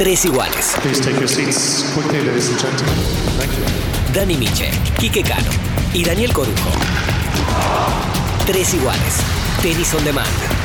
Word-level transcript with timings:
Tres 0.00 0.24
iguales. 0.24 0.76
Please 0.80 0.98
take 0.98 1.18
your 1.18 1.28
seats 1.28 1.92
quickly, 1.92 2.22
ladies 2.22 2.48
and 2.48 2.58
gentlemen. 2.58 2.94
Thank 3.36 3.52
you. 3.52 4.14
Dani 4.14 4.34
Miche, 4.38 4.70
Quique 4.98 5.22
Cano 5.22 5.50
y 5.92 6.02
Daniel 6.02 6.32
Corujo. 6.32 6.70
Tres 8.46 8.72
iguales. 8.72 9.16
Tenis 9.60 9.92
on 9.92 10.02
demand. 10.02 10.59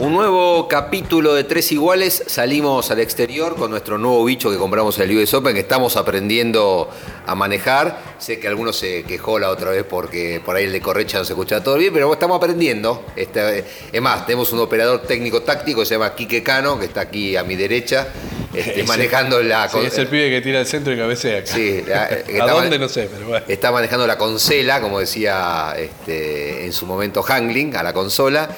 Un 0.00 0.14
nuevo 0.14 0.66
capítulo 0.66 1.34
de 1.34 1.44
Tres 1.44 1.72
Iguales. 1.72 2.22
Salimos 2.26 2.90
al 2.90 3.00
exterior 3.00 3.54
con 3.54 3.70
nuestro 3.70 3.98
nuevo 3.98 4.24
bicho 4.24 4.50
que 4.50 4.56
compramos 4.56 4.98
en 4.98 5.10
el 5.10 5.18
US 5.18 5.34
Open, 5.34 5.52
que 5.52 5.60
estamos 5.60 5.94
aprendiendo 5.98 6.88
a 7.26 7.34
manejar. 7.34 7.98
Sé 8.18 8.40
que 8.40 8.48
algunos 8.48 8.76
se 8.78 9.02
quejó 9.02 9.38
la 9.38 9.50
otra 9.50 9.72
vez 9.72 9.84
porque 9.84 10.40
por 10.42 10.56
ahí 10.56 10.64
el 10.64 10.72
de 10.72 10.80
Correcha 10.80 11.18
no 11.18 11.24
se 11.26 11.34
escuchaba 11.34 11.62
todo 11.62 11.76
bien, 11.76 11.92
pero 11.92 12.10
estamos 12.10 12.38
aprendiendo. 12.38 13.04
Este, 13.14 13.62
es 13.92 14.00
más, 14.00 14.24
tenemos 14.24 14.50
un 14.54 14.60
operador 14.60 15.02
técnico 15.02 15.42
táctico 15.42 15.80
que 15.80 15.86
se 15.86 15.96
llama 15.96 16.14
Quique 16.14 16.42
Cano, 16.42 16.78
que 16.78 16.86
está 16.86 17.02
aquí 17.02 17.36
a 17.36 17.44
mi 17.44 17.54
derecha, 17.54 18.08
este, 18.54 18.82
manejando 18.88 19.42
la. 19.42 19.68
Sí, 19.68 19.80
es 19.84 19.98
el 19.98 20.06
pibe 20.06 20.30
que 20.30 20.40
tira 20.40 20.60
el 20.60 20.66
centro 20.66 20.94
y 20.94 20.96
cabecea. 20.96 21.44
Sí, 21.44 21.84
la- 21.86 22.08
que 22.08 22.40
¿A 22.40 22.46
dónde? 22.46 22.78
No 22.78 22.88
sé, 22.88 23.06
pero 23.12 23.26
bueno. 23.28 23.44
Está 23.46 23.70
manejando 23.70 24.06
la 24.06 24.16
consela, 24.16 24.80
como 24.80 24.98
decía 24.98 25.74
este, 25.76 26.64
en 26.64 26.72
su 26.72 26.86
momento 26.86 27.22
Hangling, 27.22 27.76
a 27.76 27.82
la 27.82 27.92
consola. 27.92 28.48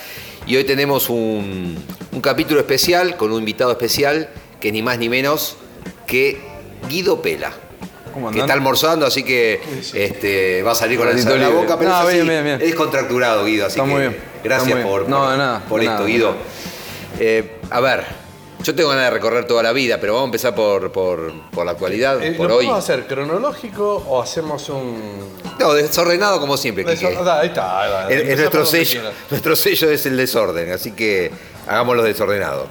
Y 0.47 0.57
hoy 0.57 0.65
tenemos 0.65 1.09
un, 1.09 1.77
un 2.13 2.21
capítulo 2.21 2.61
especial 2.61 3.17
con 3.17 3.33
un 3.33 3.39
invitado 3.41 3.71
especial 3.71 4.29
que 4.61 4.73
ni 4.73 4.83
más 4.83 4.99
ni 4.99 5.09
menos 5.09 5.57
que 6.07 6.41
Guido 6.89 7.23
Pela. 7.23 7.53
¿Cómo 8.13 8.31
Que 8.31 8.41
está 8.41 8.53
almorzando, 8.53 9.07
así 9.07 9.23
que 9.23 9.61
este, 9.95 10.63
va 10.63 10.73
a 10.73 10.75
salir 10.75 10.99
con 10.99 11.07
la 11.07 11.13
en 11.19 11.41
la 11.41 11.49
boca, 11.49 11.79
pero 11.79 11.91
No, 11.91 12.09
es, 12.09 12.15
bien, 12.15 12.29
bien, 12.29 12.45
bien. 12.45 12.61
es 12.61 12.75
contracturado, 12.75 13.45
Guido. 13.47 13.67
Así 13.67 13.79
Está 13.79 13.85
que 13.85 13.91
muy 13.91 14.01
bien. 14.03 14.17
Gracias 14.45 14.69
Está 14.69 14.81
muy 14.81 14.91
por. 14.91 15.09
No, 15.09 15.19
por- 15.21 15.37
nada, 15.39 15.63
esto, 15.65 15.79
nada, 15.79 16.05
Guido. 16.05 16.35
Eh, 17.19 17.57
a 17.71 17.81
ver, 17.81 18.05
yo 18.63 18.75
tengo 18.75 18.89
ganas 18.91 19.05
de 19.05 19.11
recorrer 19.11 19.47
toda 19.47 19.63
la 19.63 19.73
vida, 19.73 19.99
pero 20.01 20.15
vamos 20.15 20.27
a 20.27 20.29
empezar 20.29 20.55
por, 20.55 20.91
por- 20.93 21.33
por 21.51 21.65
la 21.67 21.73
actualidad, 21.73 22.23
Eh, 22.23 22.33
por 22.33 22.49
¿Lo 22.49 22.57
hoy. 22.57 22.67
podemos 22.67 22.85
hacer 22.85 23.07
cronológico 23.07 24.05
o 24.09 24.23
hacemos 24.23 24.69
un. 24.69 25.21
No, 25.59 25.75
desordenado 25.75 26.41
como 26.41 26.57
siempre. 26.57 26.85
Desor- 26.87 27.17
ah, 27.27 27.41
Ahí 27.41 27.49
está, 27.49 27.81
ahí 27.83 27.91
va. 27.91 28.11
Es, 28.11 28.39
nuestro 28.39 28.65
sello, 28.67 29.03
nuestro 29.31 29.57
sello 29.57 29.91
es 29.91 30.07
el 30.07 30.17
desorden, 30.17 30.73
así 30.73 30.93
que 30.93 31.31
hagámoslo 31.67 32.03
desordenado. 32.03 32.67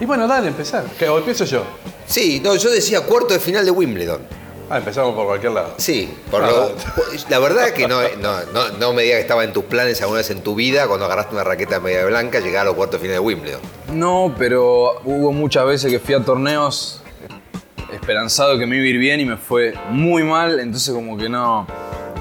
Y 0.00 0.06
bueno, 0.06 0.26
dale, 0.26 0.48
empezar. 0.48 0.84
¿O 1.08 1.18
empiezo 1.18 1.44
yo? 1.44 1.62
Sí, 2.06 2.40
no, 2.44 2.54
yo 2.56 2.70
decía 2.70 3.00
cuarto 3.02 3.32
de 3.34 3.40
final 3.40 3.64
de 3.64 3.70
Wimbledon. 3.70 4.43
Ah, 4.70 4.78
empezamos 4.78 5.14
por 5.14 5.26
cualquier 5.26 5.52
lado. 5.52 5.74
Sí, 5.76 6.12
por 6.30 6.42
Ah, 6.42 6.50
lo- 6.50 6.72
la 7.28 7.38
verdad 7.38 7.70
que 7.70 7.86
no, 7.86 8.00
no, 8.20 8.44
no, 8.52 8.68
no 8.78 8.92
me 8.92 9.02
digas 9.02 9.16
que 9.16 9.22
estaba 9.22 9.44
en 9.44 9.52
tus 9.52 9.64
planes 9.64 10.00
alguna 10.00 10.18
vez 10.18 10.30
en 10.30 10.42
tu 10.42 10.54
vida, 10.54 10.86
cuando 10.86 11.04
agarraste 11.06 11.34
una 11.34 11.44
raqueta 11.44 11.80
media 11.80 12.04
blanca, 12.06 12.40
llegar 12.40 12.62
a 12.62 12.64
los 12.66 12.74
cuartos 12.74 13.00
de 13.00 13.06
final 13.08 13.16
de 13.22 13.26
Wimbledon. 13.26 13.60
No, 13.92 14.34
pero 14.38 15.00
hubo 15.04 15.32
muchas 15.32 15.66
veces 15.66 15.92
que 15.92 15.98
fui 15.98 16.14
a 16.14 16.20
torneos 16.20 17.02
esperanzado 17.92 18.58
que 18.58 18.66
me 18.66 18.76
iba 18.76 18.84
a 18.86 18.88
ir 18.88 18.98
bien 18.98 19.20
y 19.20 19.24
me 19.24 19.36
fue 19.36 19.74
muy 19.90 20.22
mal, 20.24 20.58
entonces 20.60 20.92
como 20.94 21.16
que 21.16 21.28
no, 21.28 21.66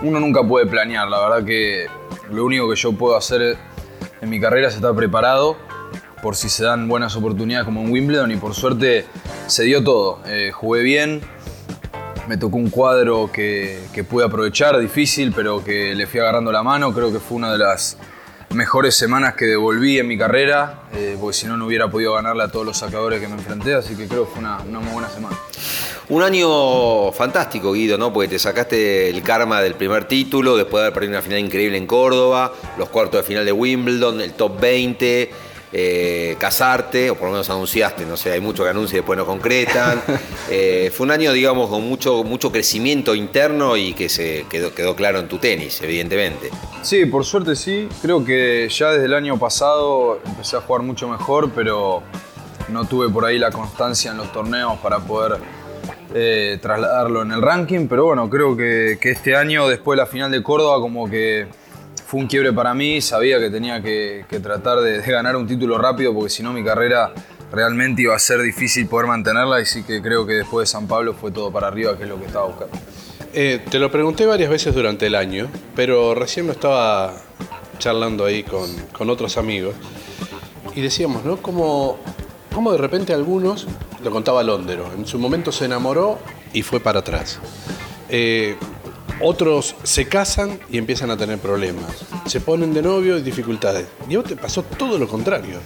uno 0.04 0.20
nunca 0.20 0.44
puede 0.48 0.66
planear, 0.68 1.08
la 1.08 1.20
verdad 1.28 1.46
que 1.46 1.88
lo 2.30 2.46
único 2.46 2.70
que 2.70 2.76
yo 2.76 2.92
puedo 2.94 3.16
hacer 3.16 3.58
en 4.22 4.30
mi 4.30 4.40
carrera 4.40 4.68
es 4.68 4.76
estar 4.76 4.94
preparado 4.96 5.58
por 6.22 6.36
si 6.36 6.48
se 6.50 6.64
dan 6.64 6.88
buenas 6.88 7.16
oportunidades 7.16 7.66
como 7.66 7.82
en 7.82 7.92
Wimbledon 7.92 8.32
y 8.32 8.36
por 8.36 8.54
suerte 8.54 9.06
se 9.48 9.64
dio 9.64 9.84
todo, 9.84 10.20
Eh, 10.28 10.52
jugué 10.54 10.82
bien, 10.84 11.22
me 12.28 12.38
tocó 12.38 12.58
un 12.58 12.70
cuadro 12.70 13.30
que, 13.32 13.80
que 13.94 14.04
pude 14.04 14.26
aprovechar, 14.26 14.78
difícil, 14.80 15.34
pero 15.36 15.64
que 15.64 15.94
le 15.96 16.08
fui 16.08 16.20
agarrando 16.20 16.52
la 16.52 16.64
mano. 16.64 16.94
Creo 16.94 17.12
que 17.12 17.20
fue 17.20 17.38
una 17.38 17.52
de 17.52 17.58
las 17.58 17.98
mejores 18.54 18.96
semanas 18.96 19.34
que 19.34 19.46
devolví 19.46 20.00
en 20.00 20.08
mi 20.08 20.18
carrera, 20.18 20.84
eh, 20.94 21.18
porque 21.20 21.36
si 21.36 21.48
no, 21.48 21.58
no 21.58 21.66
hubiera 21.66 21.90
podido 21.90 22.14
ganarle 22.14 22.44
a 22.44 22.48
todos 22.50 22.66
los 22.66 22.78
sacadores 22.78 23.20
que 23.20 23.28
me 23.28 23.34
enfrenté, 23.34 23.74
así 23.74 23.96
que 23.96 24.08
creo 24.08 24.26
que 24.26 24.32
fue 24.32 24.40
una, 24.40 24.62
una 24.62 24.80
muy 24.80 24.94
buena 24.94 25.10
semana. 25.10 25.36
Un 26.10 26.22
año 26.22 27.12
fantástico, 27.14 27.74
Guido, 27.74 27.98
¿no? 27.98 28.12
Porque 28.12 28.28
te 28.28 28.40
sacaste 28.40 29.10
el 29.10 29.22
karma 29.24 29.62
del 29.62 29.76
primer 29.76 30.06
título, 30.06 30.56
después 30.56 30.82
de 30.82 30.88
haber 30.88 30.94
perdido 30.94 31.14
una 31.14 31.22
final 31.22 31.40
increíble 31.40 31.78
en 31.78 31.88
Córdoba, 31.88 32.54
los 32.78 32.90
cuartos 32.90 33.22
de 33.22 33.24
final 33.28 33.46
de 33.46 33.52
Wimbledon, 33.52 34.22
el 34.22 34.34
top 34.34 34.60
20, 34.60 35.32
eh, 35.76 36.36
casarte, 36.38 37.10
o 37.10 37.16
por 37.16 37.26
lo 37.26 37.32
menos 37.32 37.50
anunciaste, 37.50 38.06
no 38.06 38.16
sé, 38.16 38.32
hay 38.32 38.40
muchos 38.40 38.64
que 38.64 38.70
anuncian 38.70 38.98
y 38.98 39.00
después 39.00 39.18
no 39.18 39.26
concretan. 39.26 40.02
Eh, 40.50 40.92
fue 40.94 41.06
un 41.06 41.12
año, 41.12 41.32
digamos, 41.32 41.70
con 41.70 41.88
mucho, 41.88 42.24
mucho 42.24 42.52
crecimiento 42.52 43.16
interno 43.16 43.76
y 43.78 43.94
que 43.94 44.10
se 44.10 44.46
quedó, 44.50 44.76
quedó 44.76 44.96
claro 44.96 45.20
en 45.20 45.28
tu 45.28 45.40
tenis, 45.40 45.82
evidentemente. 45.82 46.52
Sí, 46.84 47.06
por 47.06 47.26
suerte 47.26 47.56
sí. 47.56 47.88
Creo 48.02 48.24
que 48.24 48.68
ya 48.70 48.92
desde 48.92 49.06
el 49.06 49.14
año 49.14 49.40
pasado 49.40 50.20
empecé 50.24 50.58
a 50.58 50.62
jugar 50.62 50.84
mucho 50.84 51.08
mejor, 51.08 51.50
pero 51.56 52.04
no 52.70 52.86
tuve 52.86 53.10
por 53.10 53.26
ahí 53.26 53.40
la 53.40 53.52
constancia 53.52 54.12
en 54.12 54.18
los 54.18 54.32
torneos 54.32 54.78
para 54.80 55.00
poder 55.00 55.38
eh, 56.14 56.60
trasladarlo 56.62 57.24
en 57.24 57.32
el 57.32 57.42
ranking. 57.42 57.88
Pero 57.88 58.06
bueno, 58.06 58.30
creo 58.30 58.56
que, 58.56 59.00
que 59.02 59.12
este 59.12 59.36
año, 59.36 59.68
después 59.68 59.98
de 59.98 60.04
la 60.04 60.08
final 60.08 60.30
de 60.30 60.44
Córdoba, 60.44 60.80
como 60.80 61.10
que 61.10 61.48
fue 62.14 62.22
un 62.22 62.28
quiebre 62.28 62.54
para 62.54 62.76
mí. 62.76 63.02
Sabía 63.02 63.40
que 63.40 63.50
tenía 63.50 63.82
que, 63.82 64.24
tratar 64.44 64.82
de, 64.82 65.02
de 65.02 65.12
ganar 65.12 65.36
un 65.36 65.48
título 65.48 65.80
rápido, 65.80 66.14
porque 66.14 66.30
si 66.30 66.44
no 66.44 66.54
mi 66.54 66.64
carrera 66.64 67.12
realmente 67.52 68.04
iba 68.04 68.16
a 68.16 68.20
ser 68.20 68.40
difícil 68.40 68.86
poder 68.86 69.08
mantenerla. 69.08 69.60
Y 69.60 69.66
sí 69.66 69.82
que 69.82 70.00
creo 70.00 70.24
que 70.24 70.34
después 70.34 70.70
de 70.70 70.72
San 70.72 70.88
Pablo 70.88 71.16
fue 71.16 71.32
todo 71.32 71.52
para 71.52 71.70
arriba, 71.70 71.98
que 71.98 72.04
es 72.04 72.10
lo 72.10 72.20
que 72.20 72.28
estaba 72.28 72.46
buscando. 72.46 72.78
Eh, 73.34 73.62
te 73.68 73.80
lo 73.80 73.90
pregunté 73.90 74.28
varias 74.28 74.52
veces 74.52 74.76
durante 74.76 75.08
el 75.08 75.16
año, 75.16 75.50
pero 75.76 76.14
recién 76.14 76.46
lo 76.46 76.52
estaba 76.52 77.16
charlando 77.80 78.26
ahí 78.26 78.44
con, 78.44 78.70
con 78.92 79.10
otros 79.10 79.38
amigos 79.38 79.74
y 80.76 80.82
decíamos, 80.82 81.26
¿no? 81.26 81.38
Como, 81.38 81.98
como 82.54 82.74
de 82.74 82.78
repente 82.78 83.16
algunos, 83.16 83.66
lo 84.04 84.12
contaba 84.12 84.44
Londero, 84.44 84.88
en 84.96 85.08
su 85.08 85.18
momento 85.18 85.52
se 85.52 85.66
enamoró 85.66 86.20
y 86.54 86.62
fue 86.62 86.80
para 86.80 87.00
atrás. 87.00 87.40
Eh, 88.08 88.56
otros 89.22 89.76
se 89.84 90.08
casan 90.08 90.60
y 90.70 90.78
empiezan 90.78 91.12
a 91.12 91.18
tener 91.18 91.40
problemas. 91.40 92.06
Se 92.26 92.42
ponen 92.42 92.74
de 92.74 92.82
novio 92.82 93.18
y 93.18 93.22
dificultades. 93.22 93.88
Y 94.10 94.16
a 94.16 94.20
vos 94.20 94.28
te 94.28 94.36
pasó 94.36 94.64
todo 94.64 94.98
lo 94.98 95.08
contrario. 95.08 95.60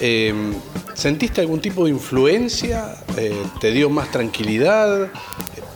Eh, 0.00 0.34
¿Sentiste 0.94 1.40
algún 1.40 1.60
tipo 1.60 1.84
de 1.84 1.90
influencia? 1.90 2.96
Eh, 3.16 3.42
¿Te 3.60 3.70
dio 3.70 3.88
más 3.90 4.10
tranquilidad? 4.10 5.08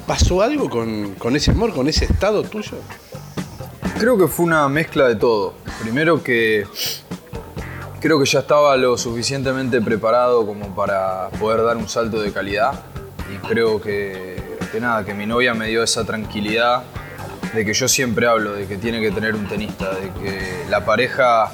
¿Pasó 0.06 0.42
algo 0.42 0.68
con, 0.68 1.14
con 1.14 1.36
ese 1.36 1.52
amor, 1.52 1.72
con 1.72 1.88
ese 1.88 2.04
estado 2.04 2.42
tuyo? 2.42 2.76
Creo 3.98 4.18
que 4.18 4.28
fue 4.28 4.46
una 4.46 4.68
mezcla 4.68 5.08
de 5.08 5.16
todo. 5.16 5.54
Primero 5.80 6.22
que 6.22 6.66
creo 8.04 8.18
que 8.18 8.26
ya 8.26 8.40
estaba 8.40 8.76
lo 8.76 8.98
suficientemente 8.98 9.80
preparado 9.80 10.44
como 10.44 10.74
para 10.74 11.30
poder 11.40 11.62
dar 11.62 11.78
un 11.78 11.88
salto 11.88 12.20
de 12.20 12.32
calidad. 12.32 12.84
Y 13.32 13.38
creo 13.46 13.80
que, 13.80 14.36
que 14.74 14.80
nada, 14.80 15.04
que 15.04 15.14
mi 15.14 15.24
novia 15.24 15.54
me 15.54 15.68
dio 15.68 15.84
esa 15.84 16.04
tranquilidad 16.04 16.82
de 17.54 17.64
que 17.64 17.72
yo 17.72 17.86
siempre 17.86 18.26
hablo 18.26 18.54
de 18.54 18.66
que 18.66 18.76
tiene 18.76 19.00
que 19.00 19.12
tener 19.12 19.36
un 19.36 19.46
tenista, 19.46 19.94
de 19.94 20.10
que 20.20 20.64
la 20.68 20.84
pareja 20.84 21.52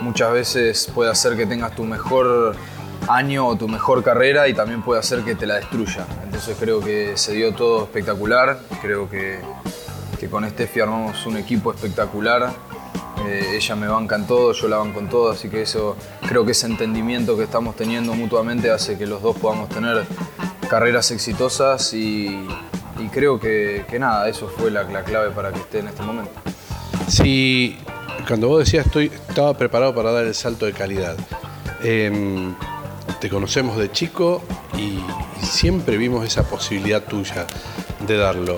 muchas 0.00 0.32
veces 0.32 0.90
puede 0.94 1.10
hacer 1.10 1.36
que 1.36 1.44
tengas 1.44 1.76
tu 1.76 1.84
mejor 1.84 2.56
año 3.08 3.46
o 3.46 3.56
tu 3.56 3.68
mejor 3.68 4.02
carrera 4.02 4.48
y 4.48 4.54
también 4.54 4.80
puede 4.80 5.00
hacer 5.00 5.20
que 5.20 5.34
te 5.34 5.44
la 5.44 5.56
destruya. 5.56 6.06
Entonces 6.24 6.56
creo 6.58 6.80
que 6.80 7.12
se 7.18 7.34
dio 7.34 7.52
todo 7.52 7.84
espectacular, 7.84 8.58
creo 8.80 9.06
que, 9.06 9.40
que 10.18 10.30
con 10.30 10.48
Steffi 10.48 10.80
armamos 10.80 11.26
un 11.26 11.36
equipo 11.36 11.74
espectacular. 11.74 12.54
Eh, 13.26 13.56
ella 13.56 13.76
me 13.76 13.86
banca 13.86 14.16
en 14.16 14.26
todo, 14.26 14.54
yo 14.54 14.66
la 14.66 14.78
banco 14.78 14.98
en 14.98 15.10
todo, 15.10 15.30
así 15.30 15.50
que 15.50 15.60
eso 15.60 15.94
creo 16.26 16.46
que 16.46 16.52
ese 16.52 16.68
entendimiento 16.68 17.36
que 17.36 17.44
estamos 17.44 17.76
teniendo 17.76 18.14
mutuamente 18.14 18.70
hace 18.70 18.96
que 18.96 19.06
los 19.06 19.20
dos 19.20 19.36
podamos 19.36 19.68
tener 19.68 20.06
carreras 20.72 21.10
exitosas 21.10 21.92
y, 21.92 22.48
creo 23.12 23.38
que, 23.38 23.84
nada, 24.00 24.26
eso 24.26 24.48
fue 24.48 24.70
la, 24.70 24.84
la 24.84 25.04
clave 25.04 25.30
para 25.30 25.52
que 25.52 25.58
esté 25.58 25.80
en 25.80 25.88
este 25.88 26.02
momento. 26.02 26.32
Si 27.08 27.76
cuando 28.26 28.48
vos 28.48 28.60
decías 28.60 28.86
estoy, 28.86 29.12
estaba 29.28 29.52
preparado 29.52 29.94
para 29.94 30.12
dar 30.12 30.24
el 30.24 30.34
salto 30.34 30.64
de 30.64 30.72
calidad, 30.72 31.14
em, 31.82 32.54
te 33.20 33.28
conocemos 33.28 33.76
de 33.76 33.92
chico 33.92 34.42
y, 34.78 34.98
siempre 35.44 35.98
vimos 35.98 36.24
esa 36.24 36.44
posibilidad 36.44 37.02
tuya 37.02 37.46
de 38.06 38.16
darlo. 38.16 38.56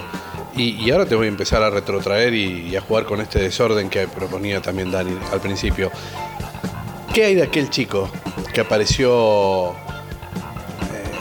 Y, 0.54 0.88
ahora 0.92 1.06
te 1.06 1.16
voy 1.16 1.26
a 1.26 1.30
empezar 1.30 1.64
a 1.64 1.70
retrotraer 1.70 2.32
y, 2.32 2.76
a 2.76 2.80
jugar 2.80 3.06
con 3.06 3.20
este 3.22 3.40
desorden 3.40 3.90
que 3.90 4.06
proponía 4.06 4.62
también 4.62 4.92
Dani 4.92 5.18
al 5.32 5.40
principio. 5.40 5.90
¿Qué 7.12 7.24
hay 7.24 7.34
de 7.34 7.42
aquel 7.42 7.70
chico 7.70 8.08
que 8.52 8.60
apareció 8.60 9.74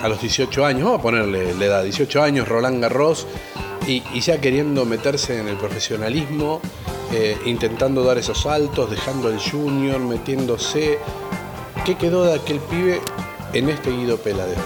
a 0.03 0.07
los 0.09 0.21
18 0.21 0.65
años? 0.65 0.83
Vamos 0.83 0.99
a 0.99 1.01
ponerle 1.01 1.55
la 1.55 1.65
edad, 1.65 1.83
18 1.83 2.21
años, 2.21 2.47
Roland 2.47 2.81
Garros, 2.81 3.25
y, 3.87 4.01
ya 4.19 4.39
queriendo 4.39 4.85
meterse 4.85 5.39
en 5.39 5.47
el 5.47 5.55
profesionalismo, 5.57 6.61
eh, 7.11 7.37
intentando 7.45 8.03
dar 8.03 8.17
esos 8.17 8.41
saltos, 8.43 8.89
dejando 8.91 9.29
el 9.29 9.39
junior, 9.39 9.99
metiéndose. 9.99 10.99
¿Qué 11.85 11.95
quedó 11.95 12.23
de 12.25 12.35
aquel 12.35 12.59
pibe 12.59 13.01
en 13.53 13.69
este 13.69 13.91
Guido 13.91 14.17
Pela 14.17 14.45
de 14.45 14.53
hoy? 14.53 14.61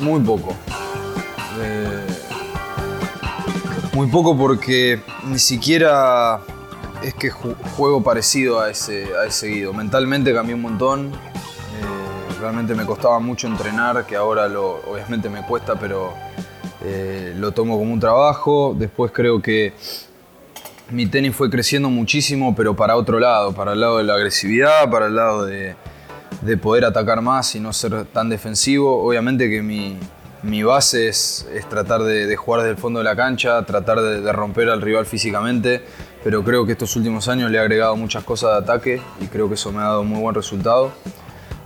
Muy 0.00 0.20
poco. 0.20 0.54
Eh, 1.60 2.06
muy 3.94 4.06
poco 4.08 4.36
porque 4.36 5.00
ni 5.24 5.38
siquiera 5.38 6.40
es 7.02 7.14
que 7.14 7.30
ju- 7.32 7.56
juego 7.76 8.02
parecido 8.02 8.60
a 8.60 8.70
ese, 8.70 9.08
a 9.20 9.26
ese 9.26 9.48
Guido. 9.48 9.72
Mentalmente 9.72 10.32
cambié 10.32 10.54
un 10.54 10.62
montón. 10.62 11.12
Realmente 12.40 12.74
me 12.74 12.84
costaba 12.84 13.18
mucho 13.20 13.46
entrenar, 13.46 14.04
que 14.06 14.16
ahora 14.16 14.48
lo, 14.48 14.80
obviamente 14.90 15.28
me 15.28 15.42
cuesta, 15.42 15.76
pero 15.76 16.12
eh, 16.84 17.34
lo 17.38 17.52
tomo 17.52 17.78
como 17.78 17.92
un 17.92 18.00
trabajo. 18.00 18.74
Después 18.78 19.12
creo 19.12 19.40
que 19.40 19.72
mi 20.90 21.06
tenis 21.06 21.34
fue 21.34 21.48
creciendo 21.48 21.88
muchísimo, 21.88 22.54
pero 22.54 22.76
para 22.76 22.96
otro 22.96 23.18
lado, 23.18 23.52
para 23.52 23.72
el 23.72 23.80
lado 23.80 23.98
de 23.98 24.04
la 24.04 24.14
agresividad, 24.14 24.90
para 24.90 25.06
el 25.06 25.16
lado 25.16 25.46
de, 25.46 25.76
de 26.42 26.56
poder 26.58 26.84
atacar 26.84 27.22
más 27.22 27.54
y 27.54 27.60
no 27.60 27.72
ser 27.72 28.04
tan 28.06 28.28
defensivo. 28.28 29.02
Obviamente 29.02 29.48
que 29.48 29.62
mi, 29.62 29.96
mi 30.42 30.62
base 30.62 31.08
es, 31.08 31.48
es 31.54 31.66
tratar 31.68 32.02
de, 32.02 32.26
de 32.26 32.36
jugar 32.36 32.60
desde 32.60 32.72
el 32.72 32.78
fondo 32.78 32.98
de 32.98 33.04
la 33.04 33.16
cancha, 33.16 33.64
tratar 33.64 34.00
de, 34.02 34.20
de 34.20 34.32
romper 34.32 34.68
al 34.68 34.82
rival 34.82 35.06
físicamente, 35.06 35.82
pero 36.22 36.44
creo 36.44 36.66
que 36.66 36.72
estos 36.72 36.94
últimos 36.96 37.28
años 37.28 37.50
le 37.50 37.56
he 37.56 37.60
agregado 37.60 37.96
muchas 37.96 38.24
cosas 38.24 38.50
de 38.52 38.58
ataque 38.58 39.02
y 39.20 39.26
creo 39.28 39.48
que 39.48 39.54
eso 39.54 39.72
me 39.72 39.78
ha 39.78 39.84
dado 39.84 40.04
muy 40.04 40.20
buen 40.20 40.34
resultado. 40.34 40.92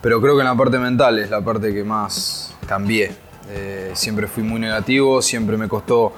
Pero 0.00 0.20
creo 0.20 0.34
que 0.34 0.40
en 0.40 0.46
la 0.46 0.56
parte 0.56 0.78
mental 0.78 1.18
es 1.18 1.30
la 1.30 1.40
parte 1.40 1.74
que 1.74 1.84
más 1.84 2.54
cambié. 2.66 3.10
Eh, 3.50 3.92
siempre 3.94 4.26
fui 4.26 4.42
muy 4.42 4.60
negativo, 4.60 5.22
siempre 5.22 5.56
me 5.56 5.68
costó 5.68 6.12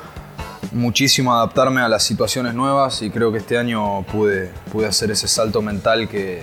muchísimo 0.72 1.34
adaptarme 1.34 1.80
a 1.80 1.88
las 1.88 2.02
situaciones 2.02 2.54
nuevas 2.54 3.02
y 3.02 3.10
creo 3.10 3.32
que 3.32 3.38
este 3.38 3.58
año 3.58 4.02
pude, 4.02 4.50
pude 4.70 4.86
hacer 4.86 5.10
ese 5.10 5.28
salto 5.28 5.62
mental 5.62 6.08
que, 6.08 6.42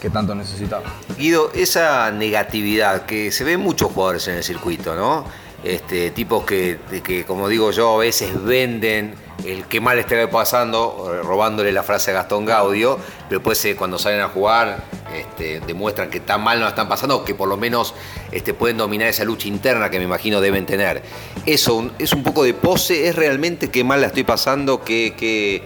que 0.00 0.10
tanto 0.10 0.34
necesitaba. 0.34 0.84
Guido, 1.16 1.50
esa 1.54 2.10
negatividad 2.10 3.04
que 3.06 3.30
se 3.32 3.44
ve 3.44 3.52
en 3.52 3.60
muchos 3.60 3.92
jugadores 3.92 4.26
en 4.28 4.36
el 4.36 4.44
circuito, 4.44 4.94
¿no? 4.94 5.24
Este, 5.64 6.12
tipos 6.12 6.44
que, 6.44 6.78
que, 7.02 7.24
como 7.24 7.48
digo 7.48 7.72
yo, 7.72 7.96
a 7.96 7.98
veces 7.98 8.42
venden 8.44 9.14
el 9.44 9.66
que 9.66 9.80
mal 9.80 9.98
esté 9.98 10.26
pasando, 10.28 11.12
eh, 11.12 11.22
robándole 11.22 11.72
la 11.72 11.82
frase 11.82 12.10
a 12.10 12.14
Gastón 12.14 12.44
Gaudio, 12.44 12.98
pero 13.28 13.40
después 13.40 13.64
eh, 13.64 13.76
cuando 13.76 13.98
salen 13.98 14.20
a 14.20 14.28
jugar 14.28 14.84
este, 15.14 15.60
demuestran 15.60 16.10
que 16.10 16.20
tan 16.20 16.42
mal 16.42 16.58
no 16.58 16.64
la 16.64 16.70
están 16.70 16.88
pasando, 16.88 17.24
que 17.24 17.34
por 17.34 17.48
lo 17.48 17.56
menos 17.56 17.94
este, 18.32 18.52
pueden 18.52 18.76
dominar 18.76 19.08
esa 19.08 19.24
lucha 19.24 19.48
interna 19.48 19.90
que 19.90 19.98
me 19.98 20.04
imagino 20.04 20.40
deben 20.40 20.66
tener. 20.66 21.02
Eso 21.46 21.90
es 21.98 22.12
un 22.12 22.22
poco 22.22 22.42
de 22.44 22.54
pose, 22.54 23.08
es 23.08 23.16
realmente 23.16 23.70
qué 23.70 23.84
mal 23.84 24.00
la 24.00 24.08
estoy 24.08 24.24
pasando, 24.24 24.82
qué, 24.84 25.62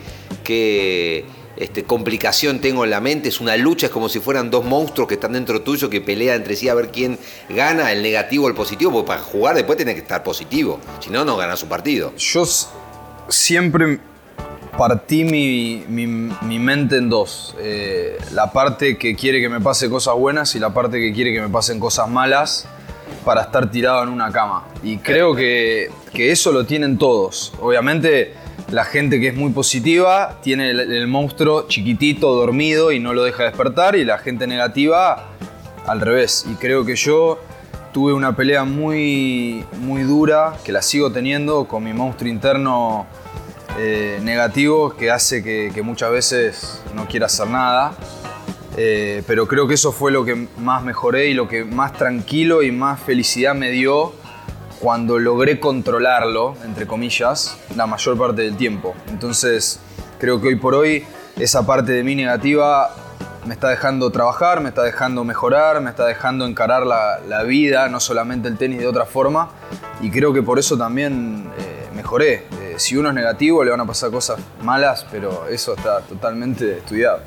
este, 1.57 1.85
complicación 1.85 2.61
tengo 2.61 2.85
en 2.85 2.91
la 2.91 3.01
mente, 3.01 3.29
es 3.29 3.41
una 3.41 3.57
lucha, 3.57 3.87
es 3.87 3.93
como 3.93 4.09
si 4.09 4.21
fueran 4.21 4.51
dos 4.51 4.65
monstruos 4.65 5.09
que 5.09 5.15
están 5.15 5.33
dentro 5.33 5.63
tuyo 5.63 5.89
que 5.89 6.01
pelean 6.01 6.37
entre 6.37 6.57
sí 6.57 6.69
a 6.69 6.75
ver 6.75 6.91
quién 6.91 7.19
gana, 7.49 7.91
el 7.93 8.03
negativo 8.03 8.47
o 8.47 8.49
el 8.49 8.55
positivo, 8.55 8.93
porque 8.93 9.07
para 9.09 9.23
jugar 9.23 9.55
después 9.55 9.77
tiene 9.77 9.95
que 9.95 10.01
estar 10.01 10.23
positivo, 10.23 10.79
si 11.01 11.11
no, 11.11 11.25
no 11.25 11.37
gana 11.37 11.57
su 11.57 11.67
partido. 11.67 12.13
Siempre 13.33 13.99
partí 14.77 15.25
mi, 15.25 15.85
mi, 15.89 16.59
mente 16.59 16.97
en 16.97 17.09
dos. 17.09 17.55
Eh, 17.59 18.19
la 18.33 18.53
parte 18.53 18.97
que 18.97 19.15
quiere 19.15 19.41
que 19.41 19.49
me 19.49 19.61
pase 19.61 19.91
cosas 19.91 20.15
buenas 20.15 20.55
y 20.55 20.59
la 20.59 20.73
parte 20.73 20.99
que 20.99 21.13
quiere 21.13 21.33
que 21.33 21.41
me 21.41 21.49
pasen 21.49 21.79
cosas 21.79 22.09
malas 22.09 22.67
para 23.25 23.43
estar 23.43 23.71
tirado 23.71 24.03
en 24.03 24.09
una 24.09 24.33
cama. 24.33 24.65
Y 24.83 24.99
creo 24.99 25.35
que, 25.35 25.91
que 26.13 26.33
eso 26.33 26.53
lo 26.53 26.67
tienen 26.67 26.99
todos. 26.99 27.53
Obviamente 27.61 28.35
la 28.71 28.85
gente 28.85 29.21
que 29.21 29.29
es 29.29 29.35
muy 29.35 29.53
positiva 29.53 30.39
tiene 30.43 30.71
el, 30.71 30.81
el, 30.81 31.07
monstruo 31.07 31.69
chiquitito, 31.69 32.35
dormido 32.35 32.91
y 32.93 33.01
no 33.01 33.13
lo 33.13 33.23
deja 33.23 33.45
despertar 33.45 33.97
y 33.97 34.05
la 34.05 34.19
gente 34.19 34.47
negativa 34.47 35.29
al 35.87 36.01
revés. 36.01 36.47
Y 36.51 36.55
creo 36.55 36.85
que 36.85 36.97
yo 36.97 37.39
tuve 37.93 38.13
una 38.15 38.35
pelea 38.35 38.65
muy, 38.65 39.65
muy 39.81 40.03
dura, 40.03 40.57
que 40.65 40.73
la 40.73 40.83
sigo 40.83 41.13
teniendo, 41.13 41.67
con 41.67 41.85
mi 41.85 41.93
monstruo 41.93 42.31
interno 42.31 43.07
eh, 43.79 44.19
negativo 44.23 44.95
que 44.97 45.11
hace 45.11 45.43
que, 45.43 45.83
muchas 45.83 46.11
veces 46.11 46.83
no 46.95 47.07
quiera 47.07 47.27
hacer 47.27 47.49
nada. 47.49 47.93
Eh, 48.77 49.23
pero 49.27 49.47
creo 49.47 49.69
que 49.69 49.75
eso 49.75 49.93
fue 49.93 50.11
lo 50.11 50.25
que 50.25 50.49
más 50.59 50.83
mejoré 50.83 51.27
y 51.27 51.35
lo 51.35 51.47
que 51.47 51.65
más 51.65 51.93
tranquilo 51.93 52.63
y 52.63 52.73
más 52.73 52.99
felicidad 53.01 53.55
me 53.55 53.71
dio 53.71 54.15
cuando 54.81 55.19
logré 55.19 55.61
controlarlo, 55.61 56.57
entre 56.65 56.87
comillas, 56.87 57.59
la 57.77 57.87
mayor 57.87 58.17
parte 58.17 58.43
del 58.43 58.57
tiempo. 58.57 58.95
Entonces, 59.11 59.79
creo 60.19 60.41
que 60.41 60.49
hoy 60.49 60.57
por 60.57 60.75
hoy 60.75 61.05
esa 61.37 61.67
parte 61.67 61.93
de 61.93 62.03
mí 62.03 62.15
negativa 62.15 63.02
me 63.45 63.55
está 63.55 63.69
dejando 63.69 64.11
trabajar, 64.11 64.61
me 64.61 64.69
está 64.69 64.83
dejando 64.83 65.25
mejorar, 65.25 65.81
me 65.81 65.91
está 65.91 66.07
dejando 66.07 66.47
encarar 66.47 66.87
la, 66.87 67.21
la 67.27 67.43
vida, 67.43 67.89
no 67.89 68.01
solamente 68.01 68.49
el 68.49 68.57
tenis 68.57 68.79
de 68.79 68.87
otra 68.87 69.05
forma. 69.05 69.51
Y 70.01 70.11
creo 70.11 70.33
que 70.33 70.43
por 70.43 70.59
eso 70.59 70.77
también 70.77 71.51
eh, 71.59 71.89
mejoré. 71.95 72.45
Eh, 72.61 72.75
si 72.77 72.97
uno 72.97 73.09
es 73.09 73.15
negativo 73.15 73.65
le 73.65 73.71
van 73.71 73.81
a 73.81 73.87
pasar 73.87 74.11
cosas 74.11 74.39
malas, 74.63 75.07
pero 75.11 75.47
eso 75.49 75.75
está 75.75 76.01
totalmente 76.01 76.79
estudiado. 76.79 77.21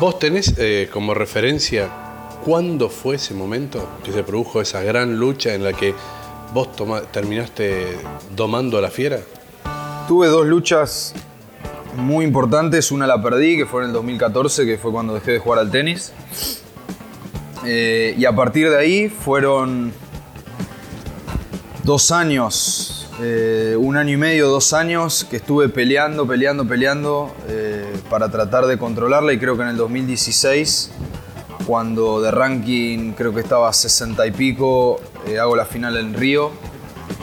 ¿Vos 0.00 0.18
tenés 0.18 0.54
eh, 0.58 0.88
como 0.92 1.14
referencia 1.14 1.88
cuándo 2.44 2.88
fue 2.88 3.16
ese 3.16 3.34
momento 3.34 3.88
que 4.04 4.12
se 4.12 4.22
produjo 4.22 4.60
esa 4.60 4.82
gran 4.82 5.18
lucha 5.18 5.54
en 5.54 5.64
la 5.64 5.72
que 5.72 5.94
vos 6.54 6.68
terminaste 7.10 7.98
domando 8.34 8.78
a 8.78 8.80
la 8.80 8.90
fiera? 8.90 9.18
Tuve 10.06 10.28
dos 10.28 10.46
luchas 10.46 11.14
muy 11.96 12.24
importantes. 12.24 12.90
Una 12.90 13.06
la 13.06 13.22
perdí, 13.22 13.56
que 13.56 13.66
fue 13.66 13.82
en 13.82 13.88
el 13.88 13.92
2014, 13.92 14.66
que 14.66 14.78
fue 14.78 14.92
cuando 14.92 15.14
dejé 15.14 15.32
de 15.32 15.38
jugar 15.38 15.60
al 15.60 15.70
tenis. 15.70 16.12
Eh, 17.64 18.14
y 18.16 18.24
a 18.24 18.34
partir 18.34 18.70
de 18.70 18.78
ahí 18.78 19.08
fueron 19.08 19.92
dos 21.82 22.10
años, 22.12 23.08
eh, 23.20 23.76
un 23.78 23.96
año 23.96 24.14
y 24.14 24.16
medio, 24.16 24.48
dos 24.48 24.72
años, 24.72 25.24
que 25.24 25.36
estuve 25.36 25.68
peleando, 25.68 26.26
peleando, 26.26 26.66
peleando 26.66 27.34
eh, 27.48 27.92
para 28.08 28.30
tratar 28.30 28.66
de 28.66 28.78
controlarla. 28.78 29.32
Y 29.32 29.38
creo 29.38 29.56
que 29.56 29.62
en 29.62 29.68
el 29.68 29.76
2016, 29.76 30.90
cuando 31.66 32.20
de 32.20 32.30
ranking 32.30 33.12
creo 33.12 33.34
que 33.34 33.40
estaba 33.40 33.68
a 33.68 33.72
60 33.72 34.26
y 34.26 34.30
pico, 34.30 35.00
hago 35.38 35.56
la 35.56 35.66
final 35.66 35.96
en 35.96 36.14
Río 36.14 36.52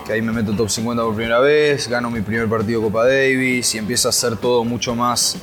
que 0.06 0.14
ahí 0.14 0.22
me 0.22 0.32
meto 0.32 0.54
top 0.54 0.70
50 0.70 1.04
por 1.04 1.16
primera 1.16 1.40
vez, 1.40 1.88
gano 1.88 2.12
mi 2.12 2.22
primer 2.22 2.48
partido 2.48 2.82
Copa 2.82 3.06
Davis 3.06 3.74
y 3.74 3.80
empieza 3.80 4.10
a 4.10 4.12
ser 4.12 4.38
todo 4.38 4.64
mucho 4.64 4.96
más 4.96 5.38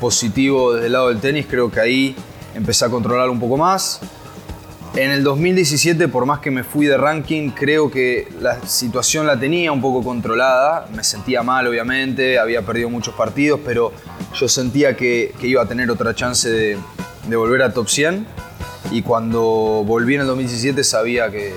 positivo 0.00 0.74
desde 0.74 0.86
el 0.86 0.92
lado 0.92 1.08
del 1.08 1.18
tenis, 1.18 1.46
creo 1.50 1.70
que 1.70 1.80
ahí 1.80 2.16
empecé 2.54 2.84
a 2.84 2.88
controlar 2.88 3.28
un 3.28 3.40
poco 3.40 3.56
más. 3.56 4.00
En 4.94 5.10
el 5.10 5.24
2017, 5.24 6.06
por 6.06 6.24
más 6.24 6.38
que 6.38 6.52
me 6.52 6.62
fui 6.62 6.86
de 6.86 6.96
ranking, 6.96 7.50
creo 7.50 7.90
que 7.90 8.28
la 8.40 8.64
situación 8.64 9.26
la 9.26 9.40
tenía 9.40 9.72
un 9.72 9.80
poco 9.80 10.04
controlada. 10.04 10.86
Me 10.94 11.02
sentía 11.02 11.42
mal, 11.42 11.66
obviamente, 11.66 12.38
había 12.38 12.62
perdido 12.62 12.88
muchos 12.90 13.12
partidos, 13.14 13.58
pero 13.64 13.90
yo 14.34 14.46
sentía 14.46 14.96
que, 14.96 15.34
iba 15.42 15.62
a 15.62 15.66
tener 15.66 15.90
otra 15.90 16.14
chance 16.14 16.48
de, 16.48 16.78
de 17.28 17.34
volver 17.34 17.62
a 17.62 17.72
top 17.72 17.88
100. 17.88 18.24
Y 18.92 19.02
cuando 19.02 19.42
volví 19.84 20.14
en 20.14 20.20
el 20.20 20.28
2017 20.28 20.84
sabía 20.84 21.28
que, 21.28 21.52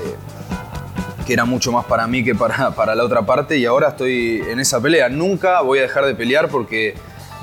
que 1.28 1.34
era 1.34 1.44
mucho 1.44 1.74
más 1.74 1.86
para 1.86 2.08
mí 2.08 2.24
que 2.24 2.34
para, 2.34 2.72
para 2.76 2.96
la 2.96 3.04
otra 3.04 3.26
parte 3.26 3.58
y 3.58 3.66
ahora 3.66 3.90
estoy 3.90 4.42
en 4.50 4.60
esa 4.60 4.82
pelea. 4.82 5.10
Nunca 5.10 5.62
voy 5.62 5.80
a 5.80 5.82
dejar 5.84 6.06
de 6.06 6.16
pelear 6.16 6.48
porque 6.48 6.96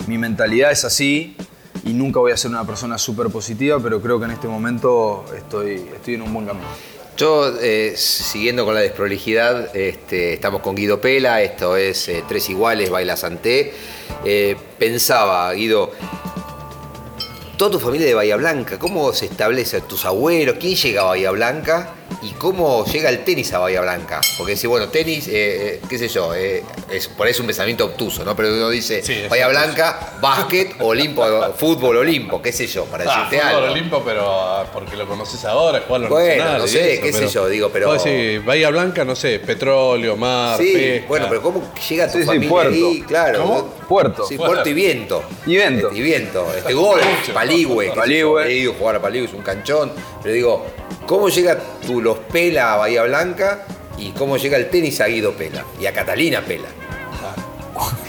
mi 0.06 0.16
mentalidad 0.16 0.72
es 0.72 0.84
así 0.84 1.36
y 1.84 1.92
nunca 1.92 2.18
voy 2.18 2.32
a 2.32 2.36
ser 2.36 2.50
una 2.50 2.64
persona 2.64 2.96
súper 2.96 3.28
positiva, 3.28 3.78
pero 3.80 4.00
creo 4.00 4.18
que 4.18 4.24
en 4.24 4.30
este 4.30 4.48
momento 4.48 5.26
estoy, 5.36 5.86
estoy 5.94 6.14
en 6.14 6.22
un 6.22 6.32
buen 6.32 6.46
camino. 6.46 6.66
Yo, 7.16 7.52
eh, 7.60 7.92
siguiendo 7.96 8.64
con 8.64 8.74
la 8.74 8.80
desprolijidad, 8.80 9.76
este, 9.76 10.32
estamos 10.32 10.62
con 10.62 10.74
Guido 10.74 11.00
Pela, 11.00 11.42
esto 11.42 11.76
es 11.76 12.08
eh, 12.08 12.24
Tres 12.26 12.48
Iguales, 12.48 12.90
Baila 12.90 13.16
Santé. 13.16 13.72
Eh, 14.24 14.56
pensaba, 14.78 15.52
Guido, 15.52 15.92
toda 17.56 17.70
tu 17.70 17.78
familia 17.78 18.06
de 18.06 18.14
Bahía 18.14 18.36
Blanca, 18.36 18.80
¿cómo 18.80 19.12
se 19.12 19.26
establece 19.26 19.80
tus 19.82 20.04
abuelos? 20.06 20.56
¿Quién 20.58 20.74
llega 20.74 21.02
a 21.02 21.04
Bahía 21.04 21.30
Blanca? 21.30 21.94
¿Y 22.23 22.32
cómo 22.32 22.84
llega 22.87 23.11
el 23.11 23.25
tenis 23.25 23.52
a 23.52 23.58
Bahía 23.58 23.80
Blanca? 23.80 24.20
Porque 24.38 24.52
dice, 24.52 24.66
bueno, 24.66 24.88
tenis, 24.88 25.28
eh, 25.30 25.80
qué 25.88 25.99
sé 25.99 26.08
yo, 26.08 26.34
eh, 26.34 26.62
es, 26.90 27.08
por 27.08 27.28
eso 27.28 27.42
un 27.42 27.46
pensamiento 27.46 27.84
obtuso, 27.84 28.25
¿no? 28.25 28.34
Pero 28.34 28.49
uno 28.49 28.70
dice, 28.70 29.02
sí, 29.02 29.25
Bahía 29.28 29.49
Blanca, 29.49 30.14
básquet, 30.20 30.76
Olimpo, 30.80 31.25
fútbol, 31.56 31.99
Olimpo, 31.99 32.40
qué 32.40 32.52
sé 32.52 32.66
yo, 32.66 32.84
para 32.87 33.04
ah, 33.04 33.26
decirte 33.28 33.38
fútbol, 33.38 33.62
algo. 33.62 33.73
Olimpo, 33.73 34.02
pero 34.04 34.23
ah, 34.30 34.66
porque 34.73 34.96
lo 34.96 35.06
conoces 35.06 35.44
ahora, 35.44 35.82
jugar 35.87 36.02
los 36.02 36.11
Bueno, 36.11 36.58
no 36.58 36.66
sé, 36.66 37.00
qué 37.00 37.12
sé 37.12 37.28
yo, 37.28 37.49
digo, 37.49 37.70
pero... 37.70 37.99
Sí, 37.99 38.38
Bahía 38.38 38.70
Blanca, 38.70 39.04
no 39.04 39.16
sé, 39.16 39.40
petróleo, 39.40 40.16
mar, 40.16 40.58
Sí, 40.58 40.73
pesca. 40.73 41.08
bueno, 41.08 41.26
pero 41.28 41.42
¿cómo 41.42 41.73
llega 41.88 42.06
tu 42.06 42.12
Sí, 42.12 42.20
sí, 42.20 42.26
familia 42.26 42.49
puerto. 42.49 42.70
ahí? 42.70 43.04
Claro. 43.06 43.42
¿Cómo? 43.42 43.64
Puerto. 43.88 44.26
Sí, 44.26 44.37
puerto 44.37 44.68
y 44.68 44.73
viento. 44.73 45.23
Y 45.46 45.56
viento. 45.56 45.88
Este, 45.88 45.99
y 45.99 46.02
viento. 46.02 46.46
Este 46.56 46.73
gol, 46.73 47.00
Paligüe. 47.32 47.90
Paligüe. 47.92 48.46
He 48.46 48.54
ido 48.58 48.73
a 48.73 48.76
jugar 48.76 48.96
a 48.96 49.02
Paligüe, 49.02 49.28
es 49.28 49.34
un 49.34 49.42
canchón. 49.42 49.92
Pero 50.23 50.34
digo, 50.34 50.66
¿cómo 51.06 51.28
llega 51.28 51.58
tu 51.87 52.00
Los 52.00 52.18
Pela 52.18 52.75
a 52.75 52.76
Bahía 52.76 53.02
Blanca 53.02 53.64
y 53.99 54.11
cómo 54.12 54.37
llega 54.37 54.56
el 54.56 54.70
tenis 54.70 55.00
a 55.00 55.06
Guido 55.06 55.32
Pela 55.32 55.64
y 55.80 55.87
a 55.87 55.92
Catalina 55.92 56.40
Pela? 56.40 56.68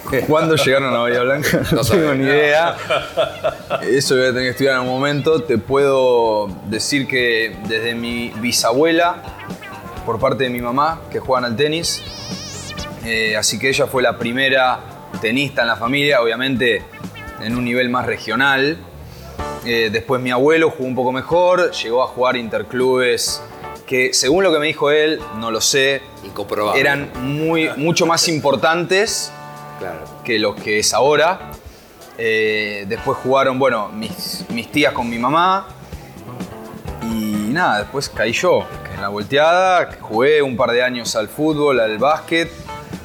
¿Cuándo 0.28 0.56
llegaron 0.56 0.94
a 0.94 1.00
Bahía 1.00 1.22
Blanca? 1.22 1.62
No, 1.72 1.78
No 1.78 1.84
tengo 1.84 2.14
ni 2.14 2.26
idea. 2.26 2.78
Eso 3.82 4.16
voy 4.16 4.26
a 4.26 4.28
tener 4.28 4.44
que 4.44 4.50
estudiar 4.50 4.76
en 4.76 4.82
un 4.82 4.88
momento. 4.88 5.44
Te 5.44 5.58
puedo 5.58 6.48
decir 6.68 7.08
que 7.08 7.56
desde 7.68 7.96
mi 7.96 8.30
bisabuela, 8.38 9.18
por 10.06 10.20
parte 10.20 10.44
de 10.46 10.50
mi 10.50 10.62
mamá, 10.62 11.02
que 11.12 11.20
juegan 11.20 11.46
al 11.46 11.56
tenis, 11.56 12.04
eh, 13.04 13.36
así 13.36 13.60
que 13.60 13.70
ella 13.70 13.88
fue 13.88 14.04
la 14.04 14.18
primera 14.18 14.80
tenista 15.22 15.62
en 15.64 15.68
la 15.68 15.76
familia, 15.76 16.22
obviamente 16.22 16.84
en 17.42 17.56
un 17.56 17.66
nivel 17.66 17.90
más 17.90 18.06
regional. 18.06 18.78
Eh, 19.66 19.90
después 19.92 20.22
mi 20.22 20.32
abuelo 20.32 20.70
jugó 20.70 20.86
un 20.88 20.96
poco 20.96 21.12
mejor, 21.12 21.72
llegó 21.72 22.04
a 22.04 22.08
jugar 22.08 22.36
interclubes 22.38 23.42
que 23.88 24.14
según 24.14 24.44
lo 24.44 24.52
que 24.52 24.60
me 24.60 24.68
dijo 24.68 24.90
él, 24.92 25.20
no 25.38 25.52
lo 25.52 25.62
sé, 25.62 26.02
Incomprobable. 26.24 26.80
eran 26.80 27.12
muy, 27.22 27.70
mucho 27.78 28.06
más 28.06 28.28
importantes 28.28 29.32
Claro. 29.80 30.00
que 30.24 30.40
los 30.40 30.56
que 30.56 30.80
es 30.80 30.94
ahora. 30.94 31.52
Eh, 32.18 32.86
después 32.88 33.18
jugaron, 33.18 33.60
bueno, 33.60 33.90
mis, 33.90 34.46
mis 34.50 34.72
tías 34.72 34.94
con 34.94 35.10
mi 35.10 35.18
mamá. 35.20 35.68
Y 37.04 37.50
nada, 37.52 37.80
después 37.80 38.10
caí 38.10 38.32
yo 38.32 38.66
en 38.94 39.02
la 39.02 39.10
volteada, 39.10 39.90
jugué 40.00 40.42
un 40.42 40.56
par 40.58 40.72
de 40.72 40.82
años 40.82 41.16
al 41.16 41.28
fútbol, 41.28 41.80
al 41.80 41.98
básquet, 41.98 42.50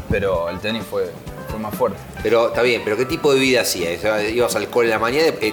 pero 0.09 0.49
el 0.49 0.59
tenis 0.61 0.85
fue, 0.89 1.11
fue 1.51 1.59
más 1.59 1.75
fuerte. 1.75 1.99
Pero 2.23 2.49
está 2.49 2.63
bien, 2.63 2.83
pero 2.85 2.97
¿qué 2.97 3.05
tipo 3.05 3.33
de 3.35 3.41
vida? 3.41 3.63
O 3.63 3.65
sea, 3.65 4.23
¿Ibas 4.29 4.55
al 4.57 4.69
cole 4.69 4.87
en 4.89 4.91
la 4.93 4.99
mañana? 4.99 5.27
Eh, 5.41 5.53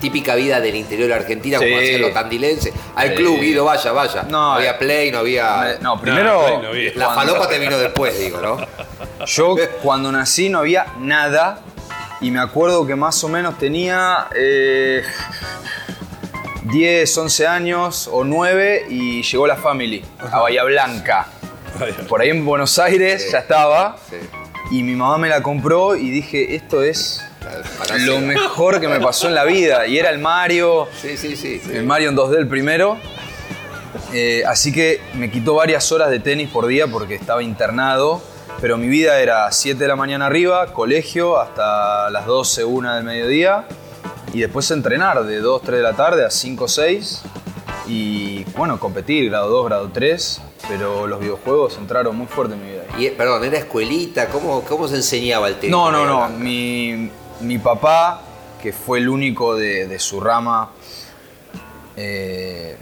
típica 0.00 0.34
vida 0.34 0.60
del 0.60 0.76
interior 0.76 1.08
de 1.08 1.14
Argentina, 1.14 1.58
como 1.58 1.68
Sí. 1.70 1.74
hacían 1.84 2.00
los 2.02 2.12
tandilenses. 2.14 2.72
Al 2.96 3.10
Sí. 3.10 3.14
club, 3.16 3.40
Guido, 3.40 3.64
vaya, 3.64 3.92
vaya. 3.92 4.22
No, 4.24 4.28
No, 4.30 4.52
había 4.54 4.70
eh, 4.72 4.76
play, 4.78 5.10
no 5.12 5.18
había. 5.18 5.78
No, 5.80 6.00
primero. 6.00 6.48
no, 6.48 6.62
no 6.62 6.68
había. 6.68 6.92
la 6.94 7.06
cuando- 7.12 7.32
falopa 7.34 7.48
te 7.48 7.58
vino 7.58 7.76
después, 7.78 8.18
digo, 8.18 8.40
¿no? 8.40 8.56
Yo 9.26 9.56
cuando 9.82 10.10
nací 10.10 10.48
no 10.48 10.60
había 10.60 10.86
nada 10.98 11.60
y 12.22 12.30
me 12.30 12.40
acuerdo 12.40 12.86
que 12.86 12.96
más 12.96 13.22
o 13.24 13.28
menos 13.28 13.58
tenía 13.58 14.28
eh, 14.34 15.02
10, 16.64 17.16
11 17.18 17.46
años 17.46 18.08
o 18.12 18.24
9 18.24 18.86
y 18.88 19.22
llegó 19.22 19.46
la 19.46 19.56
family 19.56 20.04
a 20.30 20.40
Bahía 20.40 20.64
Blanca. 20.64 21.26
Por 22.08 22.20
ahí 22.20 22.30
en 22.30 22.44
Buenos 22.44 22.78
Aires 22.78 23.22
Sí. 23.24 23.28
ya 23.32 23.38
estaba 23.38 23.96
Sí. 24.08 24.16
Y 24.70 24.82
mi 24.82 24.94
mamá 24.94 25.18
me 25.18 25.28
la 25.28 25.42
compró 25.42 25.96
y 25.96 26.10
dije, 26.10 26.54
esto 26.54 26.82
es 26.82 27.22
lo 28.06 28.20
mejor 28.20 28.80
que 28.80 28.88
me 28.88 29.00
pasó 29.00 29.28
en 29.28 29.34
la 29.34 29.44
vida. 29.44 29.86
Y 29.86 29.98
era 29.98 30.10
el 30.10 30.18
Mario, 30.18 30.88
Sí, 31.00 31.16
sí, 31.16 31.36
sí. 31.36 31.60
sí. 31.64 31.72
el 31.72 31.84
Mario 31.84 32.10
en 32.10 32.16
2D 32.16 32.36
el 32.36 32.48
primero. 32.48 32.98
Eh, 34.12 34.42
así 34.46 34.72
que 34.72 35.00
me 35.14 35.30
quitó 35.30 35.54
varias 35.54 35.90
horas 35.92 36.10
de 36.10 36.20
tenis 36.20 36.48
por 36.50 36.66
día 36.66 36.86
porque 36.86 37.14
estaba 37.14 37.42
internado. 37.42 38.22
Pero 38.60 38.76
mi 38.76 38.88
vida 38.88 39.18
era 39.20 39.50
7 39.50 39.78
de 39.78 39.88
la 39.88 39.96
mañana 39.96 40.26
arriba, 40.26 40.72
colegio, 40.74 41.40
hasta 41.40 42.10
las 42.10 42.26
12, 42.26 42.64
1 42.64 42.94
del 42.96 43.04
mediodía. 43.04 43.64
Y 44.34 44.40
después 44.40 44.70
entrenar 44.70 45.24
de 45.24 45.38
2, 45.40 45.62
3 45.62 45.76
de 45.78 45.82
la 45.82 45.94
tarde 45.94 46.26
a 46.26 46.30
5, 46.30 46.68
6. 46.68 47.22
Y 47.88 48.44
bueno, 48.56 48.78
competir, 48.78 49.30
grado 49.30 49.48
2, 49.48 49.64
grado 49.66 49.90
3. 49.92 50.42
Pero 50.70 51.08
los 51.08 51.18
videojuegos 51.18 51.76
entraron 51.78 52.16
muy 52.16 52.28
fuerte 52.28 52.54
en 52.54 52.64
mi 52.64 52.70
vida. 52.70 52.84
Y, 52.96 53.06
eh, 53.06 53.14
perdón, 53.16 53.44
¿era 53.44 53.58
escuelita? 53.58 54.28
¿Cómo, 54.28 54.62
¿Cómo 54.62 54.86
se 54.86 54.94
enseñaba 54.94 55.48
el 55.48 55.56
tenis? 55.56 55.72
No, 55.72 55.90
no, 55.90 56.06
no. 56.06 56.28
Mi, 56.28 57.10
mi 57.40 57.58
papá, 57.58 58.22
que 58.62 58.72
fue 58.72 58.98
el 59.00 59.08
único 59.08 59.56
de, 59.56 59.88
de 59.88 59.98
su 59.98 60.20
rama, 60.20 60.70
eh, 61.96 62.76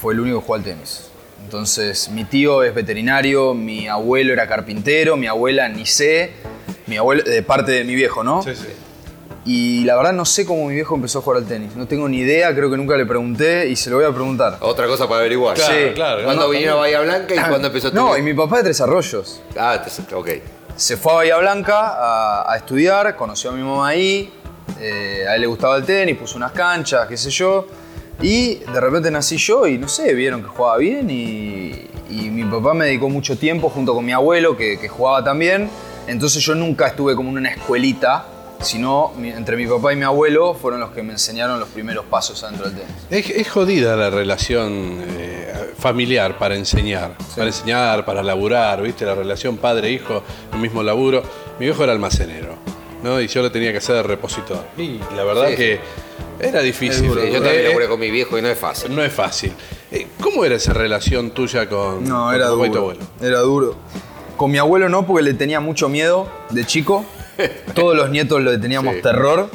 fue 0.00 0.14
el 0.14 0.20
único 0.20 0.38
que 0.38 0.42
jugó 0.42 0.54
al 0.54 0.62
tenis. 0.62 1.10
Entonces, 1.42 2.10
mi 2.10 2.24
tío 2.24 2.62
es 2.62 2.72
veterinario, 2.72 3.54
mi 3.54 3.88
abuelo 3.88 4.32
era 4.32 4.46
carpintero, 4.46 5.16
mi 5.16 5.26
abuela 5.26 5.68
ni 5.68 5.86
sé, 5.86 6.30
mi 6.86 6.96
abuelo, 6.96 7.24
de 7.24 7.42
parte 7.42 7.72
de 7.72 7.82
mi 7.82 7.96
viejo, 7.96 8.22
¿no? 8.22 8.40
Sí, 8.40 8.54
sí. 8.54 8.68
Y 9.46 9.84
la 9.84 9.94
verdad 9.96 10.14
no 10.14 10.24
sé 10.24 10.46
cómo 10.46 10.66
mi 10.68 10.74
viejo 10.74 10.94
empezó 10.94 11.18
a 11.18 11.22
jugar 11.22 11.42
al 11.42 11.46
tenis. 11.46 11.76
No 11.76 11.86
tengo 11.86 12.08
ni 12.08 12.18
idea, 12.18 12.54
creo 12.54 12.70
que 12.70 12.76
nunca 12.78 12.96
le 12.96 13.04
pregunté 13.04 13.68
y 13.68 13.76
se 13.76 13.90
lo 13.90 13.96
voy 13.96 14.06
a 14.06 14.10
preguntar. 14.10 14.56
Otra 14.60 14.86
cosa 14.86 15.06
para 15.06 15.20
averiguar. 15.20 15.54
Claro, 15.56 15.74
Sí. 15.74 15.92
claro. 15.94 16.24
¿Cuándo 16.24 16.44
no, 16.44 16.48
vinieron 16.50 16.78
a 16.78 16.80
Bahía 16.80 17.00
Blanca 17.02 17.34
y 17.34 17.38
cuándo 17.38 17.66
empezó 17.66 17.90
tu 17.90 17.96
No, 17.96 18.16
y 18.16 18.22
mi 18.22 18.32
papá 18.32 18.58
de 18.58 18.62
Tres 18.64 18.80
Arroyos. 18.80 19.42
Ah, 19.58 19.82
ok. 20.14 20.28
Se 20.76 20.96
fue 20.96 21.12
a 21.12 21.16
Bahía 21.16 21.36
Blanca 21.36 21.74
a, 21.78 22.52
a 22.52 22.56
estudiar, 22.56 23.14
conoció 23.16 23.50
a 23.50 23.52
mi 23.52 23.62
mamá 23.62 23.88
ahí, 23.88 24.32
eh, 24.80 25.26
a 25.28 25.34
él 25.34 25.42
le 25.42 25.46
gustaba 25.46 25.76
el 25.76 25.84
tenis, 25.84 26.16
puso 26.16 26.36
unas 26.38 26.52
canchas, 26.52 27.06
qué 27.06 27.16
sé 27.18 27.28
yo, 27.30 27.66
y 28.22 28.54
de 28.56 28.80
repente 28.80 29.10
nací 29.10 29.36
yo 29.36 29.66
y 29.66 29.76
no 29.76 29.88
sé, 29.88 30.14
vieron 30.14 30.40
que 30.42 30.48
jugaba 30.48 30.78
bien 30.78 31.10
y, 31.10 31.86
y 32.10 32.30
mi 32.30 32.44
papá 32.44 32.72
me 32.74 32.86
dedicó 32.86 33.08
mucho 33.10 33.36
tiempo 33.36 33.68
junto 33.68 33.94
con 33.94 34.04
mi 34.04 34.12
abuelo 34.12 34.56
que, 34.56 34.78
que 34.80 34.88
jugaba 34.88 35.22
también, 35.22 35.68
entonces 36.06 36.42
yo 36.42 36.54
nunca 36.54 36.86
estuve 36.88 37.14
como 37.14 37.28
en 37.30 37.38
una 37.38 37.50
escuelita, 37.50 38.24
sino 38.64 39.12
entre 39.22 39.56
mi 39.56 39.66
papá 39.66 39.92
y 39.92 39.96
mi 39.96 40.04
abuelo 40.04 40.54
fueron 40.54 40.80
los 40.80 40.90
que 40.90 41.02
me 41.02 41.12
enseñaron 41.12 41.60
los 41.60 41.68
primeros 41.68 42.04
pasos 42.06 42.42
adentro 42.44 42.68
del 42.70 42.78
tenis. 42.80 42.94
Es, 43.10 43.30
es 43.30 43.50
jodida 43.50 43.96
la 43.96 44.10
relación 44.10 45.02
eh, 45.18 45.72
familiar 45.78 46.38
para 46.38 46.56
enseñar. 46.56 47.16
Para 47.36 47.46
enseñar, 47.48 48.04
para 48.04 48.22
laburar, 48.22 48.82
¿viste? 48.82 49.04
La 49.04 49.14
relación 49.14 49.56
padre-hijo, 49.58 50.22
el 50.52 50.58
mismo 50.58 50.82
laburo. 50.82 51.22
Mi 51.58 51.66
viejo 51.66 51.84
era 51.84 51.92
almacenero, 51.92 52.56
¿no? 53.02 53.20
Y 53.20 53.28
yo 53.28 53.42
lo 53.42 53.52
tenía 53.52 53.70
que 53.72 53.78
hacer 53.78 53.96
de 53.96 54.02
repositor. 54.02 54.64
Y 54.78 54.98
la 55.14 55.24
verdad 55.24 55.48
Sí, 55.50 55.56
que 55.56 55.80
era 56.40 56.60
difícil. 56.60 57.02
Sí, 57.02 57.06
yo 57.08 57.14
también 57.42 57.60
Eh, 57.60 57.68
laburé 57.68 57.86
con 57.88 58.00
mi 58.00 58.10
viejo 58.10 58.36
y 58.38 58.42
no 58.42 58.48
es 58.48 58.58
fácil. 58.58 58.94
No 58.94 59.02
es 59.02 59.12
fácil. 59.12 59.52
Eh, 59.92 60.08
¿Cómo 60.20 60.44
era 60.44 60.56
esa 60.56 60.72
relación 60.72 61.30
tuya 61.30 61.68
con, 61.68 62.02
No, 62.08 62.24
con 62.26 62.34
era 62.34 62.48
tu 62.48 62.54
papá 62.56 62.66
y 62.66 62.70
tu 62.70 62.74
duro. 62.74 62.80
abuelo? 62.90 63.00
Era 63.22 63.38
duro. 63.40 63.76
Con 64.36 64.50
mi 64.50 64.58
abuelo 64.58 64.88
no, 64.88 65.06
porque 65.06 65.22
le 65.22 65.34
tenía 65.34 65.60
mucho 65.60 65.88
miedo 65.88 66.26
de 66.50 66.64
chico. 66.66 67.04
Todos 67.74 67.96
los 67.96 68.10
nietos 68.10 68.40
le 68.42 68.58
teníamos 68.58 68.94
Sí. 68.96 69.02
terror. 69.02 69.48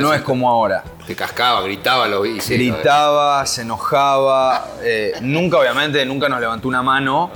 No 0.00 0.14
es 0.14 0.22
como 0.22 0.48
ahora. 0.48 0.84
Te 1.06 1.16
cascaba, 1.16 1.60
gritaba, 1.62 2.06
lo 2.06 2.22
vi. 2.22 2.40
sí, 2.40 2.54
Gritaba, 2.54 3.44
se 3.46 3.62
enojaba. 3.62 4.66
eh, 4.82 5.12
nunca, 5.22 5.58
obviamente, 5.58 6.04
nunca 6.06 6.28
nos 6.28 6.40
levantó 6.40 6.68
una 6.68 6.82
mano. 6.82 7.30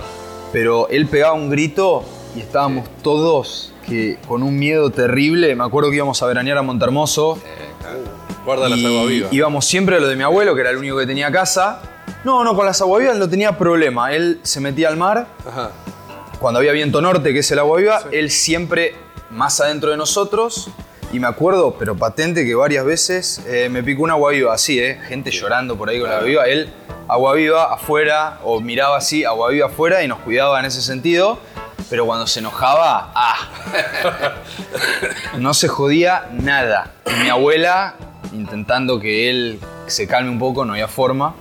Pero 0.52 0.88
él 0.88 1.06
pegaba 1.08 1.32
un 1.35 1.50
grito 1.50 2.04
y 2.37 2.40
estábamos 2.40 2.88
todos 3.02 3.73
que, 3.87 4.18
con 4.28 4.44
un 4.44 4.56
miedo 4.56 4.90
terrible. 4.90 5.54
Me 5.56 5.64
acuerdo 5.64 5.90
que 5.90 5.96
íbamos 5.96 6.23
a 6.23 6.26
veranear 6.26 6.58
a 6.58 6.62
Montermoso. 6.62 7.38
Guarda 8.44 8.68
las 8.68 8.78
Y 8.78 8.87
aguas 8.87 9.06
vivas. 9.08 9.32
íbamos 9.32 9.64
siempre 9.64 9.96
a 9.96 10.00
lo 10.00 10.06
de 10.06 10.14
mi 10.14 10.23
abuelo, 10.23 10.54
que 10.54 10.61
era 10.61 10.70
el 10.70 10.76
único 10.76 10.96
que 10.99 11.06
tenía 11.06 11.32
casa. 11.32 11.80
No, 12.23 12.44
no, 12.44 12.54
con 12.54 12.64
las 12.64 12.80
aguavivas 12.80 13.16
no 13.16 13.28
tenía 13.28 13.58
problema. 13.58 14.12
Él 14.12 14.38
se 14.44 14.61
metía 14.61 14.87
al 14.88 14.96
mar 14.96 15.26
Ajá. 15.46 15.70
cuando 16.38 16.58
había 16.61 16.70
viento 16.73 17.00
norte, 17.00 17.32
que 17.32 17.40
es 17.40 17.50
el 17.50 17.58
agua 17.58 17.78
viva, 17.78 18.02
él 18.12 18.30
siempre 18.30 18.94
más 19.30 19.61
adentro 19.61 19.90
de 19.90 19.97
nosotros. 19.97 20.68
Y 21.12 21.21
me 21.21 21.28
acuerdo, 21.28 21.76
pero 21.78 21.97
patente, 21.97 22.45
que 22.45 22.54
varias 22.54 22.85
veces 22.85 23.40
eh, 23.47 23.68
me 23.71 23.83
picó 23.83 24.02
un 24.02 24.11
agua 24.11 24.33
viva 24.33 24.52
así, 24.52 24.78
¿eh? 24.78 25.00
Gente 25.06 25.30
llorando 25.30 25.76
por 25.76 25.88
ahí 25.88 26.00
con 26.00 26.09
la 26.09 26.16
agua 26.16 26.26
viva. 26.26 26.45
Él, 26.47 26.73
agua 27.09 27.35
viva 27.35 27.73
afuera, 27.73 28.40
o 28.42 28.61
miraba 28.61 28.97
así, 28.97 29.25
agua 29.25 29.50
viva 29.50 29.66
afuera, 29.66 30.02
y 30.02 30.09
nos 30.09 30.18
cuidaba 30.21 30.59
en 30.59 30.66
ese 30.66 30.83
sentido. 30.83 31.38
Pero 31.88 32.04
cuando 32.06 32.26
se 32.26 32.40
enojaba, 32.40 33.12
¡ah! 33.14 33.37
No 35.38 35.54
se 35.54 35.68
jodía 35.68 36.28
nada. 36.33 36.92
Y 37.06 37.23
mi 37.23 37.28
abuela, 37.28 37.95
intentando 38.33 38.99
que 38.99 39.30
él 39.30 39.61
se 39.87 40.09
calme 40.09 40.30
un 40.30 40.40
poco, 40.40 40.64
no 40.64 40.73
había 40.73 40.88
forma. 40.88 41.37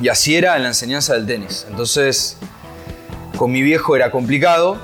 Y 0.00 0.08
así 0.08 0.36
era 0.36 0.56
en 0.56 0.62
la 0.62 0.68
enseñanza 0.68 1.14
del 1.14 1.26
tenis. 1.26 1.66
Entonces, 1.70 2.36
con 3.38 3.50
mi 3.50 3.62
viejo 3.62 3.96
era 3.96 4.10
complicado 4.10 4.76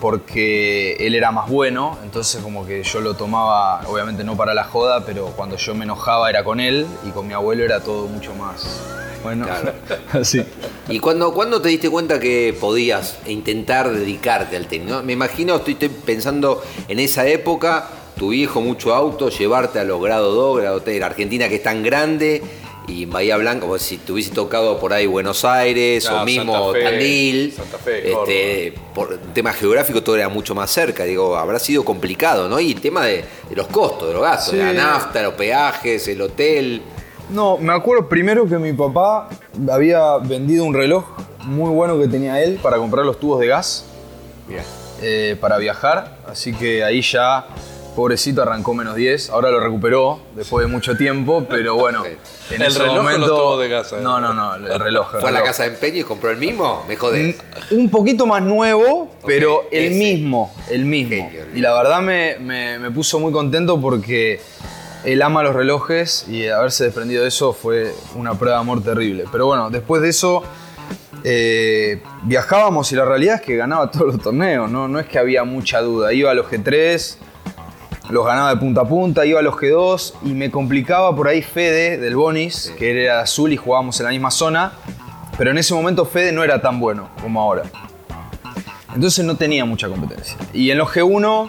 porque 0.00 0.96
él 0.98 1.14
era 1.14 1.30
más 1.30 1.48
bueno, 1.48 1.98
entonces 2.02 2.42
como 2.42 2.66
que 2.66 2.82
yo 2.82 3.00
lo 3.00 3.14
tomaba, 3.14 3.82
obviamente 3.86 4.24
no 4.24 4.36
para 4.36 4.54
la 4.54 4.64
joda, 4.64 5.04
pero 5.04 5.26
cuando 5.36 5.56
yo 5.56 5.74
me 5.74 5.84
enojaba 5.84 6.30
era 6.30 6.42
con 6.42 6.58
él 6.58 6.86
y 7.06 7.10
con 7.10 7.26
mi 7.26 7.34
abuelo 7.34 7.64
era 7.64 7.80
todo 7.80 8.06
mucho 8.06 8.34
más 8.34 8.80
bueno. 9.22 9.44
Claro. 9.44 9.72
Así. 10.12 10.42
¿Y 10.88 10.98
cuándo, 10.98 11.32
cuándo 11.32 11.60
te 11.60 11.68
diste 11.68 11.90
cuenta 11.90 12.18
que 12.18 12.56
podías 12.58 13.18
intentar 13.26 13.90
dedicarte 13.92 14.56
al 14.56 14.66
tenis? 14.66 14.88
no? 14.88 15.02
Me 15.02 15.12
imagino, 15.12 15.56
estoy, 15.56 15.74
estoy 15.74 15.88
pensando 15.88 16.62
en 16.88 16.98
esa 16.98 17.26
época, 17.26 17.88
tu 18.16 18.30
viejo 18.30 18.60
mucho 18.60 18.94
auto, 18.94 19.28
llevarte 19.28 19.78
a 19.78 19.84
los 19.84 20.00
grado 20.00 20.34
2, 20.34 20.60
grado 20.60 20.80
3, 20.82 21.02
Argentina 21.02 21.48
que 21.48 21.56
es 21.56 21.62
tan 21.62 21.82
grande, 21.82 22.42
y 22.90 23.02
en 23.04 23.10
Bahía 23.10 23.36
Blanca, 23.36 23.60
como 23.62 23.78
si 23.78 23.96
te 23.98 24.12
hubiese 24.12 24.30
tocado 24.32 24.78
por 24.78 24.92
ahí 24.92 25.06
Buenos 25.06 25.44
Aires 25.44 26.04
Claro, 26.04 26.22
o 26.22 26.24
mismo 26.24 26.52
Santa 26.72 26.72
Fe, 26.78 26.84
Tandil. 26.84 27.52
Santa 27.52 27.78
Fe, 27.78 28.12
este, 28.12 28.74
por 28.94 29.18
tema 29.32 29.52
geográfico 29.52 30.02
todo 30.02 30.16
era 30.16 30.28
mucho 30.28 30.54
más 30.54 30.70
cerca, 30.70 31.04
digo, 31.04 31.36
habrá 31.36 31.58
sido 31.58 31.84
complicado, 31.84 32.48
¿no? 32.48 32.58
Y 32.60 32.72
el 32.72 32.80
tema 32.80 33.04
de, 33.06 33.24
de 33.48 33.56
los 33.56 33.66
costos, 33.68 34.08
de 34.08 34.14
los 34.14 34.22
gastos, 34.22 34.50
Sí. 34.52 34.56
la 34.58 34.72
nafta, 34.72 35.22
los 35.22 35.34
peajes, 35.34 36.06
el 36.08 36.20
hotel. 36.22 36.82
No, 37.30 37.56
me 37.58 37.72
acuerdo 37.72 38.08
primero 38.08 38.48
que 38.48 38.58
mi 38.58 38.72
papá 38.72 39.28
había 39.70 40.16
vendido 40.18 40.64
un 40.64 40.74
reloj 40.74 41.04
muy 41.44 41.70
bueno 41.70 41.98
que 41.98 42.08
tenía 42.08 42.42
él 42.42 42.58
para 42.60 42.76
comprar 42.76 43.06
los 43.06 43.18
tubos 43.20 43.38
de 43.40 43.46
gas 43.46 43.84
eh, 45.02 45.36
para 45.40 45.56
viajar, 45.58 46.18
así 46.26 46.52
que 46.52 46.82
ahí 46.84 47.00
ya, 47.02 47.46
pobrecito, 47.94 48.42
arrancó 48.42 48.74
menos 48.74 48.94
10. 48.94 49.30
Ahora 49.30 49.50
lo 49.50 49.60
recuperó 49.60 50.20
después 50.36 50.66
de 50.66 50.72
mucho 50.72 50.96
tiempo, 50.96 51.46
pero 51.48 51.74
bueno, 51.74 52.04
en 52.04 52.62
¿El 52.62 52.68
ese 52.68 52.78
reloj 52.80 52.96
momento. 52.96 53.26
tubos 53.26 53.60
de 53.60 53.68
gas, 53.68 53.92
eh? 53.92 53.96
No, 54.02 54.20
no, 54.20 54.32
no, 54.32 54.54
el 54.54 54.78
reloj. 54.80 55.14
el 55.14 55.20
¿Fue 55.20 55.30
a 55.30 55.32
la 55.32 55.42
casa 55.42 55.64
de 55.64 55.70
empeño 55.70 55.98
y 56.00 56.04
compró 56.04 56.30
el 56.30 56.36
mismo? 56.38 56.84
Me 56.88 56.96
jodés. 56.96 57.36
Un 57.70 57.90
poquito 57.90 58.26
más 58.26 58.42
nuevo, 58.42 59.10
pero 59.26 59.64
el 59.70 59.92
ese. 59.92 59.98
mismo, 59.98 60.54
el 60.70 60.84
mismo. 60.84 61.10
Genio, 61.30 61.46
y 61.54 61.60
la 61.60 61.74
verdad 61.74 62.00
me, 62.00 62.36
me- 62.38 62.78
me 62.78 62.90
puso 62.90 63.18
muy 63.20 63.32
contento 63.32 63.80
porque 63.80 64.40
él 65.04 65.22
ama 65.22 65.42
los 65.42 65.54
relojes 65.54 66.26
y 66.28 66.46
haberse 66.48 66.84
desprendido 66.84 67.22
de 67.22 67.28
eso 67.28 67.52
fue 67.52 67.92
una 68.14 68.34
prueba 68.34 68.56
de 68.56 68.60
amor 68.60 68.82
terrible. 68.82 69.24
Pero 69.32 69.46
bueno, 69.46 69.70
después 69.70 70.02
de 70.02 70.10
eso 70.10 70.42
eh, 71.24 72.00
viajábamos 72.22 72.90
y 72.92 72.96
la 72.96 73.04
realidad 73.04 73.36
es 73.36 73.40
que 73.42 73.56
ganaba 73.56 73.90
todos 73.92 74.06
los 74.14 74.22
torneos, 74.22 74.70
¿no? 74.70 74.88
no 74.88 74.98
es 74.98 75.06
que 75.06 75.18
había 75.18 75.44
mucha 75.44 75.80
duda. 75.80 76.12
Iba 76.12 76.30
a 76.30 76.34
los 76.34 76.46
G3, 76.46 77.16
los 78.10 78.26
ganaba 78.26 78.50
de 78.50 78.56
punta 78.56 78.80
a 78.82 78.84
punta, 78.84 79.24
iba 79.24 79.38
a 79.38 79.42
los 79.42 79.54
G2 79.54 80.14
y 80.24 80.32
me 80.32 80.50
complicaba 80.50 81.14
por 81.14 81.28
ahí 81.28 81.42
Fede 81.42 81.96
del 81.98 82.16
Bonis, 82.16 82.72
que 82.78 82.90
era 82.90 83.20
azul 83.20 83.52
y 83.52 83.56
jugábamos 83.56 83.98
en 84.00 84.06
la 84.06 84.10
misma 84.10 84.30
zona. 84.30 84.72
Pero 85.38 85.52
en 85.52 85.58
ese 85.58 85.72
momento 85.74 86.04
Fede 86.04 86.32
no 86.32 86.42
era 86.42 86.60
tan 86.60 86.80
bueno 86.80 87.08
como 87.22 87.40
ahora. 87.40 87.62
Entonces 88.94 89.24
no 89.24 89.36
tenía 89.36 89.64
mucha 89.64 89.88
competencia. 89.88 90.36
Y 90.52 90.70
en 90.70 90.78
los 90.78 90.88
G1, 90.88 91.48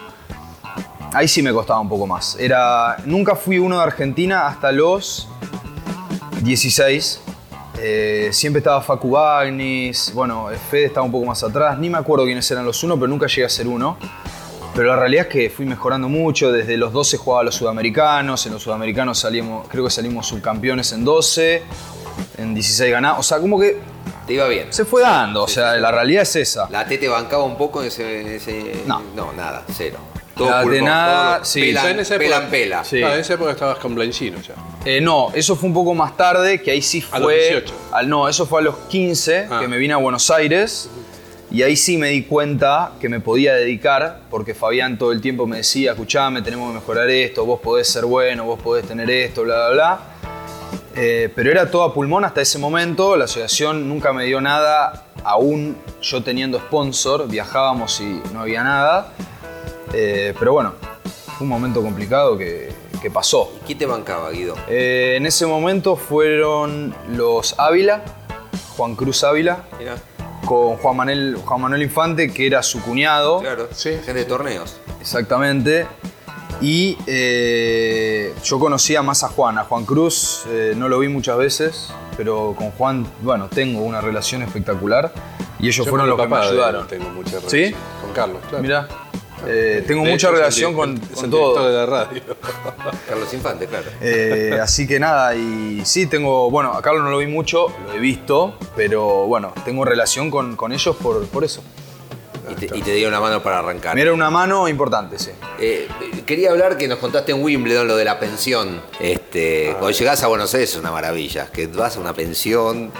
ahí 1.13 1.27
sí 1.27 1.41
me 1.41 1.51
costaba 1.51 1.79
un 1.79 1.89
poco 1.89 2.05
más. 2.05 2.37
Era, 2.39 2.97
nunca 3.05 3.35
fui 3.35 3.57
uno 3.57 3.77
de 3.77 3.83
Argentina 3.83 4.47
hasta 4.47 4.71
los 4.71 5.27
16. 6.43 7.21
Eh, 7.79 8.29
siempre 8.31 8.59
estaba 8.59 8.81
Facu 8.81 9.09
Bagnis, 9.09 10.11
bueno, 10.13 10.49
Fede 10.69 10.85
estaba 10.85 11.03
un 11.03 11.11
poco 11.11 11.25
más 11.25 11.43
atrás, 11.43 11.79
ni 11.79 11.89
me 11.89 11.97
acuerdo 11.97 12.25
quiénes 12.25 12.49
eran 12.51 12.63
los 12.63 12.83
uno, 12.83 12.95
pero 12.95 13.07
nunca 13.07 13.25
llegué 13.25 13.45
a 13.45 13.49
ser 13.49 13.67
uno. 13.67 13.97
Pero 14.73 14.87
la 14.87 14.95
realidad 14.95 15.27
es 15.27 15.31
que 15.33 15.49
fui 15.49 15.65
mejorando 15.65 16.07
mucho, 16.07 16.51
desde 16.51 16.77
los 16.77 16.93
12 16.93 17.17
jugaba 17.17 17.41
a 17.41 17.43
los 17.45 17.55
sudamericanos, 17.55 18.45
en 18.45 18.53
los 18.53 18.63
sudamericanos 18.63 19.19
salimos, 19.19 19.67
creo 19.67 19.83
que 19.83 19.89
salimos 19.89 20.27
subcampeones 20.27 20.93
en 20.93 21.03
12, 21.03 21.61
en 22.37 22.53
16 22.53 22.91
ganamos, 22.91 23.19
o 23.19 23.23
sea, 23.23 23.39
como 23.39 23.59
que 23.59 23.77
Te 24.25 24.33
iba 24.33 24.47
bien. 24.47 24.71
se 24.71 24.85
fue 24.85 25.01
dando, 25.01 25.43
o 25.43 25.47
sea, 25.47 25.73
la 25.75 25.91
realidad 25.91 26.21
es 26.23 26.35
esa. 26.37 26.69
¿La 26.69 26.85
T 26.85 26.97
te 26.97 27.09
bancaba 27.09 27.43
un 27.43 27.57
poco 27.57 27.81
en 27.81 27.87
ese. 27.89 28.21
en 28.21 28.27
ese- 28.29 28.83
No. 28.87 29.01
No, 29.13 29.33
nada, 29.33 29.63
cero. 29.75 29.97
La 30.37 30.63
de 30.63 30.81
nada, 30.81 31.35
todo 31.35 31.45
sí. 31.45 31.61
Pelan, 31.61 31.77
O 31.77 31.81
sea, 31.83 31.91
en 31.91 31.99
esa 31.99 32.15
época- 32.15 32.25
pelan 32.37 32.49
pela. 32.49 32.83
Sí. 32.83 33.03
Ah, 33.03 33.13
en 33.13 33.19
esa 33.19 33.33
época 33.33 33.51
estabas 33.51 33.77
con 33.77 33.93
Blanchino 33.93 34.39
ya. 34.41 34.55
Eh, 34.85 34.99
no, 35.01 35.29
eso 35.35 35.55
fue 35.55 35.67
un 35.67 35.73
poco 35.75 35.93
más 35.93 36.15
tarde, 36.17 36.61
que 36.61 36.71
ahí 36.71 36.81
sí 36.81 37.01
fue. 37.01 37.17
A 37.17 37.19
los 37.19 37.29
18. 37.31 37.73
al- 37.91 38.09
no, 38.09 38.27
eso 38.27 38.47
fue 38.47 38.61
a 38.61 38.63
los 38.63 38.75
15, 38.89 39.47
Ah. 39.51 39.59
que 39.59 39.67
me 39.67 39.77
vine 39.77 39.93
a 39.93 39.97
Buenos 39.97 40.31
Aires. 40.31 40.89
Y 41.51 41.63
ahí 41.63 41.75
sí 41.75 41.97
me 41.97 42.09
di 42.09 42.23
cuenta 42.23 42.93
que 43.01 43.09
me 43.09 43.19
podía 43.19 43.53
dedicar, 43.53 44.21
porque 44.29 44.53
Fabián 44.53 44.97
todo 44.97 45.11
el 45.11 45.19
tiempo 45.19 45.45
me 45.45 45.57
decía, 45.57 45.91
escuchame, 45.91 46.41
tenemos 46.41 46.69
que 46.69 46.75
mejorar 46.75 47.09
esto, 47.09 47.45
vos 47.45 47.59
podés 47.59 47.89
ser 47.89 48.05
bueno, 48.05 48.45
vos 48.45 48.61
podés 48.61 48.87
tener 48.87 49.11
esto, 49.11 49.43
bla, 49.43 49.55
bla, 49.55 49.69
bla. 49.73 49.99
Eh, 50.95 51.29
pero 51.35 51.51
era 51.51 51.69
todo 51.69 51.83
a 51.83 51.93
pulmón 51.93 52.23
hasta 52.23 52.39
ese 52.39 52.57
momento, 52.57 53.17
la 53.17 53.25
asociación 53.25 53.89
nunca 53.89 54.13
me 54.13 54.23
dio 54.23 54.39
nada, 54.39 55.07
aún 55.25 55.75
yo 56.01 56.23
teniendo 56.23 56.57
sponsor, 56.57 57.27
viajábamos 57.27 57.99
y 57.99 58.21
no 58.33 58.39
había 58.39 58.63
nada. 58.63 59.11
Eh, 59.93 60.33
pero 60.39 60.53
bueno, 60.53 60.75
fue 61.37 61.43
un 61.43 61.49
momento 61.49 61.81
complicado 61.81 62.37
que, 62.37 62.69
que 63.01 63.11
pasó. 63.11 63.51
¿Quién 63.65 63.77
te 63.77 63.85
bancaba, 63.85 64.31
Guido? 64.31 64.55
Eh, 64.69 65.15
en 65.17 65.25
ese 65.25 65.45
momento 65.45 65.97
fueron 65.97 66.95
los 67.09 67.59
Ávila, 67.59 68.03
Juan 68.77 68.95
Cruz 68.95 69.25
Ávila, 69.25 69.65
con 70.45 70.77
Juan 70.77 70.97
Manuel, 70.97 71.37
Juan 71.45 71.61
Manuel 71.61 71.83
Infante, 71.83 72.31
que 72.31 72.47
era 72.47 72.63
su 72.63 72.81
cuñado, 72.81 73.39
claro. 73.39 73.67
Sí. 73.71 73.91
Gente 73.91 74.13
de 74.13 74.25
torneos. 74.25 74.79
exactamente. 74.99 75.87
Y 76.61 76.97
eh, 77.07 78.33
yo 78.43 78.59
conocía 78.59 79.01
más 79.01 79.23
a 79.23 79.29
Juan, 79.29 79.57
a 79.57 79.63
Juan 79.63 79.83
Cruz 79.83 80.43
eh, 80.47 80.73
no 80.77 80.89
lo 80.89 80.99
vi 80.99 81.07
muchas 81.07 81.37
veces, 81.37 81.91
pero 82.17 82.53
con 82.55 82.69
Juan, 82.71 83.07
bueno, 83.21 83.47
tengo 83.49 83.81
una 83.81 83.99
relación 83.99 84.43
espectacular 84.43 85.11
y 85.59 85.67
ellos 85.69 85.85
Yo 85.85 85.89
fueron 85.89 86.07
los 86.09 86.19
que 86.19 86.27
me 86.27 86.37
ayudaron. 86.37 86.87
Tengo 86.87 87.09
mucha 87.09 87.39
relación. 87.39 87.49
¿Sí? 87.49 87.75
Con 88.01 88.13
Carlos, 88.13 88.41
claro. 88.47 88.61
Mira, 88.61 88.87
eh, 89.47 89.83
tengo 89.87 90.03
De 90.03 90.11
mucha 90.11 90.27
hecho, 90.27 90.35
relación 90.35 90.73
con, 90.73 90.97
con 90.99 91.25
el 91.25 91.31
todo. 91.31 91.49
director 91.49 91.67
de 91.71 91.77
la 91.77 91.85
radio. 91.85 92.21
Carlos 93.07 93.33
Infante, 93.33 93.67
claro. 93.67 93.85
Eh, 94.01 94.59
así 94.61 94.87
que 94.87 94.99
nada, 94.99 95.35
y 95.35 95.81
sí, 95.85 96.07
tengo, 96.07 96.49
bueno, 96.51 96.73
a 96.73 96.81
Carlos 96.81 97.03
no 97.03 97.09
lo 97.09 97.17
vi 97.17 97.27
mucho, 97.27 97.67
lo 97.87 97.93
he 97.93 97.99
visto, 97.99 98.55
pero 98.75 99.25
bueno, 99.27 99.53
tengo 99.65 99.85
relación 99.85 100.29
con, 100.31 100.55
con 100.55 100.71
ellos 100.71 100.95
por, 100.97 101.25
por 101.27 101.43
eso. 101.43 101.61
Y 102.49 102.55
te, 102.55 102.77
y 102.77 102.81
te 102.81 102.93
dio 102.95 103.07
una 103.07 103.19
mano 103.21 103.41
para 103.41 103.59
arrancar. 103.59 103.95
Me 103.95 104.01
era 104.01 104.13
una 104.13 104.29
mano 104.29 104.67
importante, 104.67 105.17
sí. 105.19 105.31
Eh, 105.59 105.87
quería 106.25 106.49
hablar 106.51 106.77
que 106.77 106.87
nos 106.87 106.97
contaste 106.99 107.31
en 107.31 107.41
Wimbledon 107.41 107.87
lo 107.87 107.95
de 107.95 108.03
la 108.03 108.19
pensión. 108.19 108.81
Este, 108.99 109.69
Ah. 109.71 109.77
Cuando 109.79 109.91
llegás 109.97 110.21
a 110.23 110.27
Buenos 110.27 110.53
Aires 110.53 110.71
es 110.71 110.75
una 110.75 110.91
maravilla, 110.91 111.47
que 111.51 111.67
vas 111.67 111.95
a 111.95 111.99
una 112.01 112.13
pensión. 112.13 112.91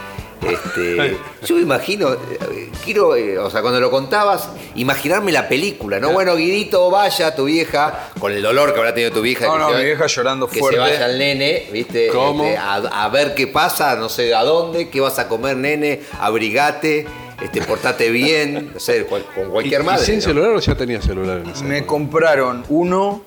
Este, 0.47 1.17
yo 1.45 1.55
me 1.55 1.61
imagino, 1.61 2.13
eh, 2.13 2.69
quiero, 2.83 3.15
eh, 3.15 3.37
o 3.37 3.49
sea, 3.49 3.61
cuando 3.61 3.79
lo 3.79 3.91
contabas, 3.91 4.49
imaginarme 4.75 5.31
la 5.31 5.47
película, 5.47 5.99
¿no? 5.99 6.11
Bueno, 6.11 6.35
Guidito, 6.35 6.89
vaya, 6.89 7.35
tu 7.35 7.45
vieja, 7.45 8.09
con 8.19 8.31
el 8.31 8.41
dolor 8.41 8.73
que 8.73 8.79
habrá 8.79 8.93
tenido 8.93 9.11
tu 9.11 9.21
vieja. 9.21 9.45
No, 9.45 9.53
que 9.53 9.59
no, 9.59 9.69
se 9.71 9.77
mi 9.77 9.83
vieja 9.85 10.07
llorando 10.07 10.47
que 10.47 10.59
fuerte. 10.59 10.75
se 10.77 10.81
vaya 10.81 11.05
el 11.05 11.17
nene, 11.19 11.69
¿viste? 11.71 12.07
¿Cómo? 12.07 12.43
Este, 12.43 12.57
a, 12.57 12.75
a 12.75 13.09
ver 13.09 13.35
qué 13.35 13.47
pasa, 13.47 13.95
no 13.95 14.09
sé 14.09 14.33
a 14.33 14.43
dónde, 14.43 14.89
qué 14.89 14.99
vas 14.99 15.19
a 15.19 15.27
comer, 15.27 15.57
nene, 15.57 16.01
abrigate, 16.19 17.05
este, 17.41 17.61
portate 17.61 18.09
bien, 18.09 18.71
no 18.73 18.79
sé, 18.79 19.03
cual- 19.05 19.25
con 19.35 19.49
cualquier 19.49 19.81
¿Y- 19.81 19.83
madre. 19.83 20.01
¿Y 20.03 20.05
sin 20.05 20.15
¿no? 20.15 20.21
celular 20.21 20.51
o 20.51 20.59
ya 20.59 20.75
tenía 20.75 21.01
celular 21.01 21.39
en 21.39 21.49
esa 21.51 21.63
Me 21.63 21.77
época? 21.77 21.87
compraron 21.89 22.63
uno 22.69 23.23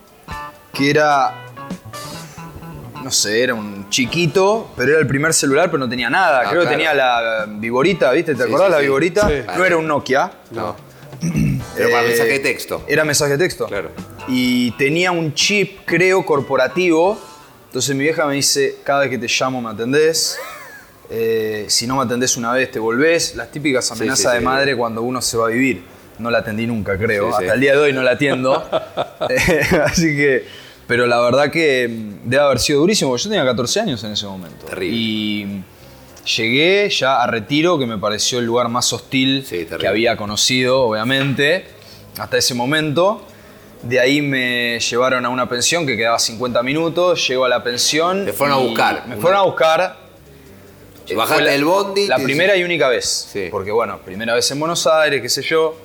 que 0.73 0.91
era, 0.91 1.47
no 3.05 3.11
sé, 3.11 3.43
era 3.43 3.55
un 3.55 3.89
chiquito, 3.91 4.73
pero 4.77 4.93
era 4.93 5.01
el 5.01 5.07
primer 5.07 5.35
celular, 5.35 5.67
pero 5.71 5.79
no 5.79 5.89
tenía 5.89 6.09
nada. 6.09 6.41
Ah, 6.45 6.51
Creo 6.51 6.63
que 6.63 6.69
tenía 6.69 6.95
la 6.95 7.47
Viborita, 7.47 8.11
¿viste? 8.13 8.33
¿Te 8.35 8.39
Sí, 8.43 8.49
acordás 8.49 8.69
sí, 8.69 8.73
la 8.73 8.79
sí. 8.79 8.85
Viborita? 8.85 9.29
Sí. 9.29 9.35
No 9.57 9.65
era 9.65 9.77
un 9.77 9.87
Nokia. 9.87 10.33
No. 10.51 10.75
Pero 11.77 11.91
para 11.91 12.05
Eh, 12.05 12.09
mensaje 12.09 12.31
de 12.31 12.39
texto. 12.41 12.83
Era 12.89 13.05
mensaje 13.05 13.33
de 13.33 13.39
texto. 13.39 13.67
Claro. 13.67 13.91
Y 14.27 14.71
tenía 14.73 15.13
un 15.13 15.35
chip, 15.35 15.81
creo, 15.85 16.25
corporativo. 16.25 17.21
Entonces 17.67 17.95
mi 17.95 18.05
vieja 18.05 18.27
me 18.27 18.35
dice, 18.35 18.77
cada 18.85 19.01
vez 19.01 19.11
que 19.11 19.19
te 19.19 19.27
llamo 19.29 19.61
me 19.61 19.71
atendés. 19.71 20.39
Eh, 21.11 21.67
si 21.69 21.87
no 21.87 21.97
me 21.97 22.03
atendés 22.05 22.37
una 22.39 22.53
vez 22.53 22.71
te 22.71 22.79
volvés. 22.79 23.37
Las 23.37 23.51
típicas 23.51 23.91
amenazas 23.93 24.31
sí, 24.31 24.33
de 24.33 24.39
sí. 24.39 24.45
madre 24.45 24.77
cuando 24.77 25.03
uno 25.03 25.21
se 25.21 25.37
va 25.37 25.47
a 25.47 25.51
vivir. 25.51 25.85
No 26.19 26.31
la 26.31 26.39
atendí 26.39 26.67
nunca, 26.67 26.97
creo. 26.97 27.27
Sí, 27.27 27.35
sí. 27.39 27.43
Hasta 27.45 27.55
el 27.55 27.61
día 27.61 27.73
de 27.73 27.79
hoy 27.79 27.93
no 27.93 28.03
la 28.03 28.13
atiendo. 28.13 28.67
Eh, 29.29 29.67
así 29.85 30.17
que... 30.17 30.64
Pero 30.87 31.07
la 31.07 31.21
verdad 31.21 31.51
que 31.51 31.89
debe 32.25 32.43
haber 32.43 32.59
sido 32.59 32.81
durísimo. 32.81 33.11
porque 33.11 33.25
Yo 33.25 33.31
tenía 33.31 33.45
14 33.45 33.81
años 33.81 34.05
en 34.05 34.13
ese 34.13 34.27
momento. 34.27 34.67
Terrible. 34.67 34.97
Y 34.97 35.63
llegué 36.37 36.89
ya 36.91 37.23
a 37.23 37.27
Retiro, 37.27 37.79
que 37.79 37.87
me 37.87 37.99
pareció 37.99 38.39
el 38.39 38.45
lugar 38.45 38.69
más 38.69 38.93
hostil 38.93 39.45
Sí, 39.49 39.67
que 39.79 39.87
había 39.89 40.17
conocido, 40.17 40.83
obviamente, 40.83 41.65
hasta 42.19 42.37
ese 42.37 42.55
momento. 42.55 43.25
De 43.83 44.01
ahí 44.01 44.23
me 44.23 44.79
llevaron 44.81 45.27
a 45.27 45.29
una 45.29 45.49
pensión 45.49 45.87
que 45.87 45.97
quedaba 45.97 46.19
50 46.19 46.63
minutos, 46.63 47.27
llego 47.29 47.45
a 47.45 47.49
la 47.49 47.63
pensión. 47.63 48.25
Te 48.25 48.33
fueron 48.33 48.57
a 48.57 48.61
buscar. 48.61 49.07
Me 49.07 49.17
fueron 49.17 49.41
a 49.41 49.43
buscar. 49.43 50.05
Bajaste 51.15 51.45
del 51.45 51.65
bondi. 51.67 52.07
La 52.07 52.19
primera 52.19 52.57
y 52.57 52.65
única 52.65 52.89
vez. 52.89 53.29
Sí. 53.31 53.49
Porque 53.51 53.71
bueno, 53.71 53.99
primera 54.03 54.35
vez 54.35 54.51
en 54.51 54.59
Buenos 54.59 54.87
Aires, 54.87 55.21
qué 55.21 55.29
sé 55.29 55.43
yo. 55.43 55.77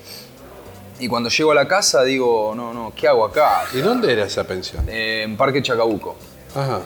Y 0.99 1.07
cuando 1.07 1.29
llego 1.29 1.51
a 1.51 1.55
la 1.55 1.67
casa 1.67 2.03
digo, 2.03 2.53
no, 2.55 2.73
no, 2.73 2.91
¿qué 2.95 3.07
hago 3.07 3.25
acá? 3.25 3.63
¿Y 3.73 3.77
dónde 3.79 4.12
era 4.12 4.25
esa 4.25 4.43
pensión? 4.43 4.85
Eh, 4.89 5.23
en 5.23 5.38
Parque 5.38 5.62
Chacabuco. 5.63 6.15
Ajá. 6.55 6.81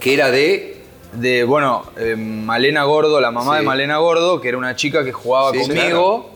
Que 0.00 0.14
era 0.14 0.30
de. 0.30 0.70
De, 1.12 1.44
bueno, 1.44 1.84
eh, 1.98 2.16
Malena 2.16 2.84
Gordo, 2.84 3.20
la 3.20 3.30
mamá 3.30 3.52
Sí. 3.56 3.60
de 3.60 3.66
Malena 3.66 3.98
Gordo, 3.98 4.40
que 4.40 4.48
era 4.48 4.56
una 4.56 4.74
chica 4.74 5.04
que 5.04 5.12
jugaba 5.12 5.52
Sí, 5.52 5.58
conmigo. 5.60 6.30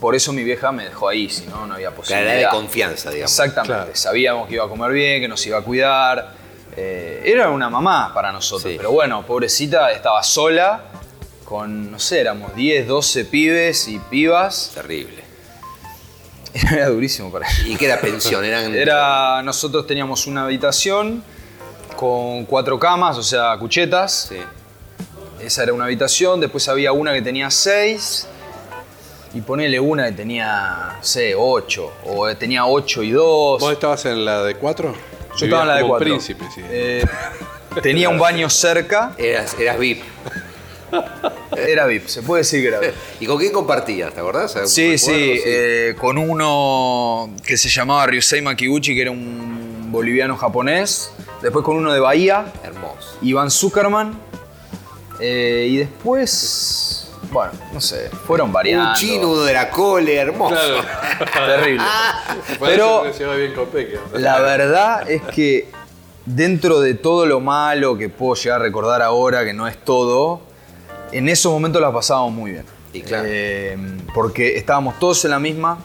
Por 0.00 0.14
eso 0.16 0.32
mi 0.32 0.42
vieja 0.42 0.72
me 0.72 0.84
dejó 0.84 1.08
ahí, 1.08 1.30
si 1.30 1.46
no, 1.46 1.64
no 1.64 1.74
había 1.74 1.90
La 1.90 1.96
posibilidad. 1.96 2.34
edad 2.40 2.50
de 2.50 2.56
confianza, 2.56 3.10
digamos. 3.10 3.30
Exactamente. 3.30 3.72
Claro. 3.76 3.90
Sabíamos 3.94 4.48
que 4.48 4.54
iba 4.56 4.64
a 4.64 4.68
comer 4.68 4.90
bien, 4.90 5.20
que 5.22 5.28
nos 5.28 5.46
iba 5.46 5.58
a 5.58 5.62
cuidar. 5.62 6.34
Eh, 6.76 7.22
era 7.24 7.48
una 7.50 7.70
mamá 7.70 8.12
para 8.12 8.32
nosotros. 8.32 8.70
Sí. 8.70 8.76
Pero 8.76 8.90
bueno, 8.90 9.24
pobrecita, 9.24 9.92
estaba 9.92 10.22
sola 10.24 10.82
con, 11.44 11.92
no 11.92 11.98
sé, 12.00 12.20
éramos 12.20 12.54
10, 12.56 12.88
12 12.88 13.24
pibes 13.26 13.86
y 13.88 13.98
pibas. 14.00 14.72
Terrible. 14.74 15.22
Era 16.72 16.88
durísimo 16.88 17.30
para 17.30 17.46
ella. 17.48 17.68
¿Y 17.68 17.76
qué 17.76 17.86
era 17.86 18.00
pensión? 18.00 18.44
Eran. 18.44 18.74
Era, 18.74 19.42
nosotros 19.42 19.86
teníamos 19.86 20.26
una 20.26 20.44
habitación 20.44 21.22
con 21.96 22.44
cuatro 22.44 22.78
camas, 22.78 23.16
o 23.16 23.22
sea, 23.22 23.56
cuchetas. 23.58 24.28
Sí. 24.28 24.38
Esa 25.40 25.62
era 25.64 25.72
una 25.72 25.84
habitación. 25.84 26.40
Después 26.40 26.68
había 26.68 26.92
una 26.92 27.12
que 27.12 27.22
tenía 27.22 27.50
seis. 27.50 28.26
Y 29.34 29.40
ponele 29.42 29.78
una 29.78 30.06
que 30.06 30.12
tenía, 30.12 30.98
sé, 31.02 31.34
ocho. 31.36 31.92
O 32.06 32.34
tenía 32.36 32.64
ocho 32.64 33.02
y 33.02 33.10
dos. 33.10 33.60
¿Vos 33.60 33.72
estabas 33.72 34.04
en 34.06 34.24
la 34.24 34.42
de 34.42 34.54
cuatro? 34.54 34.94
Yo 35.36 35.44
estaba 35.44 35.62
en 35.62 35.68
la 35.68 35.74
de 35.74 35.80
como 35.82 35.92
cuatro. 35.92 36.08
príncipe, 36.08 36.44
sí. 36.54 36.62
Eh, 36.64 37.04
tenía 37.82 38.08
un 38.08 38.18
baño 38.18 38.48
cerca. 38.48 39.12
Eras, 39.18 39.54
eras 39.58 39.78
VIP. 39.78 40.02
Era 41.56 41.86
VIP, 41.86 42.06
se 42.06 42.22
puede 42.22 42.40
decir 42.42 42.62
que 42.62 42.68
era 42.68 42.80
VIP. 42.80 42.94
¿Y 43.20 43.26
con 43.26 43.38
quién 43.38 43.52
compartías? 43.52 44.12
¿Te 44.12 44.20
acordás? 44.20 44.54
¿Algún 44.56 44.68
Sí, 44.68 44.96
recuerdo? 44.96 45.18
sí, 45.18 45.40
eh, 45.44 45.94
con 45.98 46.18
uno 46.18 47.30
que 47.44 47.56
se 47.56 47.68
llamaba 47.68 48.06
Ryusei 48.06 48.42
Makiguchi, 48.42 48.94
que 48.94 49.02
era 49.02 49.10
un 49.10 49.88
boliviano 49.90 50.36
japonés. 50.36 51.10
Después 51.42 51.64
con 51.64 51.76
uno 51.76 51.92
de 51.92 52.00
Bahía, 52.00 52.52
Hermoso. 52.64 53.18
Iván 53.22 53.50
Zuckerman. 53.50 54.18
Eh, 55.20 55.68
y 55.70 55.76
después, 55.78 57.08
bueno, 57.30 57.52
no 57.72 57.80
sé, 57.80 58.10
fueron 58.26 58.52
variando. 58.52 58.90
Un 58.90 58.94
chino, 58.96 59.42
de 59.44 59.52
la 59.52 59.70
cole, 59.70 60.14
hermoso. 60.14 60.56
Terrible. 61.34 61.84
Por 62.58 62.68
Pero-. 62.68 63.04
La 64.14 64.40
verdad 64.40 65.08
es 65.10 65.22
que 65.22 65.68
dentro 66.26 66.80
de 66.80 66.94
todo 66.94 67.24
lo 67.24 67.40
malo 67.40 67.96
que 67.96 68.08
puedo 68.08 68.34
llegar 68.34 68.60
a 68.60 68.64
recordar 68.64 69.00
ahora, 69.00 69.44
que 69.44 69.54
no 69.54 69.66
es 69.68 69.78
todo, 69.82 70.40
en 71.18 71.28
esos 71.28 71.52
momentos 71.52 71.80
la 71.82 71.92
pasábamos 71.92 72.32
muy 72.32 72.52
bien. 72.52 72.64
Y 72.92 73.02
claro. 73.02 73.24
Eh, 73.28 73.76
porque 74.14 74.56
estábamos 74.56 74.98
todos 74.98 75.24
en 75.24 75.30
la 75.32 75.38
misma, 75.38 75.78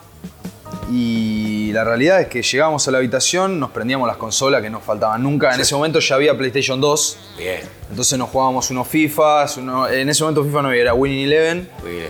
Y 0.94 1.72
la 1.74 1.84
realidad 1.86 2.20
es 2.22 2.28
que 2.28 2.42
llegábamos 2.42 2.86
a 2.88 2.92
la 2.92 2.98
habitación, 2.98 3.60
nos 3.60 3.72
prendíamos 3.72 4.08
las 4.08 4.18
consolas 4.18 4.62
que 4.62 4.70
nos 4.70 4.84
faltaban 4.84 5.24
nunca. 5.24 5.54
En 5.54 5.62
ese 5.62 5.74
momento 5.76 6.00
ya 6.00 6.16
había 6.16 6.38
PlayStation 6.38 6.82
2. 6.82 7.18
Bien. 7.38 7.62
Entonces 7.90 8.18
nos 8.20 8.30
jugábamos 8.30 8.70
unos 8.72 8.88
FIFAs. 8.88 9.58
uno- 9.58 9.88
en 9.88 10.10
ese 10.10 10.24
momento 10.24 10.44
FIFA 10.44 10.62
no 10.64 10.68
había, 10.70 10.82
era 10.82 10.94
Winning 10.94 11.26
Eleven. 11.28 11.70
Bien. 11.84 12.10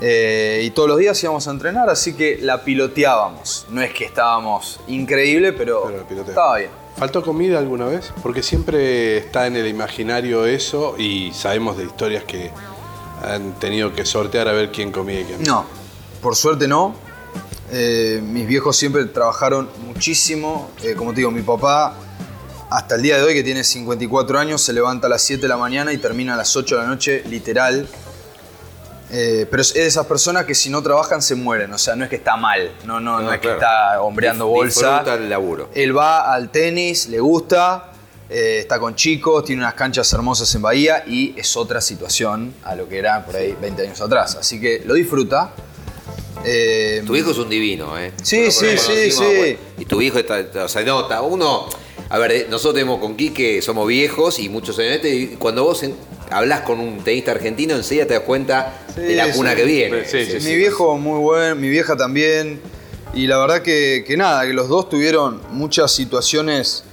Eh, 0.00 0.62
y 0.64 0.70
todos 0.70 0.88
los 0.88 0.98
días 0.98 1.22
íbamos 1.22 1.46
a 1.46 1.50
entrenar, 1.50 1.90
así 1.90 2.14
que 2.14 2.38
la 2.40 2.64
piloteábamos. 2.64 3.66
No 3.70 3.82
es 3.82 3.92
que 3.92 4.06
estábamos 4.06 4.80
increíble, 4.88 5.52
pero, 5.52 5.92
Pero 6.08 6.22
estaba 6.22 6.58
bien. 6.58 6.70
¿Faltó 6.96 7.22
comida 7.22 7.58
alguna 7.58 7.86
vez? 7.86 8.12
Porque 8.22 8.42
siempre 8.42 9.18
está 9.18 9.46
en 9.46 9.56
el 9.56 9.66
imaginario 9.66 10.44
eso 10.46 10.96
y 10.98 11.32
sabemos 11.32 11.76
de 11.76 11.84
historias 11.84 12.24
que 12.24 12.50
han 13.22 13.58
tenido 13.58 13.94
que 13.94 14.04
sortear 14.04 14.48
a 14.48 14.52
ver 14.52 14.70
quién 14.70 14.92
comía 14.92 15.20
y 15.20 15.24
quién 15.24 15.42
No, 15.42 15.64
por 16.20 16.36
suerte 16.36 16.66
no. 16.66 16.94
Eh, 17.72 18.20
mis 18.22 18.46
viejos 18.46 18.76
siempre 18.76 19.04
trabajaron 19.04 19.68
muchísimo. 19.86 20.70
Eh, 20.82 20.94
como 20.94 21.12
te 21.12 21.18
digo, 21.18 21.30
mi 21.30 21.42
papá, 21.42 21.94
hasta 22.68 22.96
el 22.96 23.02
día 23.02 23.16
de 23.16 23.22
hoy, 23.22 23.34
que 23.34 23.42
tiene 23.42 23.64
54 23.64 24.38
años, 24.38 24.62
se 24.62 24.72
levanta 24.72 25.06
a 25.06 25.10
las 25.10 25.22
7 25.22 25.42
de 25.42 25.48
la 25.48 25.56
mañana 25.56 25.92
y 25.92 25.98
termina 25.98 26.34
a 26.34 26.36
las 26.36 26.56
8 26.56 26.76
de 26.76 26.82
la 26.82 26.88
noche, 26.88 27.22
literal. 27.28 27.86
Eh, 29.12 29.46
pero 29.50 29.60
es 29.62 29.74
de 29.74 29.86
esas 29.86 30.06
personas 30.06 30.44
que 30.44 30.54
si 30.54 30.70
no 30.70 30.82
trabajan 30.82 31.20
se 31.20 31.34
mueren. 31.34 31.72
O 31.72 31.78
sea, 31.78 31.96
no 31.96 32.04
es 32.04 32.10
que 32.10 32.16
está 32.16 32.36
mal. 32.36 32.70
No, 32.84 33.00
no, 33.00 33.18
no, 33.18 33.22
No, 33.24 33.32
es 33.32 33.40
que 33.40 33.50
está 33.52 34.00
hombreando 34.00 34.46
Dif- 34.46 34.52
bolsa. 34.54 34.88
disfruta 34.98 35.14
el 35.14 35.28
laburo. 35.28 35.68
Él 35.74 35.96
va 35.96 36.32
al 36.32 36.50
tenis, 36.50 37.08
le 37.08 37.18
gusta, 37.18 37.92
eh, 38.28 38.58
está 38.60 38.78
con 38.78 38.94
chicos, 38.94 39.44
tiene 39.44 39.62
unas 39.62 39.74
canchas 39.74 40.12
hermosas 40.12 40.54
en 40.54 40.62
Bahía 40.62 41.02
y 41.06 41.34
es 41.36 41.56
otra 41.56 41.80
situación 41.80 42.54
a 42.62 42.76
lo 42.76 42.88
que 42.88 42.98
era 42.98 43.24
por 43.26 43.34
ahí 43.34 43.56
20 43.60 43.82
años 43.82 44.00
atrás. 44.00 44.36
Así 44.36 44.60
que 44.60 44.82
lo 44.86 44.94
disfruta. 44.94 45.52
Eh, 46.44 47.02
Tu 47.06 47.16
hijo 47.16 47.32
es 47.32 47.38
un 47.38 47.48
divino, 47.48 47.98
¿eh? 47.98 48.12
Sí, 48.22 48.50
sí, 48.50 48.78
sí, 48.78 49.10
sí. 49.10 49.18
bueno, 49.24 49.58
Y 49.78 49.84
tu 49.84 50.00
hijo 50.00 50.18
está, 50.18 50.42
o 50.64 50.68
sea, 50.68 50.82
nota, 50.82 51.20
uno, 51.20 51.66
a 52.08 52.18
ver, 52.18 52.46
nosotros 52.48 52.74
tenemos 52.74 52.98
con 53.00 53.16
Quique, 53.16 53.60
somos 53.60 53.86
viejos 53.86 54.38
y 54.38 54.48
muchos 54.48 54.78
años, 54.78 54.92
este, 54.94 55.14
y 55.14 55.26
cuando 55.36 55.64
vos 55.64 55.82
en- 55.82 55.96
hablas 56.30 56.60
con 56.60 56.80
un 56.80 57.02
tenista 57.04 57.32
argentino, 57.32 57.74
enseguida 57.74 58.06
te 58.06 58.14
das 58.14 58.22
cuenta 58.22 58.72
de 58.96 59.14
la 59.14 59.26
Sí, 59.26 59.32
cuna 59.32 59.50
sí. 59.50 59.56
que 59.56 59.64
viene. 59.64 60.04
Sí, 60.04 60.24
sí, 60.26 60.48
mi 60.48 60.56
viejo 60.56 60.96
muy 60.98 61.18
buen, 61.20 61.60
mi 61.60 61.68
vieja 61.68 61.96
también. 61.96 62.60
Y 63.14 63.26
la 63.26 63.38
verdad 63.38 63.62
que, 63.62 64.04
que 64.06 64.16
nada, 64.16 64.46
que 64.46 64.52
los 64.52 64.68
dos 64.68 64.88
tuvieron 64.88 65.40
muchas 65.50 65.92
situaciones 65.92 66.84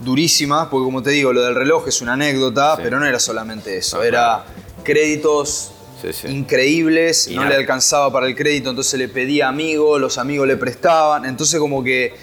durísimas, 0.00 0.68
porque 0.68 0.84
como 0.84 1.02
te 1.02 1.10
digo, 1.10 1.32
lo 1.32 1.42
del 1.42 1.54
reloj 1.54 1.88
es 1.88 2.00
una 2.00 2.14
anécdota, 2.14 2.76
Sí. 2.76 2.82
pero 2.84 2.98
no 2.98 3.06
era 3.06 3.18
solamente 3.18 3.76
eso, 3.76 4.02
era 4.02 4.44
créditos 4.84 5.72
Sí, 6.00 6.12
sí. 6.12 6.28
increíbles, 6.28 7.26
Y 7.26 7.34
no 7.34 7.42
nada. 7.42 7.54
le 7.54 7.60
alcanzaba 7.60 8.12
para 8.12 8.26
el 8.28 8.36
crédito, 8.36 8.70
entonces 8.70 8.98
le 8.98 9.08
pedía 9.08 9.48
amigos, 9.48 10.00
los 10.00 10.16
amigos 10.16 10.46
le 10.46 10.56
prestaban, 10.56 11.24
entonces 11.24 11.58
como 11.58 11.82
que 11.82 12.14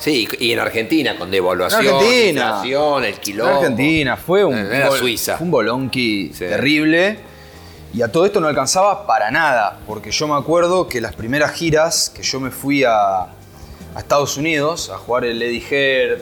Sí, 0.00 0.26
y 0.38 0.52
en 0.52 0.58
Argentina, 0.58 1.16
con 1.18 1.30
devaluación, 1.30 1.84
En 1.86 1.94
Argentina. 1.94 2.44
inflación, 2.46 3.04
el 3.04 3.20
en. 3.20 3.48
Argentina 3.56 4.16
fue 4.16 4.44
un, 4.44 4.54
No 4.68 4.72
era 4.74 4.88
bol- 4.88 4.98
Suiza. 4.98 5.36
fue 5.36 5.44
un 5.44 5.50
bolonqui 5.50 6.30
Sí. 6.32 6.38
terrible. 6.40 7.18
Y 7.92 8.02
a 8.02 8.08
todo 8.10 8.24
esto 8.24 8.40
no 8.40 8.48
alcanzaba 8.48 9.06
para 9.06 9.30
nada, 9.30 9.78
porque 9.86 10.10
yo 10.10 10.26
me 10.28 10.34
acuerdo 10.36 10.88
que 10.88 11.00
las 11.00 11.14
primeras 11.14 11.52
giras 11.52 12.10
que 12.14 12.22
yo 12.22 12.38
me 12.40 12.50
fui 12.50 12.84
a, 12.84 13.22
a 13.22 13.28
Estados 13.98 14.36
Unidos 14.36 14.90
a 14.90 14.96
jugar 14.96 15.24
el 15.24 15.42
Eddie 15.42 15.64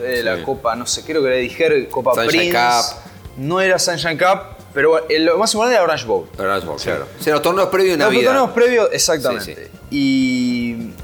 eh, 0.03 0.21
la. 0.23 0.43
Copa, 0.43 0.75
no 0.75 0.85
sé, 0.85 1.03
creo 1.03 1.21
que 1.21 1.27
era 1.27 1.37
Eddie 1.37 1.55
Heard, 1.57 1.89
Copa 1.89 2.15
Sunshine 2.15 2.51
Prince. 2.51 2.57
Cup. 2.57 2.99
No 3.37 3.61
era 3.61 3.77
Sunshine 3.79 4.17
Cup, 4.17 4.57
pero 4.73 5.07
el- 5.07 5.23
lo 5.25 5.37
más 5.37 5.53
importante 5.53 5.75
era 5.75 5.83
Orange 5.85 6.05
Bowl. 6.05 6.27
Es 6.33 6.65
bueno, 6.65 6.75
claro. 6.83 7.07
O 7.19 7.23
sea, 7.23 7.33
los 7.33 7.41
torneos 7.43 7.69
previos 7.69 7.97
de 7.97 8.03
Los 8.03 8.11
Navidad. 8.13 8.31
torneos 8.31 8.49
previos, 8.51 8.89
exactamente. 8.91 9.69
Y 9.91 10.58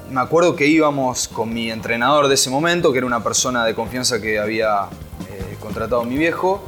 me 0.09 0.21
acuerdo 0.21 0.55
que 0.55 0.67
íbamos 0.67 1.27
con 1.27 1.53
mi 1.53 1.71
entrenador 1.71 2.27
de 2.27 2.35
ese 2.35 2.49
momento, 2.49 2.91
que 2.91 2.99
era 2.99 3.07
una 3.07 3.23
persona 3.23 3.65
de 3.65 3.73
confianza 3.75 4.21
que 4.21 4.39
había 4.39 4.83
eh, 5.29 5.57
contratado 5.59 6.03
mi 6.03 6.17
viejo, 6.17 6.63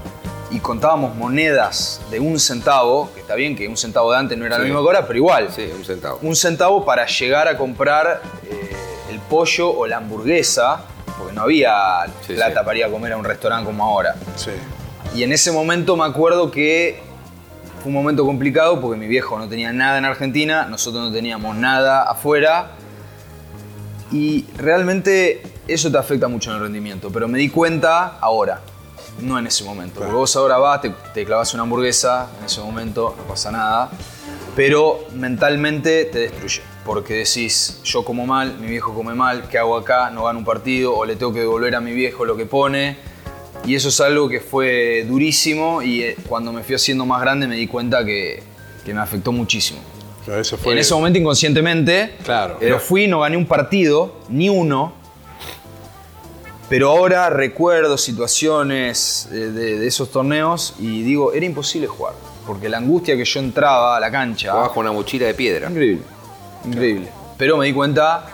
y 0.50 0.60
contábamos 0.60 1.13
monedas 1.15 2.00
de 2.10 2.19
un 2.21 2.39
centavo, 2.39 3.12
que 3.13 3.19
está 3.19 3.36
bien 3.36 3.56
que 3.56 3.67
un 3.67 3.76
centavo 3.76 4.12
de 4.13 4.17
antes 4.17 4.38
no 4.38 4.45
era 4.45 4.56
Sí. 4.56 4.62
lo 4.62 4.65
mismo 4.65 4.82
que 4.82 4.88
ahora, 4.88 5.06
pero 5.06 5.17
igual. 5.17 5.50
Sí, 5.54 5.69
un 5.76 5.84
centavo. 5.84 6.19
Un 6.21 6.36
centavo 6.36 6.86
para 6.86 7.06
llegar 7.06 7.47
a 7.50 7.58
comprar 7.58 8.21
eh, 8.50 8.71
el 9.12 9.19
pollo 9.19 9.69
o 9.69 9.86
la 9.88 9.97
hamburguesa, 9.97 10.82
porque 11.17 11.34
no 11.34 11.41
había 11.41 12.06
Sí, 12.26 12.34
plata 12.34 12.62
sí. 12.62 12.65
para 12.65 12.78
ir 12.78 12.86
a 12.86 12.89
comer 12.89 13.12
a 13.13 13.17
un 13.17 13.26
restaurante 13.26 13.65
como 13.65 13.84
ahora. 13.84 14.15
Sí. 14.38 14.52
Y 15.15 15.23
en 15.23 15.34
ese 15.34 15.52
momento 15.52 15.97
me 15.97 16.06
acuerdo 16.06 16.50
que 16.50 17.02
fue 17.82 17.89
un 17.89 17.93
momento 17.93 18.26
complicado 18.26 18.80
porque 18.80 18.97
mi 18.97 19.08
viejo 19.08 19.38
no 19.38 19.50
tenía 19.50 19.73
nada 19.73 19.97
en 19.97 20.06
Argentina, 20.06 20.65
nosotros 20.69 21.04
no 21.04 21.12
teníamos 21.12 21.56
nada 21.58 22.04
afuera. 22.04 22.71
Y 24.12 24.46
realmente 24.58 25.41
eso 25.67 25.91
te 25.91 25.98
afecta 25.98 26.28
mucho 26.28 26.50
en 26.52 26.58
el 26.58 26.63
rendimiento. 26.63 27.10
Pero 27.12 27.28
me 27.28 27.38
di 27.38 27.50
cuenta 27.50 28.17
ahora, 28.20 28.62
no 29.22 29.38
en 29.38 29.48
ese 29.48 29.63
momento. 29.63 30.00
Porque 30.00 30.13
vos 30.13 30.36
ahora 30.36 30.58
vas, 30.58 30.82
te, 30.82 30.91
te 31.13 31.26
clavas 31.26 31.54
una 31.54 31.63
hamburguesa, 31.63 32.30
en 32.39 32.46
ese 32.46 32.62
momento 32.62 33.15
no 33.17 33.24
pasa 33.24 33.52
nada. 33.52 33.91
Pero 34.56 35.06
mentalmente 35.13 36.06
te 36.06 36.20
destruye. 36.20 36.62
Porque 36.86 37.15
decís, 37.15 37.82
yo 37.84 38.06
como 38.06 38.26
mal, 38.26 38.58
mi 38.60 38.67
viejo 38.67 38.93
come 38.93 39.13
mal, 39.13 39.50
¿qué 39.50 39.58
hago 39.58 39.76
acá? 39.76 40.10
No 40.10 40.24
gano 40.24 40.39
un 40.39 40.46
partido 40.46 40.96
o 40.96 41.06
le 41.06 41.17
tengo 41.17 41.34
que 41.34 41.41
devolver 41.41 41.76
a 41.76 41.82
mi 41.82 41.93
viejo 41.93 42.26
lo 42.26 42.38
que 42.38 42.46
pone. 42.46 42.98
Y 43.65 43.76
eso 43.76 43.89
es 43.89 44.00
algo 44.00 44.30
que 44.30 44.39
fue 44.39 45.04
durísimo 45.08 45.82
y 45.82 46.02
eh, 46.02 46.15
cuando 46.28 46.54
me 46.54 46.63
fui 46.63 46.76
haciendo 46.76 47.06
más 47.06 47.20
grande 47.20 47.48
me 47.48 47.56
di 47.56 47.67
cuenta 47.67 48.06
que, 48.06 48.41
que 48.86 48.93
me 48.93 49.02
afectó 49.02 49.34
muchísimo. 49.34 49.80
Pero 50.28 50.40
eso 50.42 50.58
fue. 50.58 50.74
En 50.74 50.80
ese 50.80 50.94
momento 50.94 51.18
inconscientemente, 51.18 52.16
Claro. 52.24 52.58
pero 52.60 52.80
fui, 52.80 53.08
no 53.08 53.22
gané 53.22 53.36
un 53.38 53.48
partido, 53.48 54.18
ni 54.30 54.50
uno. 54.50 54.94
Pero 56.70 56.90
ahora 56.92 57.30
recuerdo 57.30 57.98
situaciones 57.98 59.30
eh, 59.32 59.36
de, 59.36 59.80
de 59.80 59.88
esos 59.88 60.12
torneos 60.12 60.76
y 60.80 61.02
digo, 61.02 61.32
era 61.34 61.46
imposible 61.46 61.88
jugar. 61.88 62.13
Porque 62.46 62.68
la 62.68 62.78
angustia 62.78 63.16
que 63.16 63.24
yo 63.26 63.40
entraba 63.40 63.96
a 63.96 64.00
la 64.02 64.12
cancha. 64.12 64.52
Jugabas 64.52 64.72
con 64.74 64.86
una 64.86 64.92
mochila 64.92 65.26
de 65.28 65.34
piedra. 65.34 65.70
Increíble. 65.70 66.04
Increíble. 66.66 67.08
Pero 67.38 67.56
me 67.58 67.66
di 67.68 67.74
cuenta 67.74 68.26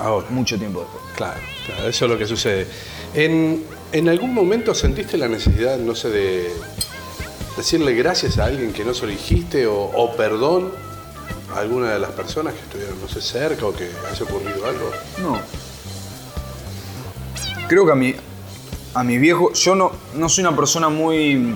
Ahora. 0.00 0.26
mucho 0.30 0.58
tiempo 0.58 0.80
después. 0.80 1.02
Claro, 1.14 1.38
claro, 1.66 1.88
eso 1.88 2.04
es 2.06 2.10
lo 2.10 2.18
que 2.18 2.26
sucede. 2.26 2.66
En, 3.14 3.64
en 3.92 4.08
algún 4.08 4.34
momento 4.34 4.74
sentiste 4.74 5.16
la 5.16 5.28
necesidad, 5.28 5.78
no 5.78 5.94
sé, 5.94 6.10
de 6.10 6.52
decirle 7.56 7.94
gracias 7.94 8.38
a 8.38 8.46
alguien 8.46 8.72
que 8.72 8.84
no 8.84 8.94
se 8.94 9.02
lo 9.06 9.12
dijiste 9.12 9.68
o, 9.68 9.76
o 9.76 10.16
perdón 10.16 10.72
alguna 11.54 11.92
de 11.92 11.98
las 11.98 12.10
personas 12.10 12.54
que 12.54 12.60
estuvieron, 12.60 13.00
no 13.00 13.08
sé, 13.08 13.20
cerca 13.20 13.66
o 13.66 13.72
que 13.72 13.88
haya 14.10 14.24
ocurrido 14.24 14.66
algo? 14.66 14.90
No. 15.22 15.38
Creo 17.68 17.86
que 17.86 17.92
a 17.92 17.94
mi, 17.94 18.14
a 18.94 19.04
mi 19.04 19.18
viejo, 19.18 19.52
yo 19.52 19.74
no, 19.74 19.92
no 20.14 20.28
soy 20.28 20.44
una 20.44 20.56
persona 20.56 20.88
muy 20.88 21.54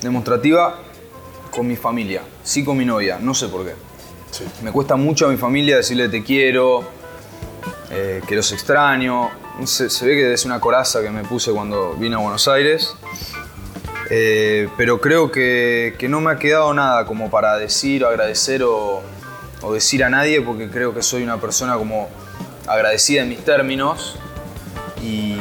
demostrativa 0.00 0.78
con 1.50 1.66
mi 1.66 1.76
familia, 1.76 2.22
sí 2.42 2.64
con 2.64 2.76
mi 2.76 2.84
novia, 2.84 3.18
no 3.20 3.34
sé 3.34 3.48
por 3.48 3.64
qué. 3.64 3.74
Sí. 4.30 4.44
Me 4.62 4.72
cuesta 4.72 4.96
mucho 4.96 5.26
a 5.26 5.28
mi 5.30 5.36
familia 5.36 5.76
decirle 5.76 6.08
te 6.08 6.24
quiero, 6.24 6.84
eh, 7.90 8.22
que 8.26 8.34
los 8.34 8.50
extraño. 8.52 9.30
Se, 9.64 9.90
se 9.90 10.06
ve 10.06 10.14
que 10.14 10.32
es 10.32 10.44
una 10.46 10.58
coraza 10.58 11.02
que 11.02 11.10
me 11.10 11.24
puse 11.24 11.52
cuando 11.52 11.94
vine 11.94 12.16
a 12.16 12.18
Buenos 12.18 12.48
Aires. 12.48 12.94
Eh, 14.14 14.68
pero 14.76 15.00
creo 15.00 15.32
que, 15.32 15.96
no 16.06 16.20
me 16.20 16.32
ha 16.32 16.36
quedado 16.36 16.74
nada 16.74 17.06
como 17.06 17.30
para 17.30 17.56
decir 17.56 18.04
o 18.04 18.08
agradecer 18.08 18.62
o, 18.62 19.02
decir 19.72 20.04
a 20.04 20.10
nadie 20.10 20.42
porque 20.42 20.68
creo 20.68 20.92
que 20.92 21.02
soy 21.02 21.22
una 21.22 21.40
persona 21.40 21.76
como 21.76 22.10
agradecida 22.66 23.22
en 23.22 23.30
mis 23.30 23.42
términos 23.42 24.16
y, 25.02 25.38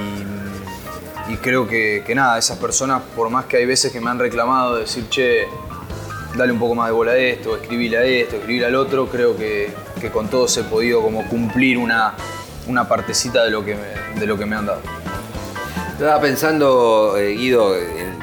creo 1.41 1.67
que, 1.67 2.03
que 2.07 2.15
nada, 2.15 2.37
esas 2.37 2.59
personas, 2.59 3.01
por 3.13 3.29
más 3.29 3.43
que 3.45 3.57
hay 3.57 3.65
veces 3.65 3.91
que 3.91 3.99
me 3.99 4.09
han 4.09 4.19
reclamado 4.19 4.75
de 4.75 4.81
decir, 4.81 5.09
che, 5.09 5.47
dale 6.37 6.53
un 6.53 6.59
poco 6.59 6.73
más 6.73 6.87
de 6.87 6.93
bola 6.93 7.11
a 7.11 7.17
esto, 7.17 7.57
escribile 7.57 7.97
a 7.97 8.03
esto, 8.05 8.37
escribile 8.37 8.67
al 8.67 8.75
otro, 8.75 9.07
creo 9.07 9.35
que, 9.35 9.73
que 9.99 10.11
con 10.11 10.29
todos 10.29 10.55
he 10.57 10.63
podido 10.63 11.01
como 11.01 11.27
cumplir 11.27 11.77
una, 11.77 12.13
una 12.67 12.87
partecita 12.87 13.43
de 13.43 13.51
lo, 13.51 13.65
que 13.65 13.75
me, 13.75 14.19
de 14.19 14.25
lo 14.25 14.37
que 14.37 14.45
me 14.45 14.55
han 14.55 14.65
dado. 14.67 14.81
Estaba 16.01 16.19
pensando, 16.19 17.15
eh, 17.15 17.33
Guido, 17.33 17.75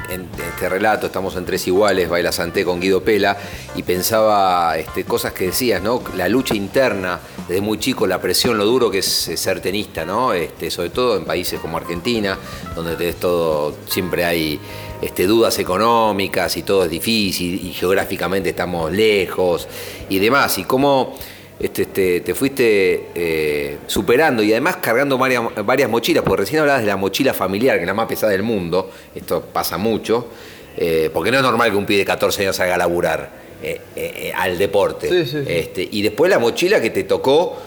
en, 0.09 0.29
este 0.53 0.69
relato, 0.69 1.07
estamos 1.07 1.37
en 1.37 1.45
Tres 1.45 1.67
Iguales, 1.67 2.09
Baila 2.09 2.33
Santé 2.33 2.65
con 2.65 2.81
Guido 2.81 3.03
Pela, 3.03 3.37
y 3.75 3.83
pensaba 3.83 4.77
este, 4.77 5.05
cosas 5.05 5.33
que 5.33 5.47
decías, 5.47 5.83
¿no? 5.83 6.03
La 6.17 6.29
lucha 6.29 6.55
interna, 6.55 7.21
desde 7.47 7.61
muy 7.61 7.79
chico, 7.79 8.07
la 8.07 8.21
presión, 8.21 8.59
lo 8.59 8.65
duro 8.65 8.91
que 8.91 8.99
es 8.99 9.07
ser 9.07 9.61
tenista, 9.61 10.05
¿no? 10.05 10.33
Este, 10.33 10.71
sobre 10.71 10.91
todo 10.91 11.17
en 11.17 11.25
países 11.25 11.61
como 11.61 11.77
Argentina, 11.77 12.39
donde 12.75 12.97
tenés 12.97 13.17
todo, 13.17 13.75
siempre 13.89 14.25
hay 14.25 14.59
este, 15.01 15.27
dudas 15.27 15.59
económicas 15.59 16.57
y 16.57 16.63
todo 16.63 16.85
es 16.85 16.91
difícil, 16.91 17.67
y 17.67 17.73
geográficamente 17.73 18.51
estamos 18.51 18.91
lejos 18.93 19.69
y 20.09 20.19
demás, 20.19 20.59
y 20.59 20.65
cómo 20.65 21.17
este, 21.61 21.83
este, 21.83 22.21
te 22.21 22.35
fuiste 22.35 23.09
eh, 23.15 23.79
superando 23.87 24.43
y 24.43 24.53
además 24.53 24.77
cargando 24.77 25.19
varias, 25.19 25.43
varias 25.65 25.91
mochilas, 25.91 26.23
porque 26.23 26.43
recién 26.43 26.61
hablabas 26.61 26.83
de 26.83 26.89
la 26.89 26.97
mochila 26.97 27.35
familiar, 27.35 27.77
que 27.77 27.83
es 27.83 27.87
la 27.87 27.95
más 27.95 28.07
pesada 28.07 28.33
del 28.33 28.43
mundo, 28.43 28.91
esto 29.15 29.43
pasa 29.53 29.77
mucho, 29.77 30.29
eh, 30.77 31.11
porque 31.13 31.31
no 31.31 31.39
es 31.39 31.43
normal 31.43 31.71
que 31.71 31.77
un 31.77 31.87
pibe 31.87 31.99
de 31.99 32.05
14 32.05 32.43
años 32.43 32.57
salga 32.57 32.77
a 32.77 32.79
laburar 32.79 33.31
eh, 33.61 34.33
al 34.37 34.57
deporte. 34.57 35.09
Sí, 35.09 35.25
sí, 35.25 35.45
sí. 35.45 35.53
Este, 35.53 35.89
y 35.91 36.03
después 36.03 36.31
la 36.31 36.39
mochila 36.39 36.81
que 36.81 36.91
te 36.91 37.03
tocó 37.03 37.61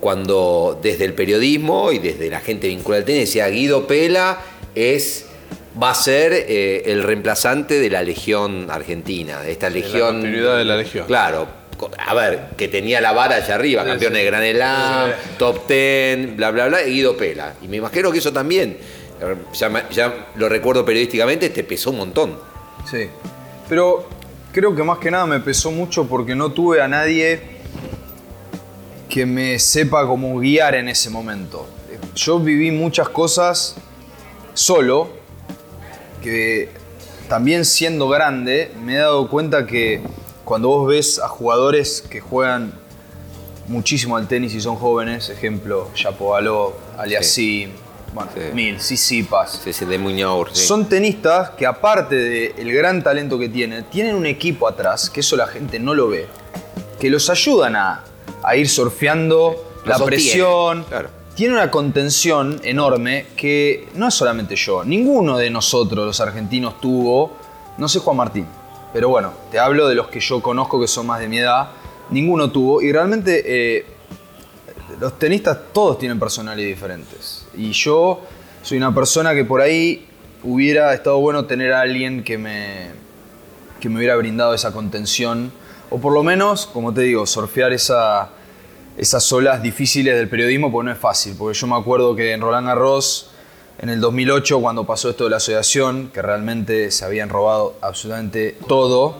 cuando 0.00 0.78
desde 0.82 1.04
el 1.04 1.14
periodismo 1.14 1.92
y 1.92 1.98
desde 1.98 2.28
la 2.28 2.40
gente 2.40 2.68
vinculada 2.68 3.00
al 3.00 3.06
tenis 3.06 3.22
decía 3.22 3.48
Guido 3.48 3.86
Pela 3.86 4.40
es 4.74 5.26
va 5.80 5.90
a 5.90 5.94
ser 5.94 6.32
eh, 6.32 6.82
el 6.86 7.02
reemplazante 7.02 7.78
de 7.78 7.90
la 7.90 8.02
Legión 8.02 8.68
Argentina, 8.70 9.40
de 9.40 9.52
esta 9.52 9.70
Legión. 9.70 10.16
continuidad 10.16 10.58
de 10.58 10.64
la 10.64 10.76
Legión. 10.76 11.06
Claro. 11.06 11.65
A 11.98 12.14
ver, 12.14 12.48
que 12.56 12.68
tenía 12.68 13.00
la 13.00 13.12
vara 13.12 13.36
allá 13.36 13.54
arriba, 13.54 13.84
campeón 13.84 14.12
de 14.12 14.24
Gran 14.24 14.42
Slam, 14.42 15.10
top 15.38 15.66
10, 15.68 16.36
bla, 16.36 16.50
bla, 16.50 16.68
bla, 16.68 16.82
y 16.82 16.92
Guido 16.92 17.16
Pela. 17.16 17.54
Y 17.62 17.68
me 17.68 17.76
imagino 17.76 18.10
que 18.12 18.18
eso 18.18 18.32
también, 18.32 18.78
eh, 19.20 19.36
ya 19.90 20.28
lo 20.36 20.48
recuerdo 20.48 20.84
periodísticamente, 20.84 21.50
te 21.50 21.64
pesó 21.64 21.90
un 21.90 21.98
montón. 21.98 22.38
Sí. 22.90 23.08
Pero 23.68 24.08
creo 24.52 24.74
que 24.74 24.82
más 24.82 24.98
que 24.98 25.10
nada 25.10 25.26
me 25.26 25.40
pesó 25.40 25.70
mucho 25.70 26.06
porque 26.06 26.34
no 26.34 26.52
tuve 26.52 26.80
a 26.80 26.88
nadie 26.88 27.40
que 29.08 29.26
me 29.26 29.58
sepa 29.58 30.06
cómo 30.06 30.38
guiar 30.38 30.74
en 30.74 30.88
ese 30.88 31.10
momento. 31.10 31.66
Yo 32.14 32.38
viví 32.38 32.70
muchas 32.70 33.08
cosas 33.08 33.76
solo, 34.54 35.08
que 36.22 36.68
también 37.28 37.64
siendo 37.64 38.08
grande 38.08 38.72
me 38.82 38.94
he 38.94 38.98
dado 38.98 39.28
cuenta 39.28 39.66
que 39.66 40.00
cuando 40.46 40.68
vos 40.68 40.88
ves 40.88 41.18
a 41.18 41.28
jugadores 41.28 42.02
que 42.08 42.20
juegan 42.20 42.72
muchísimo 43.68 44.16
al 44.16 44.28
tenis 44.28 44.54
y 44.54 44.60
son 44.60 44.76
jóvenes, 44.76 45.28
ejemplo, 45.28 45.90
Shapovalov, 45.94 46.72
Aliasim, 46.96 47.70
bueno, 48.14 48.30
Sí. 48.32 48.40
Mil, 48.54 48.76
Tsitsipas, 48.78 49.60
Sí, 49.64 49.84
de 49.84 49.98
Muñoz. 49.98 50.56
son 50.56 50.88
tenistas 50.88 51.50
que 51.50 51.66
aparte 51.66 52.14
del 52.14 52.72
gran 52.72 53.02
talento 53.02 53.38
que 53.38 53.48
tienen, 53.48 53.84
tienen 53.90 54.14
un 54.14 54.24
equipo 54.24 54.68
atrás, 54.68 55.10
que 55.10 55.20
eso 55.20 55.36
la 55.36 55.48
gente 55.48 55.78
no 55.80 55.94
lo 55.94 56.08
ve, 56.08 56.26
que 57.00 57.10
los 57.10 57.28
ayudan 57.28 57.74
a, 57.76 58.04
a 58.42 58.56
ir 58.56 58.68
surfeando 58.68 59.54
la 59.84 59.98
presión. 59.98 60.84
claro. 60.84 61.10
Tiene 61.34 61.52
una 61.52 61.70
contención 61.70 62.58
enorme 62.64 63.26
que 63.36 63.88
no 63.94 64.08
es 64.08 64.14
solamente 64.14 64.56
yo, 64.56 64.84
ninguno 64.84 65.36
de 65.36 65.50
nosotros 65.50 66.06
los 66.06 66.18
argentinos 66.20 66.80
tuvo, 66.80 67.32
no 67.76 67.88
sé 67.88 67.98
Juan 67.98 68.16
Martín, 68.16 68.46
pero 68.92 69.08
bueno, 69.08 69.32
te 69.50 69.58
hablo 69.58 69.88
de 69.88 69.94
los 69.94 70.08
que 70.08 70.20
yo 70.20 70.40
conozco 70.40 70.80
que 70.80 70.88
son 70.88 71.06
más 71.06 71.20
de 71.20 71.28
mi 71.28 71.38
edad, 71.38 71.70
ninguno 72.10 72.50
tuvo 72.50 72.80
y 72.82 72.92
realmente 72.92 73.42
eh, 73.46 73.86
los 75.00 75.18
tenistas 75.18 75.58
todos 75.72 75.98
tienen 75.98 76.18
personalidades 76.18 76.74
diferentes. 76.74 77.46
Y 77.56 77.72
yo 77.72 78.20
soy 78.62 78.78
una 78.78 78.94
persona 78.94 79.34
que 79.34 79.44
por 79.44 79.60
ahí 79.60 80.06
hubiera 80.42 80.94
estado 80.94 81.18
bueno 81.18 81.44
tener 81.44 81.72
a 81.72 81.80
alguien 81.80 82.22
que 82.22 82.38
me, 82.38 82.90
que 83.80 83.88
me 83.88 83.98
hubiera 83.98 84.16
brindado 84.16 84.54
esa 84.54 84.72
contención. 84.72 85.52
O 85.90 85.98
por 85.98 86.12
lo 86.12 86.22
menos, 86.22 86.66
como 86.66 86.92
te 86.92 87.02
digo, 87.02 87.26
surfear 87.26 87.72
esa, 87.72 88.30
esas 88.96 89.30
olas 89.32 89.62
difíciles 89.62 90.16
del 90.16 90.28
periodismo, 90.28 90.72
porque 90.72 90.86
no 90.86 90.92
es 90.92 90.98
fácil. 90.98 91.34
Porque 91.38 91.56
yo 91.58 91.66
me 91.66 91.76
acuerdo 91.76 92.16
que 92.16 92.32
en 92.32 92.40
Roland 92.40 92.66
Garros, 92.66 93.30
en 93.78 93.88
el 93.90 94.00
2008, 94.00 94.60
cuando 94.60 94.84
pasó 94.84 95.10
esto 95.10 95.24
de 95.24 95.30
la 95.30 95.36
asociación, 95.36 96.10
que 96.12 96.22
realmente 96.22 96.90
se 96.90 97.04
habían 97.04 97.28
robado 97.28 97.76
absolutamente 97.82 98.56
todo. 98.68 99.16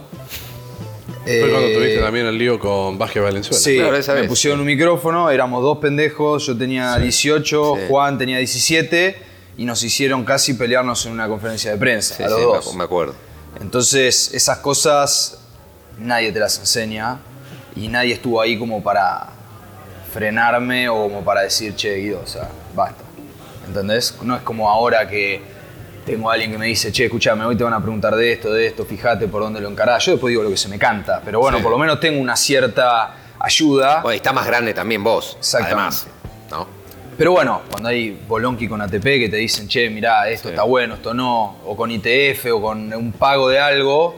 Fue 1.24 1.40
cuando 1.50 1.66
eh, 1.68 1.74
tuviste 1.74 1.98
también 2.00 2.26
el 2.26 2.38
lío 2.38 2.58
con 2.58 2.96
Vázquez 2.98 3.22
Valenzuela. 3.22 3.58
Sí, 3.58 3.76
Claro, 3.76 3.96
esa 3.96 4.14
me 4.14 4.20
vez. 4.20 4.28
pusieron 4.28 4.60
un 4.60 4.66
micrófono, 4.66 5.28
éramos 5.30 5.62
dos 5.62 5.78
pendejos, 5.78 6.46
yo 6.46 6.56
tenía 6.56 6.96
18, 6.98 7.74
Sí. 7.76 7.82
Juan 7.88 8.16
tenía 8.16 8.38
17 8.38 9.16
y 9.58 9.64
nos 9.64 9.82
hicieron 9.82 10.24
casi 10.24 10.54
pelearnos 10.54 11.04
en 11.06 11.12
una 11.12 11.26
conferencia 11.28 11.72
de 11.72 11.78
prensa, 11.78 12.14
Sí, 12.16 12.22
a 12.22 12.28
los 12.28 12.38
sí, 12.38 12.44
dos. 12.44 12.72
me- 12.72 12.78
me 12.78 12.84
acuerdo. 12.84 13.14
Entonces, 13.60 14.32
esas 14.34 14.58
cosas 14.58 15.38
nadie 15.98 16.30
te 16.30 16.38
las 16.38 16.58
enseña 16.60 17.18
y 17.74 17.88
nadie 17.88 18.12
estuvo 18.14 18.40
ahí 18.40 18.56
como 18.58 18.82
para 18.82 19.26
frenarme 20.12 20.88
o 20.88 21.02
como 21.04 21.24
para 21.24 21.42
decir, 21.42 21.74
che, 21.74 21.96
Guido, 21.96 22.20
o 22.24 22.26
sea, 22.28 22.48
basta. 22.74 23.02
¿Entendés? 23.66 24.16
No 24.22 24.36
es 24.36 24.42
como 24.42 24.70
ahora 24.70 25.08
que 25.08 25.40
tengo 26.04 26.30
a 26.30 26.34
alguien 26.34 26.52
que 26.52 26.58
me 26.58 26.66
dice, 26.66 26.92
che, 26.92 27.06
escuchame, 27.06 27.44
hoy 27.44 27.56
te 27.56 27.64
van 27.64 27.72
a 27.74 27.80
preguntar 27.80 28.14
de 28.14 28.32
esto, 28.32 28.52
de 28.52 28.66
esto, 28.68 28.84
fíjate 28.84 29.26
por 29.26 29.42
dónde 29.42 29.60
lo 29.60 29.68
encarás. 29.68 30.04
Yo 30.06 30.12
después 30.12 30.30
digo 30.30 30.42
lo 30.42 30.50
que 30.50 30.56
se 30.56 30.68
me 30.68 30.78
canta, 30.78 31.20
pero 31.24 31.40
bueno, 31.40 31.58
Sí. 31.58 31.62
por 31.64 31.72
lo 31.72 31.78
menos 31.78 31.98
tengo 31.98 32.20
una 32.20 32.36
cierta 32.36 33.14
ayuda. 33.40 34.02
Bueno, 34.02 34.14
y 34.14 34.16
está 34.18 34.32
más 34.32 34.46
grande 34.46 34.72
también 34.72 35.02
vos. 35.02 35.36
Exactamente. 35.38 35.74
Además, 35.74 36.06
¿no? 36.50 36.66
Pero 37.18 37.32
bueno, 37.32 37.62
cuando 37.70 37.88
hay 37.88 38.20
bolonqui 38.28 38.68
con 38.68 38.80
ATP 38.82 39.02
que 39.02 39.28
te 39.30 39.36
dicen, 39.38 39.66
che, 39.68 39.88
mirá, 39.90 40.28
esto 40.28 40.48
Sí. 40.48 40.52
está 40.52 40.62
bueno, 40.64 40.94
esto 40.94 41.12
no, 41.14 41.56
o 41.64 41.74
con 41.76 41.90
ITF 41.90 42.52
o 42.52 42.60
con 42.62 42.92
un 42.92 43.12
pago 43.12 43.48
de 43.48 43.58
algo, 43.58 44.16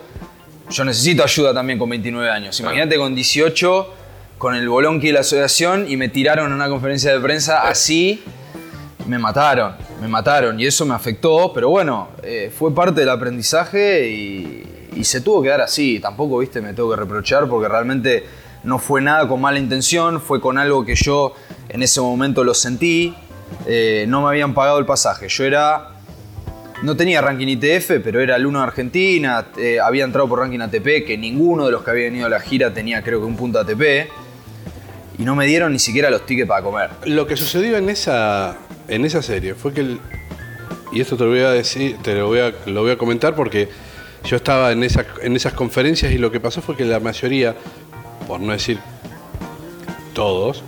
yo 0.68 0.84
necesito 0.84 1.22
ayuda 1.24 1.54
también 1.54 1.78
con 1.78 1.88
29 1.88 2.28
años. 2.30 2.58
Imagínate 2.60 2.96
con 2.96 3.14
18, 3.14 3.94
con 4.36 4.54
el 4.54 4.68
bolonqui 4.68 5.06
de 5.06 5.12
la 5.14 5.20
asociación 5.20 5.90
y 5.90 5.96
me 5.96 6.08
tiraron 6.08 6.52
a 6.52 6.54
una 6.54 6.68
conferencia 6.68 7.12
de 7.12 7.20
prensa 7.20 7.66
así, 7.68 8.22
me 9.08 9.18
mataron, 9.18 9.74
me 10.02 10.06
mataron 10.06 10.60
y 10.60 10.66
eso 10.66 10.84
me 10.84 10.94
afectó, 10.94 11.50
pero 11.54 11.70
bueno, 11.70 12.08
eh, 12.22 12.52
fue 12.54 12.74
parte 12.74 13.00
del 13.00 13.08
aprendizaje 13.08 14.08
y, 14.08 14.74
se 15.02 15.20
tuvo 15.20 15.40
que 15.42 15.48
dar 15.48 15.60
así. 15.60 16.00
Tampoco, 16.00 16.38
viste, 16.38 16.60
me 16.60 16.74
tengo 16.74 16.90
que 16.90 16.96
reprochar 16.96 17.48
porque 17.48 17.68
realmente 17.68 18.26
no 18.64 18.80
fue 18.80 19.00
nada 19.00 19.28
con 19.28 19.40
mala 19.40 19.60
intención, 19.60 20.20
fue 20.20 20.40
con 20.40 20.58
algo 20.58 20.84
que 20.84 20.96
yo 20.96 21.34
en 21.68 21.84
ese 21.84 22.00
momento 22.00 22.42
lo 22.42 22.52
sentí. 22.52 23.14
Eh, 23.64 24.06
no 24.08 24.22
me 24.22 24.28
habían 24.28 24.54
pagado 24.54 24.80
el 24.80 24.86
pasaje. 24.86 25.28
Yo 25.28 25.44
era. 25.44 25.90
No 26.82 26.96
tenía 26.96 27.20
ranking 27.20 27.46
ITF, 27.46 28.02
pero 28.02 28.20
era 28.20 28.34
el 28.34 28.44
uno 28.44 28.58
de 28.58 28.64
Argentina. 28.64 29.46
eh, 29.56 29.78
había 29.78 30.02
entrado 30.02 30.28
por 30.28 30.40
ranking 30.40 30.60
ATP, 30.60 31.06
que 31.06 31.16
ninguno 31.16 31.66
de 31.66 31.70
los 31.70 31.84
que 31.84 31.92
había 31.92 32.04
venido 32.06 32.26
a 32.26 32.28
la 32.28 32.40
gira 32.40 32.74
tenía, 32.74 33.02
creo 33.02 33.20
que, 33.20 33.26
un 33.26 33.36
punto 33.36 33.60
ATP. 33.60 34.10
Y 35.16 35.22
no 35.22 35.36
me 35.36 35.46
dieron 35.46 35.72
ni 35.72 35.78
siquiera 35.78 36.10
los 36.10 36.26
tickets 36.26 36.48
para 36.48 36.62
comer. 36.62 36.90
Lo 37.04 37.24
que 37.24 37.36
sucedió 37.36 37.76
en 37.76 37.88
esa, 37.88 38.56
en 38.88 39.04
esa 39.04 39.22
serie 39.22 39.54
fue 39.54 39.72
que, 39.72 39.80
el- 39.80 40.00
y 40.92 41.00
esto 41.00 41.16
te 41.16 41.24
lo 41.24 41.30
voy 41.30 41.40
a 41.40 41.50
decir, 41.50 41.96
te 42.02 42.14
lo 42.14 42.26
voy 42.28 42.40
a, 42.40 42.52
lo 42.66 42.82
voy 42.82 42.90
a 42.92 42.98
comentar 42.98 43.34
porque 43.34 43.68
yo 44.24 44.36
estaba 44.36 44.72
en, 44.72 44.82
esa, 44.82 45.04
en 45.22 45.36
esas 45.36 45.52
conferencias 45.52 46.12
y 46.12 46.18
lo 46.18 46.30
que 46.32 46.40
pasó 46.40 46.60
fue 46.62 46.76
que 46.76 46.84
la 46.84 46.98
mayoría, 47.00 47.54
por 48.26 48.40
no 48.40 48.52
decir 48.52 48.78
todos, 50.14 50.62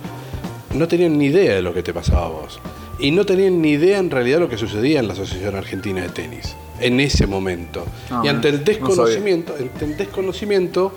no 0.73 0.87
tenían 0.87 1.17
ni 1.17 1.25
idea 1.25 1.55
de 1.55 1.61
lo 1.61 1.73
que 1.73 1.83
te 1.83 1.93
pasaba 1.93 2.25
a 2.25 2.29
vos. 2.29 2.59
Y 2.99 3.11
no 3.11 3.25
tenían 3.25 3.61
ni 3.61 3.71
idea 3.71 3.97
en 3.97 4.11
realidad 4.11 4.37
de 4.37 4.41
lo 4.41 4.49
que 4.49 4.57
sucedía 4.57 4.99
en 4.99 5.07
la 5.07 5.13
Asociación 5.13 5.55
Argentina 5.55 6.01
de 6.01 6.09
Tenis, 6.09 6.55
en 6.79 6.99
ese 6.99 7.25
momento. 7.27 7.85
Ah, 8.11 8.21
y 8.23 8.27
ante 8.27 8.49
el 8.49 8.59
no 8.59 8.63
desconocimiento, 8.63 9.55
ante 9.59 9.85
el 9.85 9.97
desconocimiento, 9.97 10.93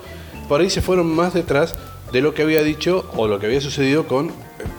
por 0.47 0.61
ahí 0.61 0.69
se 0.69 0.81
fueron 0.81 1.07
más 1.07 1.33
detrás 1.33 1.75
de 2.11 2.21
lo 2.21 2.33
que 2.35 2.43
había 2.43 2.61
dicho 2.61 3.09
o 3.17 3.27
lo 3.27 3.39
que 3.39 3.47
había 3.47 3.59
sucedido 3.59 4.07
con 4.07 4.31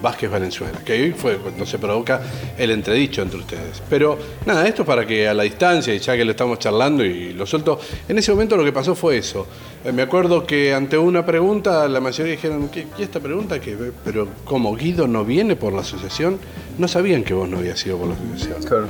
Vázquez 0.03 0.31
Valenzuela, 0.31 0.79
que 0.85 0.93
hoy 0.93 1.13
fue 1.13 1.37
cuando 1.39 1.65
se 1.67 1.79
provoca 1.79 2.21
el 2.59 2.71
entredicho 2.71 3.23
entre 3.23 3.41
ustedes. 3.41 3.83
Pero 3.89 4.19
nada, 4.45 4.67
esto 4.67 4.85
para 4.85 5.07
que 5.07 5.29
a 5.29 5.35
la 5.35 5.43
distancia, 5.43 5.95
y 5.95 5.99
ya 5.99 6.17
que 6.17 6.25
le 6.25 6.33
estamos 6.33 6.59
charlando 6.59 7.05
y 7.05 7.33
lo 7.33 7.47
suelto, 7.47 7.81
en 8.09 8.19
ese 8.19 8.33
momento 8.33 8.57
lo 8.57 8.65
que 8.65 8.73
pasó 8.73 8.95
fue 8.95 9.19
eso. 9.19 9.47
Eh, 9.85 9.93
me 9.93 10.03
acuerdo 10.03 10.47
que 10.47 10.75
ante 10.75 10.99
una 10.99 11.25
pregunta, 11.25 11.89
la 11.89 12.01
mayoría 12.01 12.33
dijeron, 12.33 12.69
¿qué, 12.69 12.87
qué 12.97 13.03
esta 13.03 13.21
pregunta? 13.21 13.61
que 13.61 13.77
Pero 14.05 14.29
como 14.45 14.75
Guido 14.77 15.07
no 15.07 15.25
viene 15.25 15.57
por 15.57 15.73
la 15.73 15.81
asociación, 15.81 16.39
no 16.79 16.89
sabían 16.89 17.25
que 17.25 17.35
vos 17.35 17.49
no 17.49 17.59
habías 17.59 17.85
ido 17.87 17.99
por 17.99 18.09
la 18.09 18.15
asociación. 18.15 18.63
Claro. 18.63 18.87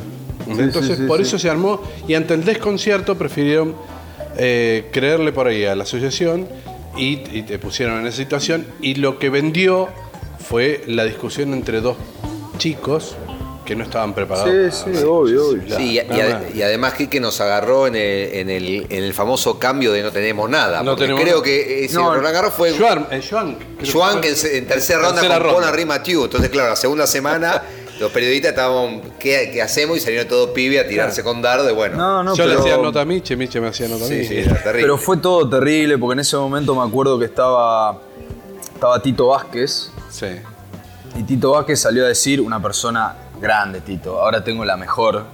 Entonces, 0.49 1.01
por 1.01 1.21
eso 1.21 1.39
se 1.39 1.51
armó 1.51 1.81
y 2.07 2.15
ante 2.15 2.35
el 2.35 2.45
desconcierto 2.45 3.17
prefirieron 3.17 3.75
eh, 4.37 4.89
creerle 4.93 5.33
por 5.33 5.47
ahí 5.47 5.65
a 5.65 5.75
la 5.75 5.83
asociación 5.85 6.47
y, 6.97 7.21
y 7.37 7.43
te 7.43 7.59
pusieron 7.59 8.01
en 8.01 8.07
esa 8.07 8.19
situación. 8.19 8.65
Y 8.81 8.95
lo 8.95 9.19
que 9.19 9.29
vendió 9.31 9.89
fue 10.49 10.83
la 10.87 11.05
discusión 11.05 11.53
entre 11.53 11.81
dos 11.81 11.97
chicos 12.59 13.17
que 13.65 13.75
no 13.75 13.83
estaban 13.83 14.15
preparados. 14.15 14.75
Sí, 14.77 14.93
sí, 14.95 15.03
obvio, 15.05 15.49
obvio. 15.49 15.77
Sí, 15.77 15.99
y, 15.99 15.99
y 15.99 16.21
y 16.55 16.63
además 16.63 16.93
que 17.09 17.19
nos 17.19 17.41
agarró 17.41 17.89
en 17.89 17.97
el, 17.97 18.33
en, 18.35 18.49
el, 18.51 18.87
en 18.89 19.03
el 19.03 19.13
famoso 19.13 19.59
cambio 19.59 19.93
de 19.93 20.05
no 20.05 20.13
tenemos 20.13 20.49
nada. 20.49 20.85
No 20.85 20.93
porque 20.93 21.03
tenemos 21.05 21.23
creo 21.23 21.35
nada. 21.37 21.45
que 21.45 21.85
ese 21.85 21.97
No, 21.97 22.15
Roland 22.15 22.35
Garros 22.35 22.55
fue 22.55 22.73
Juan, 22.79 23.09
eh, 23.11 23.21
Juan 23.93 24.21
que 24.21 24.29
en, 24.29 24.37
en 24.59 24.67
tercera 24.67 25.01
ronda 25.01 25.21
tercera 25.21 25.39
con. 25.41 26.27
Entonces, 26.27 26.49
claro, 26.49 26.69
la 26.69 26.77
segunda 26.77 27.09
semana 27.09 27.61
los 27.99 28.13
periodistas 28.13 28.51
estábamos, 28.51 29.03
¿qué, 29.19 29.51
qué 29.53 29.61
hacemos? 29.63 29.97
Y 29.97 30.01
salieron 30.01 30.29
todos 30.29 30.51
pibes 30.51 30.85
a 30.85 30.87
tirarse 30.87 31.25
con 31.25 31.43
dardo 31.43 31.65
de 31.67 31.73
bueno. 31.73 31.97
No, 31.97 32.23
no, 32.23 32.37
Yo 32.37 32.47
le 32.47 32.55
hacía 32.55 32.77
nota 32.77 33.01
a 33.01 33.05
Miche, 33.05 33.35
Miche 33.35 33.61
me 33.61 33.67
hacía 33.67 33.89
nota 33.89 34.05
a 34.05 34.09
mí. 34.09 34.15
sí, 34.19 34.27
sí, 34.27 34.37
era 34.39 34.63
terrible. 34.63 34.83
Pero 34.83 34.99
fue 34.99 35.17
todo 35.17 35.49
terrible 35.49 35.99
porque 35.99 36.13
en 36.13 36.21
ese 36.21 36.37
momento 36.37 36.73
me 36.77 36.87
acuerdo 36.87 37.19
que 37.19 37.25
estaba, 37.25 38.01
estaba 38.77 39.01
Tito 39.01 39.29
Vázquez. 39.29 39.91
Sí. 40.11 40.27
y 41.15 41.23
Tito 41.23 41.53
Vázquez 41.53 41.81
salió 41.81 42.05
a 42.05 42.09
decir, 42.09 42.43
una 42.43 42.61
persona 42.61 43.17
grande 43.41 43.81
Tito, 43.81 44.21
ahora 44.21 44.45
tengo 44.45 44.65
la 44.67 44.77
mejor, 44.77 45.25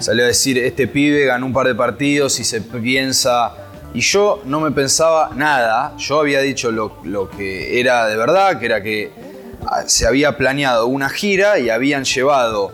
salió 0.00 0.24
a 0.24 0.26
decir, 0.26 0.58
este 0.58 0.88
pibe 0.88 1.26
ganó 1.26 1.46
un 1.46 1.52
par 1.52 1.66
de 1.66 1.74
partidos 1.74 2.38
y 2.40 2.44
se 2.44 2.60
piensa... 2.60 3.54
Y 3.92 4.00
yo 4.00 4.40
no 4.44 4.60
me 4.60 4.70
pensaba 4.70 5.30
nada, 5.34 5.96
yo 5.96 6.20
había 6.20 6.40
dicho 6.40 6.70
lo, 6.70 6.98
lo 7.02 7.28
que 7.28 7.80
era 7.80 8.06
de 8.06 8.16
verdad, 8.16 8.60
que 8.60 8.66
era 8.66 8.82
que 8.82 9.10
ah, 9.66 9.82
se 9.86 10.06
había 10.06 10.36
planeado 10.36 10.86
una 10.86 11.08
gira 11.08 11.58
y 11.58 11.70
habían 11.70 12.04
llevado 12.04 12.72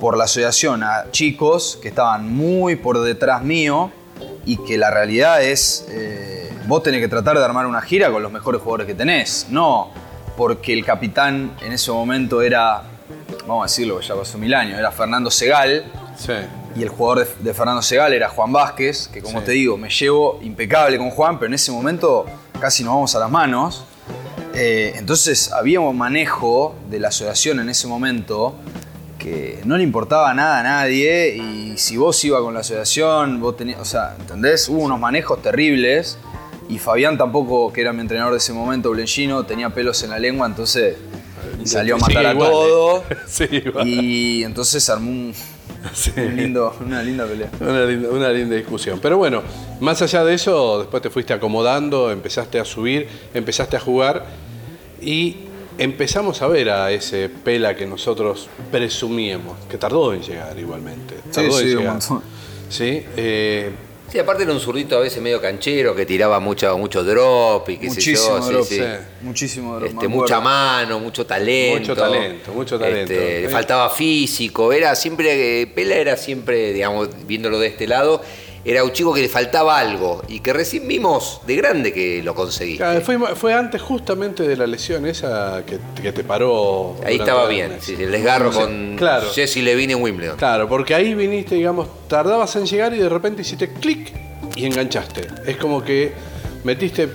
por 0.00 0.16
la 0.16 0.24
asociación 0.24 0.82
a 0.82 1.10
chicos 1.10 1.78
que 1.82 1.88
estaban 1.88 2.34
muy 2.34 2.76
por 2.76 2.98
detrás 3.02 3.42
mío 3.42 3.90
y 4.44 4.56
que 4.64 4.78
la 4.78 4.90
realidad 4.90 5.42
es, 5.42 5.86
eh, 5.90 6.50
vos 6.66 6.82
tenés 6.82 7.00
que 7.00 7.08
tratar 7.08 7.38
de 7.38 7.44
armar 7.44 7.66
una 7.66 7.80
gira 7.82 8.10
con 8.10 8.22
los 8.22 8.32
mejores 8.32 8.60
jugadores 8.60 8.86
que 8.86 8.94
tenés, 8.94 9.46
no 9.50 9.90
porque 10.36 10.72
el 10.72 10.84
capitán 10.84 11.56
en 11.62 11.72
ese 11.72 11.90
momento 11.90 12.40
era, 12.42 12.82
vamos 13.46 13.64
a 13.64 13.66
decirlo, 13.66 14.00
ya 14.00 14.14
pasó 14.14 14.38
mil 14.38 14.54
años, 14.54 14.78
era 14.78 14.90
Fernando 14.92 15.30
Segal, 15.30 15.84
Sí. 16.16 16.32
y 16.76 16.82
el 16.82 16.88
jugador 16.88 17.26
de, 17.26 17.34
de 17.44 17.54
Fernando 17.54 17.82
Segal 17.82 18.12
era 18.12 18.28
Juan 18.28 18.52
Vázquez, 18.52 19.08
que 19.08 19.20
como 19.22 19.40
Sí. 19.40 19.46
te 19.46 19.52
digo, 19.52 19.76
me 19.76 19.88
llevo 19.90 20.38
impecable 20.42 20.96
con 20.98 21.10
Juan, 21.10 21.38
pero 21.38 21.46
en 21.48 21.54
ese 21.54 21.70
momento 21.72 22.24
casi 22.60 22.82
nos 22.84 22.94
vamos 22.94 23.14
a 23.14 23.18
las 23.20 23.30
manos. 23.30 23.84
Eh, 24.54 24.94
entonces 24.96 25.52
había 25.52 25.78
un 25.80 25.96
manejo 25.96 26.74
de 26.90 26.98
la 26.98 27.08
asociación 27.08 27.60
en 27.60 27.68
ese 27.68 27.86
momento 27.86 28.54
que 29.18 29.60
no 29.64 29.76
le 29.76 29.82
importaba 29.82 30.32
nada 30.34 30.60
a 30.60 30.62
nadie 30.62 31.36
y 31.36 31.76
si 31.76 31.96
vos 31.96 32.22
ibas 32.24 32.40
con 32.40 32.54
la 32.54 32.60
asociación, 32.60 33.40
vos 33.40 33.56
tenías, 33.56 33.80
o 33.80 33.84
sea, 33.84 34.16
¿entendés? 34.18 34.68
Hubo 34.68 34.78
unos 34.80 35.00
manejos 35.00 35.42
terribles 35.42 36.18
y 36.68 36.78
Fabián 36.78 37.18
tampoco, 37.18 37.72
que 37.72 37.80
era 37.80 37.92
mi 37.92 38.00
entrenador 38.00 38.32
de 38.32 38.38
ese 38.38 38.52
momento, 38.52 38.90
Blenchino, 38.90 39.44
tenía 39.44 39.70
pelos 39.70 40.02
en 40.02 40.10
la 40.10 40.18
lengua, 40.18 40.46
entonces 40.46 40.96
salió 41.64 41.96
a 41.96 41.98
matar 41.98 42.26
a 42.26 42.32
igual, 42.32 42.50
todo 42.50 43.04
eh. 43.10 43.16
Sí, 43.26 43.48
y 43.84 44.44
entonces 44.44 44.88
armó 44.88 45.10
un, 45.10 45.34
Sí. 45.92 46.12
un 46.16 46.36
lindo, 46.36 46.74
una 46.80 47.02
linda 47.02 47.24
pelea. 47.26 47.50
Una 47.60 47.84
linda, 47.84 48.08
una 48.10 48.30
linda 48.30 48.56
discusión. 48.56 48.98
Pero 49.00 49.16
bueno, 49.16 49.42
más 49.80 50.02
allá 50.02 50.24
de 50.24 50.34
eso, 50.34 50.80
después 50.80 51.02
te 51.02 51.10
fuiste 51.10 51.32
acomodando, 51.32 52.10
empezaste 52.10 52.58
a 52.60 52.64
subir, 52.64 53.08
empezaste 53.34 53.76
a 53.76 53.80
jugar 53.80 54.26
y 55.00 55.47
empezamos 55.78 56.42
a 56.42 56.48
ver 56.48 56.70
a 56.70 56.90
ese 56.92 57.28
Pela 57.28 57.74
que 57.76 57.86
nosotros 57.86 58.48
presumíamos, 58.70 59.56
que 59.70 59.78
tardó 59.78 60.12
en 60.12 60.22
llegar 60.22 60.58
igualmente. 60.58 61.14
Tardó 61.32 61.52
sí, 61.58 61.70
en 61.70 61.78
un 61.78 61.82
llegar. 61.84 62.02
Sí, 62.68 63.02
eh, 63.16 63.70
Sí, 64.10 64.18
aparte 64.18 64.44
era 64.44 64.52
un 64.54 64.58
zurdito 64.60 64.96
a 64.96 65.00
veces 65.00 65.20
medio 65.20 65.38
canchero 65.38 65.94
que 65.94 66.06
tiraba 66.06 66.40
mucho, 66.40 66.78
mucho 66.78 67.04
drop 67.04 67.68
y 67.68 67.76
qué 67.76 67.88
Muchísimo 67.88 68.16
sé 68.40 68.40
yo. 68.46 68.48
drop, 68.52 68.64
sí, 68.66 68.74
sí. 68.76 68.80
sí. 68.80 68.86
Muchísimo 69.20 69.76
drop, 69.78 69.90
Este, 69.90 70.08
mucha 70.08 70.36
acuerdo. 70.36 70.42
mano, 70.56 70.98
mucho 71.00 71.26
talento. 71.26 71.78
Mucho 71.80 71.94
talento, 71.94 72.52
mucho 72.54 72.78
talento. 72.78 73.12
Este, 73.12 73.40
le 73.42 73.46
Sí. 73.48 73.52
faltaba 73.52 73.90
físico, 73.90 74.72
era 74.72 74.94
siempre, 74.94 75.60
eh, 75.60 75.66
Pela 75.66 75.96
era 75.96 76.16
siempre, 76.16 76.72
digamos, 76.72 77.10
viéndolo 77.26 77.58
de 77.58 77.66
este 77.66 77.86
lado, 77.86 78.22
era 78.70 78.84
un 78.84 78.92
chico 78.92 79.14
que 79.14 79.22
le 79.22 79.28
faltaba 79.30 79.78
algo 79.78 80.22
y 80.28 80.40
que 80.40 80.52
recién 80.52 80.86
vimos 80.86 81.40
de 81.46 81.56
grande 81.56 81.92
que 81.92 82.22
lo 82.22 82.34
conseguí. 82.34 82.76
claro, 82.76 83.00
fue, 83.00 83.18
fue 83.34 83.54
antes 83.54 83.80
justamente 83.80 84.46
de 84.46 84.56
la 84.56 84.66
lesión 84.66 85.06
esa 85.06 85.62
que, 85.64 85.78
que 86.02 86.12
te 86.12 86.22
paró. 86.22 86.96
Ahí 87.04 87.16
estaba 87.16 87.46
bien, 87.48 87.78
sí, 87.80 87.96
el 87.98 88.10
desgarro 88.12 88.52
Sí, 88.52 88.58
con 88.58 88.96
claro. 88.98 89.26
Jesse 89.34 89.56
Levine 89.62 89.94
en 89.94 90.02
Wimbledon. 90.02 90.36
Claro, 90.36 90.68
porque 90.68 90.94
ahí 90.94 91.14
viniste, 91.14 91.54
digamos, 91.54 91.88
tardabas 92.08 92.54
en 92.56 92.66
llegar 92.66 92.92
y 92.92 92.98
de 92.98 93.08
repente 93.08 93.40
hiciste 93.40 93.72
clic 93.72 94.12
y 94.54 94.66
enganchaste. 94.66 95.28
Es 95.46 95.56
como 95.56 95.82
que 95.82 96.12
metiste 96.64 97.08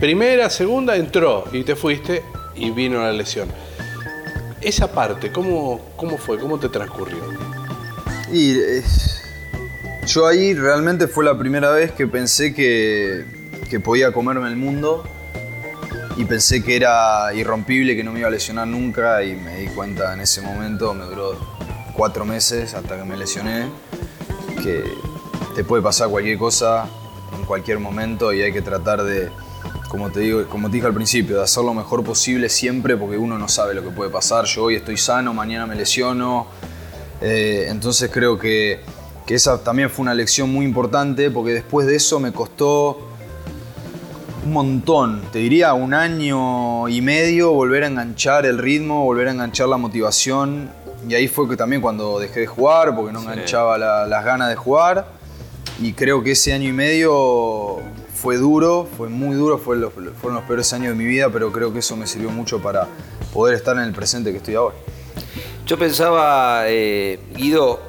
primera, 0.00 0.50
segunda, 0.50 0.96
entró 0.96 1.44
y 1.52 1.62
te 1.62 1.76
fuiste 1.76 2.22
y 2.56 2.70
vino 2.70 3.00
la 3.00 3.12
lesión. 3.12 3.48
Esa 4.60 4.90
parte, 4.90 5.30
¿cómo, 5.30 5.80
cómo 5.96 6.18
fue? 6.18 6.38
¿Cómo 6.38 6.58
te 6.58 6.68
transcurrió? 6.68 7.18
Y 8.32 8.58
eh, 8.58 8.82
yo 10.06 10.26
ahí 10.26 10.54
realmente 10.54 11.08
fue 11.08 11.24
la 11.24 11.36
primera 11.36 11.70
vez 11.70 11.92
que 11.92 12.06
pensé 12.06 12.54
que, 12.54 13.24
que 13.68 13.80
podía 13.80 14.12
comerme 14.12 14.48
el 14.48 14.56
mundo 14.56 15.04
y 16.16 16.24
pensé 16.24 16.62
que 16.62 16.76
era 16.76 17.34
irrompible, 17.34 17.96
que 17.96 18.04
no 18.04 18.12
me 18.12 18.20
iba 18.20 18.28
a 18.28 18.30
lesionar 18.30 18.66
nunca 18.68 19.22
y 19.24 19.34
me 19.34 19.58
di 19.58 19.66
cuenta 19.66 20.14
en 20.14 20.20
ese 20.20 20.40
momento, 20.40 20.94
me 20.94 21.04
duró 21.04 21.36
cuatro 21.92 22.24
meses 22.24 22.74
hasta 22.74 22.96
que 22.96 23.04
me 23.04 23.16
lesioné, 23.16 23.68
que 24.62 24.84
te 25.54 25.64
puede 25.64 25.82
pasar 25.82 26.08
cualquier 26.08 26.38
cosa 26.38 26.88
en 27.36 27.44
cualquier 27.44 27.80
momento 27.80 28.32
y 28.32 28.42
hay 28.42 28.52
que 28.52 28.62
tratar 28.62 29.02
de, 29.02 29.30
como 29.88 30.10
te 30.10 30.20
digo, 30.20 30.46
como 30.46 30.68
te 30.70 30.76
dije 30.76 30.86
al 30.86 30.94
principio, 30.94 31.36
de 31.36 31.42
hacer 31.42 31.64
lo 31.64 31.74
mejor 31.74 32.04
posible 32.04 32.48
siempre 32.48 32.96
porque 32.96 33.18
uno 33.18 33.38
no 33.38 33.48
sabe 33.48 33.74
lo 33.74 33.82
que 33.82 33.90
puede 33.90 34.10
pasar. 34.10 34.44
Yo 34.44 34.64
hoy 34.64 34.76
estoy 34.76 34.96
sano, 34.96 35.34
mañana 35.34 35.66
me 35.66 35.74
lesiono. 35.74 36.46
Eh, 37.20 37.66
entonces 37.68 38.10
creo 38.12 38.38
que, 38.38 38.80
que 39.26 39.34
esa 39.34 39.62
también 39.62 39.90
fue 39.90 40.02
una 40.04 40.14
lección 40.14 40.52
muy 40.52 40.64
importante 40.64 41.30
porque 41.30 41.52
después 41.52 41.86
de 41.86 41.96
eso 41.96 42.20
me 42.20 42.32
costó 42.32 43.00
un 44.44 44.52
montón, 44.52 45.22
te 45.32 45.40
diría 45.40 45.74
un 45.74 45.92
año 45.92 46.88
y 46.88 47.00
medio 47.02 47.52
volver 47.52 47.82
a 47.82 47.88
enganchar 47.88 48.46
el 48.46 48.58
ritmo, 48.58 49.04
volver 49.04 49.26
a 49.28 49.32
enganchar 49.32 49.68
la 49.68 49.76
motivación. 49.76 50.70
Y 51.08 51.14
ahí 51.14 51.26
fue 51.26 51.48
que 51.48 51.56
también 51.56 51.82
cuando 51.82 52.18
dejé 52.20 52.40
de 52.40 52.46
jugar, 52.46 52.94
porque 52.94 53.12
no 53.12 53.20
enganchaba 53.20 53.76
la- 53.78 54.06
las 54.06 54.24
ganas 54.24 54.48
de 54.48 54.54
jugar. 54.56 55.08
Y 55.82 55.92
creo 55.92 56.22
que 56.22 56.32
ese 56.32 56.52
año 56.52 56.68
y 56.68 56.72
medio 56.72 57.78
fue 58.14 58.36
duro, 58.36 58.88
fue 58.96 59.08
muy 59.08 59.34
duro, 59.36 59.58
fue 59.58 59.76
los- 59.76 59.92
fueron 59.92 60.34
los 60.36 60.44
peores 60.44 60.72
años 60.72 60.90
de 60.90 60.94
mi 60.94 61.04
vida, 61.04 61.28
pero 61.32 61.50
creo 61.52 61.72
que 61.72 61.80
eso 61.80 61.96
me 61.96 62.06
sirvió 62.06 62.30
mucho 62.30 62.62
para 62.62 62.86
poder 63.32 63.56
estar 63.56 63.76
en 63.76 63.82
el 63.82 63.92
presente 63.92 64.30
que 64.30 64.38
estoy 64.38 64.54
ahora. 64.54 64.76
Yo 65.66 65.76
pensaba, 65.78 66.62
eh, 66.66 67.18
Guido, 67.34 67.80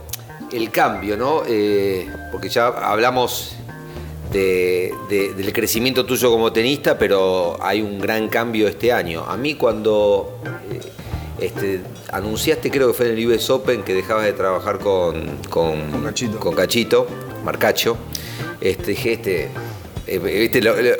el 0.52 0.70
cambio, 0.72 1.18
¿no? 1.18 1.44
Eh, 1.48 2.08
porque 2.32 2.50
ya 2.50 2.68
hablamos 2.68 3.54
de- 4.32 4.94
de- 5.10 5.34
del 5.34 5.54
crecimiento 5.54 6.06
tuyo 6.06 6.30
como 6.30 6.52
tenista, 6.52 6.98
pero 6.98 7.58
hay 7.62 7.82
un 7.82 8.00
gran 8.00 8.28
cambio 8.28 8.68
este 8.68 8.92
año. 8.92 9.24
A 9.28 9.38
mí 9.38 9.56
cuando 9.56 10.40
eh, 10.72 10.80
este, 11.40 11.82
anunciaste, 12.12 12.70
creo 12.72 12.88
que 12.88 12.94
fue 12.94 13.10
en 13.12 13.18
el 13.18 13.28
US 13.28 13.50
Open, 13.50 13.84
que 13.84 13.94
dejabas 13.94 14.26
de 14.26 14.34
trabajar 14.34 14.80
con, 14.80 15.38
con, 15.50 15.92
Con 15.92 16.04
Cachito. 16.04 16.40
con 16.40 16.56
Cachito, 16.56 17.08
Marcacho, 17.46 17.96
este, 18.60 18.92
dije, 18.92 19.14
este, 19.14 19.50
eh, 20.08 20.62
lo- 20.62 20.82
lo- 20.82 20.96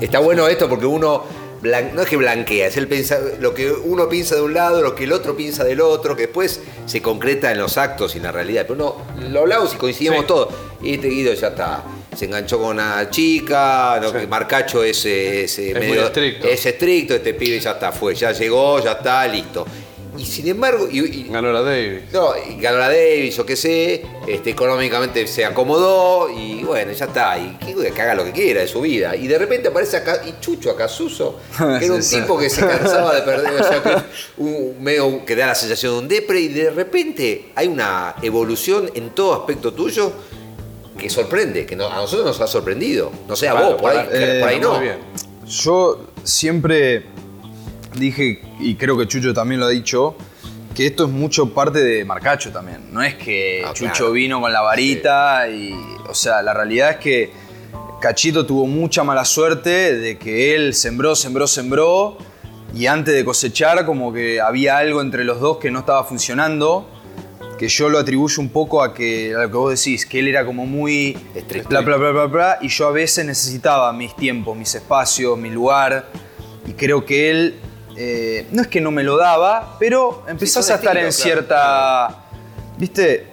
está 0.00 0.18
bueno 0.18 0.46
esto 0.48 0.68
porque 0.68 0.86
uno 0.86 1.22
blan- 1.62 1.92
no 1.92 2.02
es 2.02 2.08
que 2.08 2.16
blanquea, 2.16 2.66
es 2.68 2.76
el 2.76 2.88
pensa- 2.88 3.20
lo 3.40 3.54
que 3.54 3.70
uno 3.70 4.08
piensa 4.08 4.34
de 4.34 4.42
un 4.42 4.54
lado, 4.54 4.82
lo 4.82 4.94
que 4.94 5.04
el 5.04 5.12
otro 5.12 5.36
piensa 5.36 5.64
del 5.64 5.80
otro, 5.80 6.14
que 6.16 6.22
después 6.22 6.60
se 6.86 7.02
concreta 7.02 7.50
en 7.52 7.58
los 7.58 7.76
actos 7.78 8.14
y 8.14 8.18
en 8.18 8.24
la 8.24 8.32
realidad. 8.32 8.64
Pero 8.68 8.76
no, 8.76 9.28
lo 9.28 9.40
hablamos 9.40 9.74
y 9.74 9.76
coincidimos 9.76 10.20
Sí. 10.20 10.24
todos. 10.26 10.48
Y 10.82 10.94
este 10.94 11.08
Guido 11.08 11.32
ya 11.34 11.48
está. 11.48 11.82
Se 12.16 12.24
enganchó 12.26 12.58
con 12.58 12.68
una 12.68 13.10
chica, 13.10 14.00
Sí. 14.04 14.12
que 14.20 14.26
Marcacho 14.26 14.82
es, 14.82 15.04
eh, 15.06 15.44
es, 15.44 15.58
eh, 15.58 15.72
Es 15.76 15.86
muy 15.88 15.98
estricto. 15.98 16.46
es 16.48 16.64
estricto, 16.66 17.14
este 17.14 17.34
pibe 17.34 17.60
ya 17.60 17.72
está, 17.72 17.92
fue, 17.92 18.14
ya 18.14 18.32
llegó, 18.32 18.82
ya 18.82 18.92
está, 18.92 19.26
listo. 19.26 19.66
Y 20.16 20.24
sin 20.24 20.48
embargo, 20.48 20.88
y- 20.90 21.00
y- 21.00 21.28
Ganó 21.28 21.52
la 21.52 21.60
Davis. 21.60 22.04
no, 22.12 22.30
y 22.48 22.58
ganó 22.58 22.78
la 22.78 22.88
Davis, 22.88 23.38
o 23.38 23.44
qué 23.44 23.54
sé, 23.54 24.02
este, 24.26 24.50
económicamente 24.50 25.26
se 25.26 25.44
acomodó 25.44 26.28
y 26.30 26.64
bueno, 26.64 26.92
ya 26.92 27.04
está, 27.06 27.38
y 27.38 27.56
que, 27.58 27.92
que 27.92 28.02
haga 28.02 28.14
lo 28.14 28.24
que 28.24 28.32
quiera 28.32 28.60
de 28.60 28.68
su 28.68 28.80
vida. 28.80 29.14
Y 29.14 29.26
de 29.28 29.38
repente 29.38 29.68
aparece 29.68 29.96
acá, 29.98 30.22
y 30.26 30.40
Chucho 30.40 30.70
Acasuso, 30.70 31.38
que 31.78 31.84
era 31.84 31.94
un 31.94 32.00
tipo 32.02 32.36
que 32.38 32.50
se 32.50 32.60
cansaba 32.66 33.14
de 33.14 33.22
perder, 33.22 33.60
o 33.60 33.64
sea, 33.64 33.82
que, 33.82 33.96
un, 34.42 34.82
medio 34.82 35.24
que 35.24 35.36
da 35.36 35.46
la 35.46 35.54
sensación 35.54 35.92
de 35.92 35.98
un 36.00 36.08
depre, 36.08 36.40
y 36.40 36.48
de 36.48 36.70
repente 36.70 37.52
hay 37.54 37.68
una 37.68 38.16
evolución 38.22 38.90
en 38.94 39.10
todo 39.10 39.34
aspecto 39.34 39.72
tuyo 39.72 40.12
que 40.98 41.10
sorprende, 41.10 41.66
que 41.66 41.76
no- 41.76 41.86
a 41.88 41.96
nosotros 41.96 42.26
nos 42.26 42.40
ha 42.40 42.46
sorprendido. 42.46 43.12
No 43.28 43.36
sé, 43.36 43.48
a 43.48 43.52
Claro, 43.52 43.72
vos, 43.72 43.80
por 43.80 43.90
ahí, 43.92 44.08
eh, 44.10 44.38
por 44.40 44.48
ahí 44.48 44.60
no. 44.60 44.74
Muy 44.74 44.84
bien. 44.84 44.98
Yo 45.46 46.06
siempre 46.24 47.04
dije, 47.94 48.42
y 48.58 48.74
creo 48.76 48.96
que 48.98 49.06
Chucho 49.06 49.32
también 49.32 49.60
lo 49.60 49.66
ha 49.66 49.70
dicho, 49.70 50.16
que 50.76 50.86
esto 50.86 51.04
es 51.06 51.10
mucho 51.10 51.48
parte 51.54 51.82
de 51.82 52.04
Marcacho 52.04 52.52
también. 52.52 52.82
No 52.92 53.02
es 53.02 53.14
que 53.14 53.62
Ah, 53.66 53.72
Chucho 53.72 53.92
claro. 53.94 54.12
vino 54.12 54.40
con 54.40 54.52
la 54.52 54.60
varita 54.60 55.48
y. 55.48 55.72
O 56.08 56.14
sea, 56.14 56.42
la 56.42 56.52
realidad 56.52 56.90
es 56.90 56.96
que 56.98 57.30
Cachito 58.00 58.44
tuvo 58.44 58.66
mucha 58.66 59.02
mala 59.02 59.24
suerte 59.24 59.96
de 59.96 60.18
que 60.18 60.54
él 60.54 60.74
sembró, 60.74 61.16
sembró, 61.16 61.46
sembró. 61.46 62.18
Y 62.74 62.86
antes 62.86 63.14
de 63.14 63.24
cosechar, 63.24 63.86
como 63.86 64.12
que 64.12 64.38
había 64.40 64.76
algo 64.76 65.00
entre 65.00 65.24
los 65.24 65.40
dos 65.40 65.56
que 65.56 65.70
no 65.70 65.78
estaba 65.80 66.04
funcionando. 66.04 66.90
Que 67.58 67.68
yo 67.68 67.88
lo 67.88 67.98
atribuyo 67.98 68.42
un 68.42 68.50
poco 68.50 68.82
a 68.82 68.92
que 68.92 69.34
a 69.34 69.38
lo 69.44 69.50
que 69.50 69.56
vos 69.56 69.70
decís, 69.82 70.04
que 70.04 70.18
él 70.18 70.28
era 70.28 70.44
como 70.44 70.66
muy 70.66 71.16
Estricto. 71.34 71.70
bla, 71.70 71.80
bla, 71.80 71.96
bla, 71.96 72.10
bla, 72.10 72.24
bla, 72.26 72.58
y 72.60 72.68
yo 72.68 72.86
a 72.86 72.90
veces 72.92 73.24
necesitaba 73.24 73.90
mis 73.94 74.14
tiempos, 74.14 74.54
mis 74.58 74.74
espacios, 74.74 75.38
mi 75.38 75.48
lugar, 75.48 76.06
y 76.66 76.72
creo 76.74 77.06
que 77.06 77.30
él, 77.30 77.54
eh, 77.96 78.46
no 78.52 78.62
es 78.62 78.68
que 78.68 78.80
no 78.80 78.90
me 78.90 79.02
lo 79.02 79.16
daba, 79.16 79.76
pero 79.78 80.22
empezás 80.28 80.70
a 80.70 80.74
estar 80.76 80.96
en 80.96 81.02
claro, 81.04 81.12
cierta, 81.12 82.24
viste, 82.78 83.28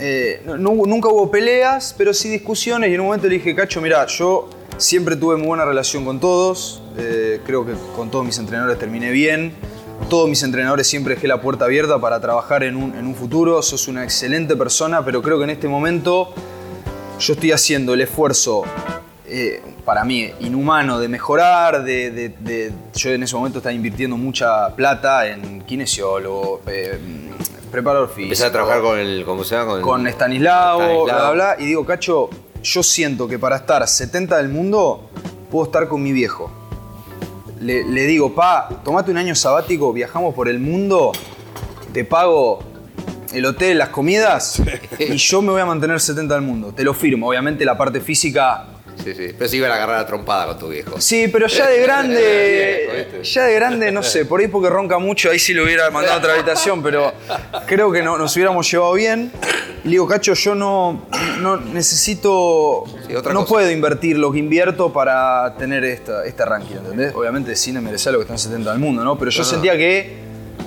Eh, 0.00 0.42
no- 0.44 0.56
no 0.58 0.70
hubo- 0.70 0.86
nunca 0.86 1.08
hubo 1.08 1.30
peleas, 1.30 1.94
pero 1.96 2.12
sí 2.12 2.28
discusiones, 2.28 2.90
y 2.90 2.94
en 2.94 3.00
un 3.00 3.06
momento 3.06 3.28
le 3.28 3.34
dije, 3.34 3.54
Cacho, 3.54 3.80
mira, 3.80 4.04
yo 4.06 4.48
siempre 4.76 5.14
tuve 5.14 5.36
muy 5.36 5.46
buena 5.46 5.64
relación 5.64 6.04
con 6.04 6.18
todos, 6.18 6.82
eh, 6.98 7.40
creo 7.46 7.64
que 7.64 7.74
con 7.94 8.10
todos 8.10 8.24
mis 8.24 8.36
entrenadores 8.38 8.76
terminé 8.80 9.12
bien, 9.12 9.54
todos 10.10 10.28
mis 10.28 10.42
entrenadores 10.42 10.88
siempre 10.88 11.14
dejé 11.14 11.28
la 11.28 11.40
puerta 11.40 11.66
abierta 11.66 12.00
para 12.00 12.20
trabajar 12.20 12.64
en 12.64 12.74
un, 12.74 12.92
en 12.96 13.06
un 13.06 13.14
futuro, 13.14 13.62
sos 13.62 13.86
una 13.86 14.02
excelente 14.02 14.56
persona, 14.56 15.04
pero 15.04 15.22
creo 15.22 15.38
que 15.38 15.44
en 15.44 15.50
este 15.50 15.68
momento 15.68 16.34
yo 17.20 17.34
estoy 17.34 17.52
haciendo 17.52 17.94
el 17.94 18.00
esfuerzo, 18.00 18.64
eh, 19.26 19.62
para 19.84 20.04
mí, 20.04 20.30
inhumano 20.40 20.98
de 20.98 21.08
mejorar, 21.08 21.82
de, 21.84 22.10
de- 22.10 22.28
de- 22.40 22.72
yo 22.94 23.10
en 23.10 23.22
ese 23.22 23.34
momento 23.36 23.58
estaba 23.58 23.72
invirtiendo 23.72 24.16
mucha 24.16 24.74
plata 24.76 25.26
en 25.26 25.62
kinesiólogo, 25.62 26.60
eh, 26.66 26.98
preparador 27.70 28.08
físico. 28.08 28.24
Empezar 28.24 28.48
a 28.48 28.52
trabajar 28.52 28.82
con 28.82 28.98
el, 28.98 29.24
¿cómo 29.24 29.42
se 29.44 29.54
llama? 29.56 29.72
Con, 29.72 29.82
con 29.82 30.06
Stanislao, 30.06 30.78
Stanislao. 30.80 31.04
bla, 31.04 31.14
bla, 31.14 31.30
bla, 31.30 31.56
y 31.58 31.66
digo, 31.66 31.84
Cacho, 31.84 32.28
yo 32.62 32.82
siento 32.82 33.26
que 33.28 33.38
para 33.38 33.56
estar 33.56 33.86
70 33.86 34.36
del 34.36 34.48
mundo, 34.48 35.08
puedo 35.50 35.66
estar 35.66 35.88
con 35.88 36.02
mi 36.02 36.12
viejo. 36.12 36.50
le, 37.60 37.84
le 37.84 38.02
digo, 38.06 38.34
pa, 38.34 38.68
tomate 38.84 39.10
un 39.10 39.16
año 39.18 39.34
sabático, 39.34 39.92
viajamos 39.92 40.34
por 40.34 40.48
el 40.48 40.58
mundo, 40.58 41.12
te 41.92 42.04
pago 42.04 42.60
el 43.32 43.44
hotel, 43.46 43.78
las 43.78 43.88
comidas 43.88 44.62
y 44.98 45.16
yo 45.16 45.42
me 45.42 45.50
voy 45.50 45.60
a 45.60 45.66
mantener 45.66 45.98
70 46.00 46.34
del 46.34 46.42
mundo. 46.42 46.72
Te 46.74 46.84
lo 46.84 46.92
firmo. 46.94 47.28
Obviamente 47.28 47.64
la 47.64 47.76
parte 47.76 48.00
física 48.00 48.66
Sí, 49.02 49.14
sí. 49.14 49.34
Pero 49.36 49.48
se 49.48 49.56
iban 49.56 49.70
a 49.70 49.74
agarrar 49.74 49.98
a 50.00 50.06
trompada 50.06 50.46
con 50.46 50.58
tu 50.58 50.68
viejo. 50.68 51.00
Sí, 51.00 51.28
pero 51.28 51.46
ya 51.46 51.66
de 51.66 51.78
grande, 51.82 53.08
ya 53.22 53.44
de 53.44 53.54
grande, 53.54 53.90
no 53.92 54.02
sé, 54.02 54.24
por 54.24 54.40
ahí 54.40 54.48
porque 54.48 54.68
ronca 54.70 54.98
mucho, 54.98 55.30
ahí 55.30 55.38
sí 55.38 55.52
lo 55.54 55.64
hubiera 55.64 55.90
mandado 55.90 56.16
a 56.16 56.18
otra 56.18 56.34
habitación, 56.34 56.82
pero 56.82 57.12
creo 57.66 57.90
que 57.92 58.02
no, 58.02 58.16
nos 58.18 58.34
hubiéramos 58.36 58.70
llevado 58.70 58.94
bien. 58.94 59.32
Le 59.84 59.90
digo, 59.90 60.06
Cacho, 60.06 60.32
yo 60.34 60.54
no, 60.54 61.06
no 61.40 61.58
necesito, 61.58 62.84
Sí, 63.06 63.14
otra 63.14 63.32
no 63.32 63.40
cosa. 63.40 63.48
puedo 63.50 63.70
invertir 63.70 64.16
lo 64.18 64.32
que 64.32 64.38
invierto 64.38 64.92
para 64.92 65.54
tener 65.58 65.84
esta, 65.84 66.24
este 66.24 66.44
ranking, 66.44 66.76
¿entendés? 66.76 67.14
Obviamente 67.14 67.54
cine 67.56 67.80
merece 67.80 68.10
lo 68.10 68.18
que 68.18 68.22
están 68.22 68.38
70 68.38 68.70
del 68.70 68.78
mundo, 68.80 69.04
¿no? 69.04 69.18
Pero 69.18 69.30
yo 69.30 69.40
No, 69.40 69.44
no. 69.44 69.50
sentía 69.50 69.76
que 69.76 70.23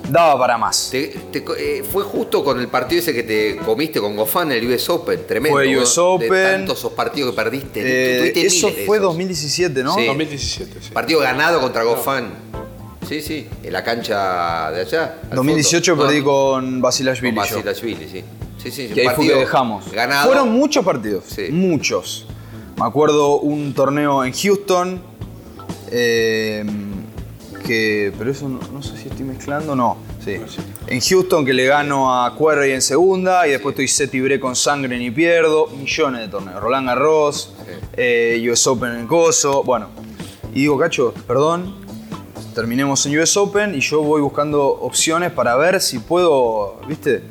daba 0.09 0.37
para 0.39 0.57
más. 0.57 0.89
Te- 0.91 1.07
te 1.31 1.43
co- 1.43 1.55
eh, 1.55 1.83
fue 1.89 2.03
justo 2.03 2.43
con 2.43 2.59
el 2.59 2.67
partido 2.67 2.99
ese 3.01 3.13
que 3.13 3.23
te 3.23 3.57
comiste 3.57 3.99
con 3.99 4.15
Gofán 4.15 4.51
en 4.51 4.59
el 4.63 4.71
US 4.71 4.89
Open, 4.89 5.21
tremendo. 5.27 5.57
Fue. 5.57 5.77
US 5.77 5.95
De 5.95 6.01
Open. 6.01 6.29
tantos 6.43 6.79
esos 6.79 6.93
partidos 6.93 7.31
que 7.31 7.35
perdiste. 7.35 7.81
Eh, 7.83 8.19
Tuviste 8.19 8.45
eso 8.45 8.67
de 8.67 8.85
fue 8.85 8.97
esos. 8.97 9.07
2017, 9.09 9.83
¿no? 9.83 9.95
Sí. 9.95 10.05
2017, 10.05 10.71
sí. 10.81 10.91
Partido 10.91 11.19
ganado 11.19 11.59
contra 11.61 11.83
Gofán. 11.83 12.29
Sí, 13.07 13.21
sí, 13.21 13.47
en 13.63 13.71
la 13.71 13.83
cancha 13.85 14.69
de 14.71 14.81
allá. 14.81 15.19
al 15.29 15.35
2018 15.37 15.93
fondo. 15.93 16.07
perdí 16.07 16.19
No, 16.19 16.25
con 16.25 16.81
Basilashvili. 16.81 17.35
con. 17.35 17.43
Basilashvili, 17.43 18.07
sí. 18.11 18.23
Sí, 18.61 18.71
sí, 18.71 18.87
Que 18.93 19.07
ahí 19.07 19.15
fue 19.15 19.27
que 19.27 19.35
dejamos. 19.35 19.89
Ganado. 19.91 20.27
Fueron 20.27 20.49
muchos 20.51 20.83
partidos. 20.83 21.23
Sí. 21.27 21.47
Muchos. 21.51 22.25
Me 22.77 22.85
acuerdo 22.85 23.37
un 23.39 23.73
torneo 23.73 24.25
en 24.25 24.33
Houston. 24.33 25.01
eh, 25.89 26.65
que. 27.67 28.13
Pero 28.17 28.31
eso 28.31 28.47
no, 28.47 28.59
no 28.73 28.81
sé 28.81 28.97
si 28.97 29.09
estoy 29.09 29.25
mezclando. 29.25 29.75
No. 29.75 29.97
Sí. 30.23 30.37
En 30.87 31.01
Houston 31.01 31.45
que 31.45 31.53
le 31.53 31.65
gano 31.65 32.13
a 32.13 32.35
Querrey 32.37 32.71
en 32.71 32.81
segunda. 32.81 33.47
Y 33.47 33.51
después 33.51 33.73
estoy 33.73 33.87
set 33.87 34.13
y 34.15 34.39
con 34.39 34.55
sangre 34.55 34.97
ni 34.97 35.11
pierdo. 35.11 35.67
Millones 35.67 36.21
de 36.21 36.27
torneos. 36.29 36.61
Roland 36.61 36.87
Garros. 36.87 37.53
eh, 37.93 38.47
US 38.49 38.65
Open 38.67 38.95
en 38.95 39.07
Coso. 39.07 39.63
Bueno. 39.63 39.89
Y 40.53 40.61
digo, 40.61 40.77
Cacho, 40.77 41.13
perdón. 41.27 41.85
Terminemos 42.55 43.05
en 43.05 43.19
US 43.19 43.37
Open 43.37 43.75
y 43.75 43.81
yo 43.81 44.01
voy 44.01 44.21
buscando 44.21 44.65
opciones 44.65 45.31
para 45.31 45.55
ver 45.55 45.79
si 45.79 45.99
puedo, 45.99 46.79
¿viste? 46.87 47.21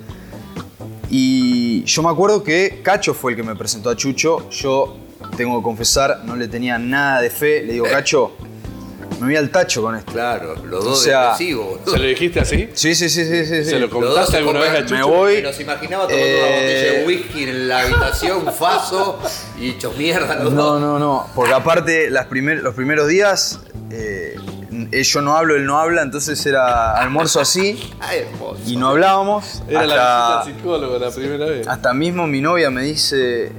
Y 1.10 1.82
yo 1.84 2.02
me 2.02 2.10
acuerdo 2.10 2.44
que 2.44 2.80
Cacho 2.84 3.12
fue 3.12 3.32
el 3.32 3.36
que 3.36 3.42
me 3.42 3.56
presentó 3.56 3.90
a 3.90 3.96
Chucho. 3.96 4.48
Yo 4.50 4.96
tengo 5.36 5.58
que 5.58 5.64
confesar, 5.64 6.22
no 6.24 6.36
le 6.36 6.46
tenía 6.46 6.78
nada 6.78 7.20
de 7.20 7.30
fe. 7.30 7.62
Le 7.64 7.72
digo, 7.72 7.86
Cacho, 7.90 8.32
me 9.20 9.26
voy 9.26 9.36
al 9.36 9.50
tacho 9.50 9.82
con 9.82 9.94
esto. 9.96 10.12
Claro, 10.12 10.54
los 10.64 10.84
O 10.84 10.88
dos 10.90 11.02
sea, 11.02 11.30
depresivos. 11.32 11.80
¿Se 11.86 11.98
lo 11.98 12.04
dijiste 12.04 12.40
así? 12.40 12.68
Sí, 12.74 12.94
sí, 12.94 13.08
sí, 13.08 13.24
sí, 13.24 13.46
sí. 13.46 13.64
¿Se 13.64 13.78
lo 13.78 13.88
contaste 13.90 14.36
alguna 14.36 14.60
vez 14.60 14.70
a 14.70 14.80
Chucho? 14.82 14.94
Me 14.94 15.02
voy. 15.02 15.34
Me 15.36 15.42
los 15.42 15.60
imaginaba 15.60 16.04
tomando 16.08 16.26
una 16.26 16.36
Eh, 16.36 16.60
botella 16.60 16.92
de 17.00 17.06
whisky 17.06 17.42
en 17.44 17.68
la 17.68 17.80
habitación, 17.80 18.52
faso, 18.52 19.18
y 19.60 19.70
hechos 19.70 19.96
mierda 19.96 20.34
los 20.36 20.52
No, 20.52 20.62
dos. 20.64 20.80
no, 20.80 20.98
no. 20.98 21.26
Porque 21.34 21.52
aparte, 21.54 22.10
las 22.10 22.26
primer- 22.26 22.62
los 22.62 22.74
primeros 22.74 23.08
días, 23.08 23.60
eh, 23.90 24.36
eh, 24.92 25.02
yo 25.02 25.20
no 25.22 25.36
hablo, 25.36 25.56
él 25.56 25.64
no 25.64 25.78
habla, 25.78 26.02
entonces 26.02 26.44
era 26.44 26.92
almuerzo 27.00 27.40
así 27.40 27.80
Ay, 28.00 28.24
y 28.66 28.76
no 28.76 28.88
hablábamos. 28.90 29.62
Era 29.68 29.86
la 29.86 29.94
visita 29.94 30.40
al 30.40 30.44
psicólogo 30.46 30.98
la 30.98 31.10
primera 31.10 31.46
vez. 31.46 31.66
Hasta 31.66 31.94
mismo 31.94 32.26
mi 32.26 32.40
novia 32.42 32.70
me 32.70 32.82
dice, 32.82 33.52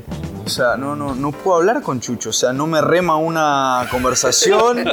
o 0.47 0.49
sea, 0.49 0.77
no, 0.77 0.95
no, 0.95 1.13
no 1.13 1.31
puedo 1.31 1.57
hablar 1.57 1.81
con 1.81 1.99
Chucho, 1.99 2.29
o 2.29 2.33
sea, 2.33 2.53
no 2.53 2.67
me 2.67 2.81
rema 2.81 3.17
una 3.17 3.87
conversación, 3.91 4.83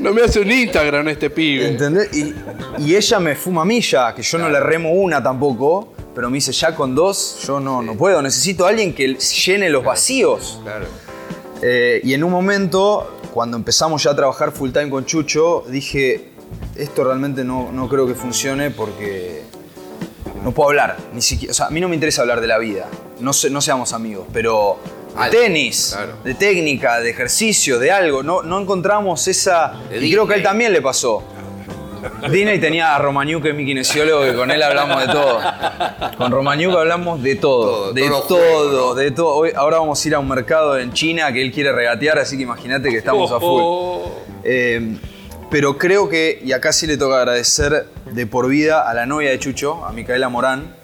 No 0.00 0.12
me 0.12 0.22
hace 0.22 0.40
un 0.40 0.50
Instagram 0.50 1.08
este 1.08 1.30
pibe. 1.30 1.68
¿entendés? 1.68 2.16
Y, 2.16 2.34
y 2.78 2.96
ella 2.96 3.20
me 3.20 3.36
fuma 3.36 3.62
a 3.62 3.64
mí 3.64 3.80
ya, 3.80 4.14
que 4.14 4.22
yo 4.22 4.38
no 4.38 4.48
le 4.48 4.58
remo 4.60 4.92
una 4.92 5.22
tampoco, 5.22 5.92
pero 6.14 6.30
me 6.30 6.36
dice, 6.36 6.52
ya 6.52 6.74
con 6.74 6.94
dos, 6.94 7.42
yo 7.46 7.60
no, 7.60 7.82
no 7.82 7.94
puedo, 7.94 8.20
necesito 8.22 8.66
a 8.66 8.70
alguien 8.70 8.94
que 8.94 9.14
llene 9.14 9.68
los 9.68 9.84
vacíos. 9.84 10.58
Claro. 10.62 10.86
Eh, 11.62 12.00
y 12.02 12.14
en 12.14 12.24
un 12.24 12.30
momento, 12.30 13.20
cuando 13.32 13.56
empezamos 13.56 14.02
ya 14.02 14.10
a 14.10 14.16
trabajar 14.16 14.52
full 14.52 14.70
time 14.70 14.90
con 14.90 15.04
Chucho, 15.04 15.64
dije, 15.68 16.32
esto 16.76 17.04
realmente 17.04 17.44
no, 17.44 17.70
no 17.70 17.88
creo 17.88 18.06
que 18.06 18.14
funcione 18.14 18.70
porque 18.70 19.42
no 20.42 20.52
puedo 20.52 20.70
hablar. 20.70 20.96
Ni 21.14 21.22
siquiera, 21.22 21.52
o 21.52 21.54
sea, 21.54 21.66
a 21.66 21.70
mí 21.70 21.80
no 21.80 21.88
me 21.88 21.94
interesa 21.94 22.22
hablar 22.22 22.40
de 22.40 22.46
la 22.46 22.58
vida. 22.58 22.88
No, 23.22 23.32
se- 23.32 23.50
no 23.50 23.60
seamos 23.60 23.92
amigos, 23.92 24.26
pero 24.32 24.78
de 25.24 25.30
tenis, 25.30 25.92
claro. 25.96 26.14
de 26.24 26.34
técnica, 26.34 27.00
de 27.00 27.10
ejercicio, 27.10 27.78
de 27.78 27.90
algo. 27.90 28.22
No, 28.22 28.42
no 28.42 28.60
encontramos 28.60 29.26
esa... 29.28 29.74
Y 30.00 30.10
creo 30.10 30.26
que 30.26 30.34
a 30.34 30.36
él 30.36 30.42
también 30.42 30.72
le 30.72 30.82
pasó. 30.82 31.22
Disney 32.30 32.58
tenía 32.58 32.96
a 32.96 32.98
Romaniuk, 32.98 33.42
que 33.44 33.50
es 33.50 33.54
mi 33.54 33.64
kinesiólogo, 33.64 34.24
que 34.24 34.34
con 34.34 34.50
él 34.50 34.60
hablamos 34.62 35.00
de 35.06 35.12
todo. 35.12 35.40
Con 36.16 36.32
Romaniuk 36.32 36.74
hablamos 36.76 37.22
de 37.22 37.36
todo, 37.36 37.64
Todo, 37.64 37.92
de 37.92 38.02
todo, 38.08 38.22
juegos, 38.22 38.72
¿no? 38.72 38.94
de 38.94 39.10
todo. 39.12 39.34
Hoy, 39.36 39.52
ahora 39.54 39.78
vamos 39.78 40.04
a 40.04 40.08
ir 40.08 40.14
a 40.16 40.18
un 40.18 40.28
mercado 40.28 40.76
en 40.78 40.92
China 40.92 41.32
que 41.32 41.40
él 41.42 41.52
quiere 41.52 41.70
regatear, 41.72 42.18
así 42.18 42.36
que 42.36 42.42
imagínate 42.42 42.88
que 42.90 42.96
estamos 42.96 43.30
a 43.30 43.38
full. 43.38 43.60
Oh, 43.62 44.12
Eh, 44.42 44.96
pero 45.48 45.78
creo 45.78 46.08
que, 46.08 46.40
y 46.44 46.50
acá 46.52 46.72
sí 46.72 46.86
le 46.88 46.96
toca 46.96 47.18
agradecer 47.18 47.86
de 48.10 48.26
por 48.26 48.48
vida 48.48 48.88
a 48.88 48.94
la 48.94 49.06
novia 49.06 49.30
de 49.30 49.38
Chucho, 49.38 49.84
a 49.84 49.92
Micaela 49.92 50.28
Morán, 50.28 50.74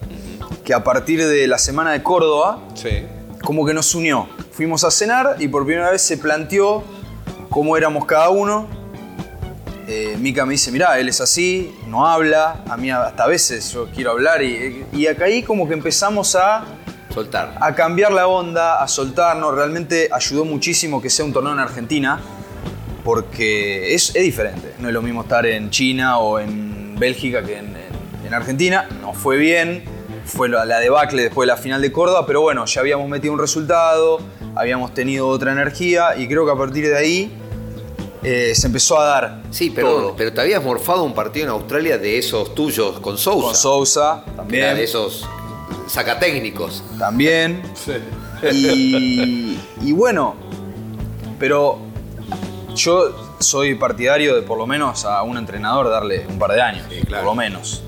que 0.69 0.75
a 0.75 0.85
partir 0.85 1.27
de 1.27 1.47
la 1.49 1.57
semana 1.57 1.93
de 1.93 2.03
Córdoba, 2.03 2.59
Sí. 2.75 2.91
como 3.43 3.65
que 3.65 3.73
nos 3.73 3.95
unió. 3.95 4.29
Fuimos 4.53 4.85
a 4.85 4.91
cenar 4.91 5.37
y 5.39 5.49
por 5.49 5.65
primera 5.65 5.91
vez 5.91 6.03
se 6.03 6.19
planteó 6.19 6.85
cómo 7.49 7.75
éramos 7.79 8.05
cada 8.05 8.29
uno. 8.29 8.69
Eh, 9.87 10.19
Mica 10.21 10.45
me 10.45 10.53
dice, 10.53 10.71
mirá, 10.71 10.99
él 10.99 11.09
es 11.09 11.23
así, 11.23 11.75
no 11.87 12.07
habla, 12.07 12.63
a 12.69 12.77
mí 12.77 12.91
hasta 12.91 13.25
a 13.25 13.27
veces 13.27 13.73
yo 13.73 13.89
quiero 13.95 14.11
hablar 14.11 14.43
y, 14.43 14.85
y 14.93 15.07
acá 15.07 15.25
ahí 15.25 15.43
como 15.43 15.67
que 15.67 15.73
empezamos 15.73 16.37
a, 16.37 16.65
Soltar. 17.15 17.57
a 17.63 17.75
cambiar 17.75 18.13
la 18.13 18.27
onda, 18.29 18.83
a 18.83 18.89
soltarnos. 18.89 19.55
Realmente 19.55 20.11
ayudó 20.13 20.45
muchísimo 20.45 21.01
que 21.01 21.09
sea 21.09 21.25
un 21.25 21.33
torneo 21.33 21.55
en 21.55 21.61
Argentina 21.61 22.21
porque 23.05 23.95
es, 23.95 24.15
es 24.15 24.23
diferente. 24.23 24.75
No 24.81 24.89
es 24.89 24.93
lo 24.93 25.01
mismo 25.01 25.23
estar 25.23 25.47
en 25.47 25.71
China 25.71 26.19
o 26.19 26.39
en 26.39 26.95
Bélgica 26.99 27.43
que 27.43 27.57
en, 27.57 27.69
en- 27.69 28.27
en 28.27 28.35
Argentina. 28.35 28.87
Nos 29.01 29.17
fue 29.17 29.39
bien, 29.39 29.97
fue 30.29 30.49
la, 30.49 30.65
la 30.65 30.79
debacle 30.79 31.23
después 31.23 31.47
de 31.47 31.55
la 31.55 31.57
final 31.61 31.83
de 31.83 31.91
Córdoba, 31.91 32.25
pero 32.27 32.41
bueno, 32.43 32.65
ya 32.67 32.81
habíamos 32.81 33.09
metido 33.09 33.33
un 33.33 33.41
resultado, 33.41 34.21
habíamos 34.55 34.95
tenido 34.95 35.27
otra 35.29 35.51
energía 35.53 36.17
y 36.17 36.29
creo 36.29 36.45
que 36.47 36.53
a 36.53 36.57
partir 36.57 36.87
de 36.87 36.97
ahí 36.97 37.33
eh, 38.23 38.53
se 38.55 38.67
empezó 38.67 38.99
a 39.01 39.05
dar 39.07 39.43
Sí, 39.51 39.71
pero, 39.75 39.89
todo. 39.89 40.15
pero 40.17 40.33
te 40.33 40.41
habías 40.41 40.63
morfado 40.63 41.03
un 41.05 41.15
partido 41.15 41.47
en 41.47 41.51
Australia 41.53 41.99
de 41.99 42.19
esos 42.19 42.55
tuyos 42.55 43.01
con 43.01 43.17
Sousa. 43.17 43.47
Con 43.47 43.55
Sousa 43.57 44.23
Era 44.27 44.37
también. 44.37 44.75
de 44.77 44.85
esos 44.85 45.27
sacatécnicos. 45.87 46.83
También. 46.99 47.63
Sí. 47.75 47.93
Y, 48.53 49.59
y 49.83 49.93
bueno, 49.93 50.35
pero 51.39 51.79
yo 52.75 53.35
soy 53.41 53.75
partidario 53.77 54.35
de 54.37 54.43
por 54.43 54.59
lo 54.59 54.67
menos 54.67 55.05
a 55.05 55.23
un 55.23 55.37
entrenador 55.39 55.89
darle 55.89 56.27
un 56.29 56.39
par 56.39 56.53
de 56.53 56.61
años, 56.63 56.87
Sí, 56.91 57.01
claro. 57.07 57.25
por 57.25 57.33
lo 57.33 57.37
menos. 57.37 57.83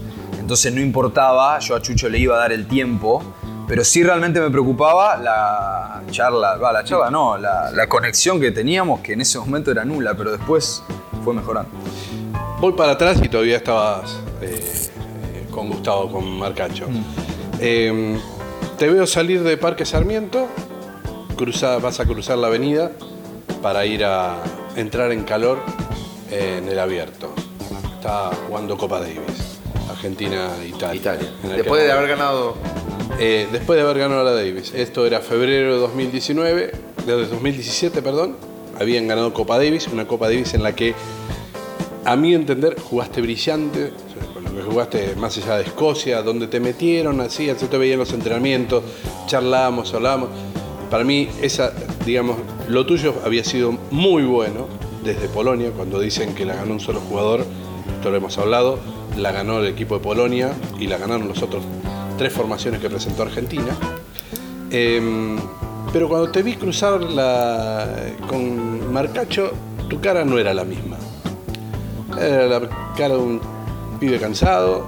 Entonces 0.51 0.75
no 0.75 0.81
importaba, 0.81 1.61
yo 1.61 1.77
a 1.77 1.81
Chucho 1.81 2.09
le 2.09 2.19
iba 2.19 2.35
a 2.35 2.39
dar 2.41 2.51
el 2.51 2.67
tiempo, 2.67 3.23
pero 3.69 3.85
sí 3.85 4.03
realmente 4.03 4.41
me 4.41 4.51
preocupaba 4.51 5.17
la 5.17 6.03
charla, 6.11 6.57
va, 6.57 6.73
la 6.73 6.83
charla 6.83 7.09
no, 7.09 7.39
la, 7.39 7.71
la 7.71 7.89
conexión 7.89 8.41
que 8.41 8.51
teníamos, 8.51 8.99
que 8.99 9.13
en 9.13 9.21
ese 9.21 9.39
momento 9.39 9.71
era 9.71 9.85
nula, 9.85 10.15
pero 10.17 10.33
después 10.33 10.83
fue 11.23 11.35
mejorando. 11.35 11.71
Voy 12.59 12.73
para 12.73 12.95
atrás 12.95 13.21
y 13.23 13.29
todavía 13.29 13.59
estabas 13.59 14.19
eh, 14.43 14.89
eh, 15.37 15.47
con 15.53 15.69
Gustavo, 15.71 16.11
con 16.11 16.29
Marcacho. 16.41 16.87
Eh, 17.61 18.19
te 18.77 18.89
veo 18.91 19.07
salir 19.07 19.45
de 19.45 19.57
Parque 19.57 19.85
Sarmiento, 19.87 20.49
cruza- 21.37 21.79
vas 21.79 22.01
a 22.01 22.07
cruzar 22.07 22.39
la 22.39 22.49
avenida 22.49 22.91
para 23.63 23.87
ir 23.87 24.05
a 24.05 24.35
entrar 24.75 25.13
en 25.13 25.23
calor 25.23 25.61
en 26.29 26.69
el 26.69 26.81
abierto. 26.81 27.33
Está 27.95 28.31
jugando 28.49 28.77
Copa 28.77 28.99
Davis, 28.99 29.50
Argentina-Italia. 30.01 31.01
Italia. 31.01 31.29
En 31.43 31.51
aquel 31.51 31.57
Después 31.57 31.83
de 31.83 31.93
haber 31.93 32.09
ganado. 32.09 32.55
Eh, 33.19 33.47
después 33.53 33.77
de 33.77 33.83
haber 33.83 33.99
ganado 33.99 34.25
la 34.25 34.33
Davis. 34.33 34.73
Esto 34.75 35.05
era 35.07 35.21
febrero 35.21 35.75
de 35.75 35.81
2019, 35.81 36.73
de 37.05 37.13
2017, 37.13 38.01
perdón. 38.01 38.37
Habían 38.81 39.07
ganado 39.07 39.35
Copa 39.35 39.59
Davis, 39.59 39.89
una 39.89 40.07
Copa 40.07 40.29
Davis 40.29 40.55
en 40.55 40.63
la 40.63 40.75
que, 40.75 40.95
a 42.07 42.17
mi 42.17 42.33
entender, 42.33 42.81
jugaste 42.81 43.21
brillante. 43.21 43.93
Con 44.33 44.45
lo 44.45 44.55
que 44.55 44.63
jugaste 44.63 45.17
más 45.17 45.37
allá 45.37 45.59
de 45.59 45.65
Escocia, 45.65 46.23
donde 46.23 46.47
te 46.47 46.61
metieron 46.61 47.21
así, 47.21 47.51
así 47.51 47.67
te 47.67 47.77
veían 47.77 47.99
los 47.99 48.15
entrenamientos, 48.15 48.83
charlábamos, 49.27 49.93
hablábamos. 49.93 50.31
Para 50.91 51.05
mí, 51.05 51.29
esa, 51.43 51.75
digamos, 52.07 52.39
lo 52.69 52.87
tuyo 52.87 53.15
había 53.23 53.45
sido 53.45 53.77
muy 53.91 54.23
bueno 54.23 54.67
desde 55.05 55.29
Polonia, 55.29 55.71
cuando 55.77 56.01
dicen 56.01 56.35
que 56.35 56.47
la 56.47 56.55
ganó 56.55 56.73
un 56.73 56.81
solo 56.81 57.01
jugador, 57.01 57.45
esto 57.97 58.11
lo 58.11 58.17
hemos 58.17 58.39
hablado, 58.39 58.79
la 59.17 59.33
ganó 59.33 59.59
el 59.61 59.67
equipo 59.67 59.95
de 59.97 60.01
Polonia 60.01 60.53
y 60.79 60.87
la 60.87 60.99
ganaron 60.99 61.29
los 61.29 61.43
otros 61.43 61.63
tres 62.19 62.33
formaciones 62.33 62.81
que 62.81 62.89
presentó 62.91 63.23
Argentina. 63.23 63.77
Em, 64.71 65.37
pero 65.93 66.09
cuando 66.09 66.31
te 66.31 66.43
vi 66.43 66.55
cruzar 66.57 67.01
la, 67.01 67.89
con 68.29 68.93
Marcacho, 68.93 69.53
tu 69.89 70.01
cara 70.01 70.25
no 70.25 70.39
era 70.39 70.55
la 70.55 70.65
misma. 70.65 70.97
Era 72.19 72.47
la 72.61 72.93
cara 72.97 73.15
de 73.15 73.21
un 73.21 73.41
pibe 73.99 74.19
cansado 74.19 74.85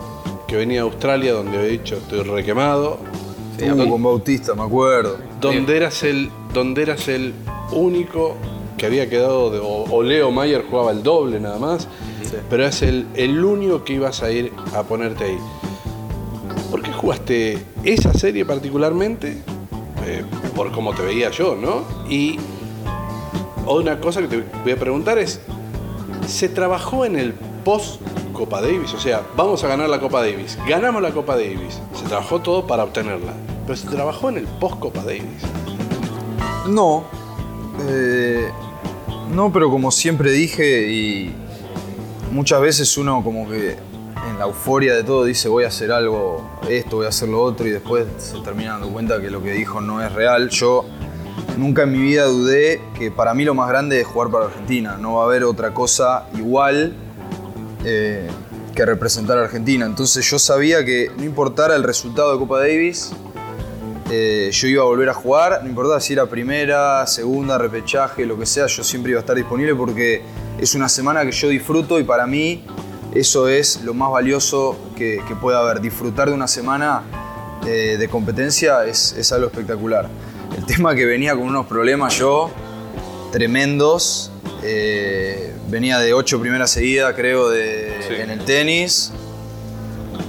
que 0.46 0.56
venía 0.56 0.80
a 0.80 0.84
Australia 0.84 1.32
donde 1.32 1.56
había 1.58 1.70
dicho 1.70 1.96
estoy 1.96 2.20
requemado. 2.22 2.98
Sí, 3.58 3.66
con 3.68 4.02
Bautista, 4.02 4.54
me 4.54 4.62
acuerdo. 4.62 5.18
Donde 5.40 5.76
eras 5.76 6.02
el, 6.02 6.30
donde 6.52 6.82
eras 6.82 7.08
el 7.08 7.32
único 7.72 8.36
que 8.76 8.86
había 8.86 9.08
quedado, 9.08 9.50
de- 9.50 9.58
o, 9.60 9.84
o 9.90 10.02
Leo 10.02 10.30
Mayer 10.30 10.64
jugaba 10.68 10.90
el 10.90 11.02
doble 11.02 11.38
nada 11.38 11.58
más, 11.58 11.86
pero 12.48 12.62
eras 12.62 12.82
el, 12.82 13.06
el 13.14 13.44
único 13.44 13.84
que 13.84 13.94
ibas 13.94 14.22
a 14.22 14.30
ir 14.30 14.52
a 14.74 14.82
ponerte 14.82 15.24
ahí. 15.24 15.38
¿Por 16.70 16.82
qué 16.82 16.92
jugaste 16.92 17.62
esa 17.84 18.14
serie 18.14 18.44
particularmente? 18.44 19.42
Eh, 20.06 20.24
por 20.56 20.72
cómo 20.72 20.94
te 20.94 21.02
veía 21.02 21.30
yo, 21.30 21.54
¿no? 21.54 21.84
Y 22.08 22.38
una 23.66 24.00
cosa 24.00 24.20
que 24.20 24.28
te 24.28 24.44
voy 24.62 24.72
a 24.72 24.76
preguntar 24.76 25.18
es, 25.18 25.40
¿se 26.26 26.48
trabajó 26.48 27.04
en 27.04 27.16
el 27.16 27.34
post 27.64 28.00
Copa 28.32 28.60
Davis? 28.60 28.92
O 28.94 28.98
sea, 28.98 29.22
vamos 29.36 29.62
a 29.64 29.68
ganar 29.68 29.88
la 29.88 30.00
Copa 30.00 30.20
Davis. 30.20 30.58
Ganamos 30.66 31.02
la 31.02 31.10
Copa 31.10 31.36
Davis. 31.36 31.80
Se 31.94 32.06
trabajó 32.06 32.40
todo 32.40 32.66
para 32.66 32.84
obtenerla. 32.84 33.34
Pero 33.66 33.76
se 33.76 33.86
trabajó 33.88 34.30
en 34.30 34.38
el 34.38 34.46
post 34.46 34.78
Copa 34.78 35.04
Davis. 35.04 35.42
No. 36.68 37.04
Eh, 37.88 38.48
no, 39.32 39.52
pero 39.52 39.70
como 39.70 39.90
siempre 39.90 40.32
dije 40.32 40.90
y 40.90 41.34
muchas 42.32 42.60
veces 42.60 42.96
uno 42.96 43.22
como 43.22 43.48
que 43.48 43.76
en 44.28 44.38
la 44.38 44.46
euforia 44.46 44.94
de 44.94 45.04
todo 45.04 45.24
dice 45.24 45.48
voy 45.48 45.64
a 45.64 45.68
hacer 45.68 45.92
algo, 45.92 46.50
esto, 46.68 46.96
voy 46.96 47.06
a 47.06 47.10
hacer 47.10 47.28
lo 47.28 47.42
otro 47.42 47.66
y 47.66 47.70
después 47.70 48.06
se 48.18 48.40
termina 48.40 48.72
dando 48.72 48.88
cuenta 48.88 49.20
que 49.20 49.30
lo 49.30 49.42
que 49.42 49.52
dijo 49.52 49.80
no 49.80 50.02
es 50.02 50.12
real. 50.12 50.48
Yo 50.48 50.84
nunca 51.58 51.82
en 51.82 51.92
mi 51.92 51.98
vida 51.98 52.24
dudé 52.24 52.80
que 52.98 53.10
para 53.10 53.34
mí 53.34 53.44
lo 53.44 53.54
más 53.54 53.68
grande 53.68 54.00
es 54.00 54.06
jugar 54.06 54.30
para 54.30 54.46
Argentina. 54.46 54.96
No 54.98 55.14
va 55.14 55.22
a 55.22 55.26
haber 55.26 55.44
otra 55.44 55.74
cosa 55.74 56.26
igual 56.34 56.94
eh, 57.84 58.28
que 58.74 58.86
representar 58.86 59.38
a 59.38 59.42
Argentina. 59.42 59.84
Entonces 59.84 60.28
yo 60.28 60.38
sabía 60.38 60.84
que 60.84 61.10
no 61.16 61.24
importara 61.24 61.76
el 61.76 61.82
resultado 61.82 62.32
de 62.32 62.38
Copa 62.38 62.60
Davis, 62.60 63.12
eh, 64.10 64.50
yo 64.52 64.68
iba 64.68 64.82
a 64.82 64.86
volver 64.86 65.08
a 65.08 65.14
jugar, 65.14 65.60
no 65.62 65.68
importaba 65.68 66.00
si 66.00 66.12
era 66.12 66.26
primera, 66.26 67.06
segunda, 67.06 67.58
repechaje, 67.58 68.26
lo 68.26 68.38
que 68.38 68.46
sea, 68.46 68.66
yo 68.66 68.84
siempre 68.84 69.10
iba 69.10 69.18
a 69.18 69.22
estar 69.22 69.36
disponible 69.36 69.74
porque 69.74 70.22
es 70.58 70.74
una 70.74 70.88
semana 70.88 71.24
que 71.24 71.32
yo 71.32 71.48
disfruto 71.48 71.98
y 71.98 72.04
para 72.04 72.26
mí 72.26 72.64
eso 73.14 73.48
es 73.48 73.82
lo 73.82 73.94
más 73.94 74.10
valioso 74.10 74.76
que, 74.96 75.20
que 75.28 75.34
pueda 75.34 75.60
haber. 75.60 75.80
Disfrutar 75.80 76.28
de 76.28 76.34
una 76.34 76.48
semana 76.48 77.02
eh, 77.66 77.96
de 77.98 78.08
competencia 78.08 78.84
es, 78.86 79.12
es 79.18 79.32
algo 79.32 79.46
espectacular. 79.48 80.08
El 80.56 80.64
tema 80.66 80.94
que 80.94 81.04
venía 81.06 81.34
con 81.34 81.44
unos 81.44 81.66
problemas 81.66 82.16
yo 82.18 82.50
tremendos, 83.32 84.30
eh, 84.62 85.54
venía 85.68 85.98
de 85.98 86.12
ocho 86.12 86.38
primeras 86.40 86.70
seguidas 86.70 87.14
creo 87.14 87.48
de, 87.48 87.92
Sí. 88.06 88.14
en 88.14 88.30
el 88.30 88.44
tenis. 88.44 89.12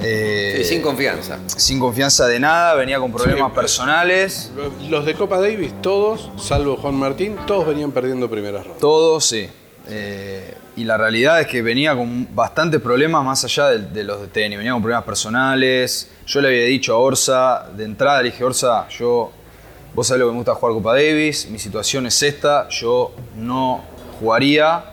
Eh, 0.01 0.55
Sí, 0.59 0.63
sin 0.75 0.81
confianza. 0.81 1.39
sin 1.47 1.79
confianza 1.79 2.27
de 2.27 2.39
nada, 2.39 2.73
venía 2.75 2.99
con 2.99 3.11
problemas 3.11 3.51
Sí. 3.51 3.55
personales. 3.55 4.51
Los 4.89 5.05
de 5.05 5.13
Copa 5.13 5.39
Davis, 5.39 5.73
todos, 5.81 6.29
salvo 6.37 6.77
Juan 6.77 6.95
Martín, 6.95 7.35
todos 7.47 7.67
venían 7.67 7.91
perdiendo 7.91 8.29
primeras 8.29 8.63
rondas. 8.63 8.79
Todos, 8.79 9.25
sí. 9.25 9.49
Eh, 9.87 10.55
y 10.77 10.85
la 10.85 10.97
realidad 10.97 11.41
es 11.41 11.47
que 11.47 11.61
venía 11.61 11.95
con 11.95 12.33
bastantes 12.33 12.79
problemas 12.81 13.23
más 13.23 13.43
allá 13.43 13.67
de, 13.69 13.79
de 13.79 14.03
los 14.03 14.21
de 14.21 14.27
tenis. 14.27 14.57
Venía 14.57 14.71
con 14.73 14.81
problemas 14.81 15.03
personales. 15.05 16.09
Yo 16.25 16.41
le 16.41 16.47
había 16.47 16.63
dicho 16.63 16.93
a 16.93 16.97
Orsa, 16.99 17.67
de 17.75 17.83
entrada 17.83 18.21
le 18.21 18.31
dije, 18.31 18.43
Orsa, 18.43 18.87
yo, 18.89 19.31
vos 19.93 20.07
sabés 20.07 20.21
lo 20.21 20.27
que 20.27 20.31
me 20.31 20.37
gusta 20.37 20.55
jugar 20.55 20.73
Copa 20.75 20.93
Davis, 20.93 21.47
mi 21.49 21.59
situación 21.59 22.05
es 22.07 22.23
esta, 22.23 22.69
yo 22.69 23.13
no 23.37 23.83
jugaría, 24.19 24.85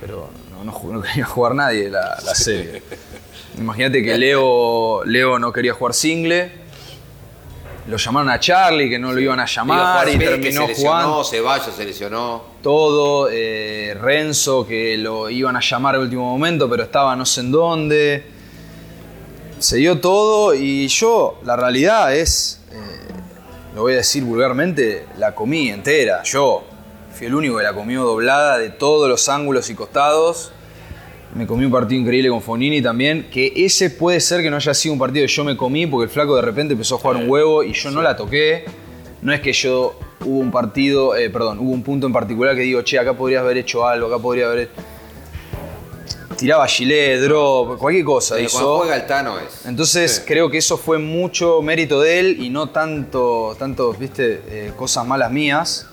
pero 0.00 0.30
no, 0.52 0.64
no 0.64 0.72
ju- 0.72 0.92
no 0.92 1.02
quería 1.02 1.24
jugar 1.24 1.54
nadie 1.56 1.90
la, 1.90 2.16
la 2.24 2.34
serie. 2.36 2.82
Imagínate 3.58 4.02
que 4.02 4.16
Leo, 4.16 5.04
Leo 5.04 5.38
no 5.40 5.52
quería 5.52 5.74
jugar 5.74 5.92
single. 5.92 6.61
Lo 7.86 7.96
llamaron 7.96 8.30
a 8.30 8.38
Charlie, 8.38 8.88
que 8.88 8.98
no 8.98 9.12
lo 9.12 9.18
iban 9.18 9.40
a 9.40 9.46
llamar, 9.46 10.08
y 10.08 10.16
Pérez, 10.16 10.36
que 10.36 10.50
terminó 10.50 10.66
se 10.68 10.74
jugando 10.74 11.24
Ceballos 11.24 11.74
se 11.74 11.84
lesionó. 11.84 12.42
todo, 12.62 13.28
eh, 13.30 13.96
Renzo 14.00 14.64
que 14.66 14.96
lo 14.98 15.28
iban 15.28 15.56
a 15.56 15.60
llamar 15.60 15.96
al 15.96 16.02
último 16.02 16.30
momento, 16.30 16.70
pero 16.70 16.84
estaba 16.84 17.16
no 17.16 17.26
sé 17.26 17.40
en 17.40 17.50
dónde. 17.50 18.26
Se 19.58 19.76
dio 19.76 20.00
todo 20.00 20.54
y 20.54 20.86
yo, 20.88 21.40
la 21.44 21.56
realidad 21.56 22.14
es, 22.14 22.60
eh, 22.72 22.76
lo 23.74 23.82
voy 23.82 23.94
a 23.94 23.96
decir 23.96 24.22
vulgarmente, 24.24 25.06
la 25.18 25.34
comí 25.34 25.68
entera. 25.68 26.22
Yo 26.22 26.64
fui 27.12 27.26
el 27.26 27.34
único 27.34 27.58
que 27.58 27.62
la 27.64 27.72
comió 27.72 28.04
doblada 28.04 28.58
de 28.58 28.70
todos 28.70 29.08
los 29.08 29.28
ángulos 29.28 29.70
y 29.70 29.74
costados. 29.74 30.52
Me 31.34 31.46
comí 31.46 31.64
un 31.64 31.72
partido 31.72 31.98
increíble 31.98 32.28
con 32.28 32.42
Fonini 32.42 32.82
también, 32.82 33.28
que 33.30 33.52
ese 33.56 33.88
puede 33.88 34.20
ser 34.20 34.42
que 34.42 34.50
no 34.50 34.56
haya 34.56 34.74
sido 34.74 34.92
un 34.92 34.98
partido 34.98 35.26
que 35.26 35.32
yo 35.32 35.44
me 35.44 35.56
comí 35.56 35.86
porque 35.86 36.04
el 36.04 36.10
flaco 36.10 36.36
de 36.36 36.42
repente 36.42 36.72
empezó 36.74 36.96
a 36.96 36.98
jugar 36.98 37.16
un 37.16 37.28
huevo 37.28 37.64
y 37.64 37.72
yo 37.72 37.90
no 37.90 38.02
la 38.02 38.14
toqué. 38.14 38.66
No 39.22 39.32
es 39.32 39.40
que 39.40 39.52
yo 39.52 39.94
hubo 40.20 40.38
un 40.38 40.50
partido, 40.50 41.16
eh, 41.16 41.30
perdón, 41.30 41.58
hubo 41.60 41.70
un 41.70 41.82
punto 41.82 42.06
en 42.06 42.12
particular 42.12 42.54
que 42.54 42.62
digo, 42.62 42.82
che, 42.82 42.98
acá 42.98 43.14
podrías 43.14 43.40
haber 43.42 43.56
hecho 43.56 43.86
algo, 43.86 44.08
acá 44.08 44.18
podría 44.20 44.46
haber... 44.46 44.68
Tiraba 46.36 46.66
gilet, 46.66 47.20
drop, 47.20 47.78
cualquier 47.78 48.04
cosa 48.04 48.38
hizo. 48.40 48.58
Cuando 48.58 48.78
juega 48.78 48.96
el 48.96 49.06
Tano 49.06 49.38
es. 49.38 49.64
Entonces 49.64 50.22
creo 50.26 50.50
que 50.50 50.58
eso 50.58 50.76
fue 50.76 50.98
mucho 50.98 51.62
mérito 51.62 52.00
de 52.00 52.18
él 52.18 52.36
y 52.40 52.50
no 52.50 52.70
tanto, 52.70 53.54
tanto 53.58 53.92
viste, 53.94 54.42
eh, 54.48 54.72
cosas 54.76 55.06
malas 55.06 55.30
mías. 55.30 55.86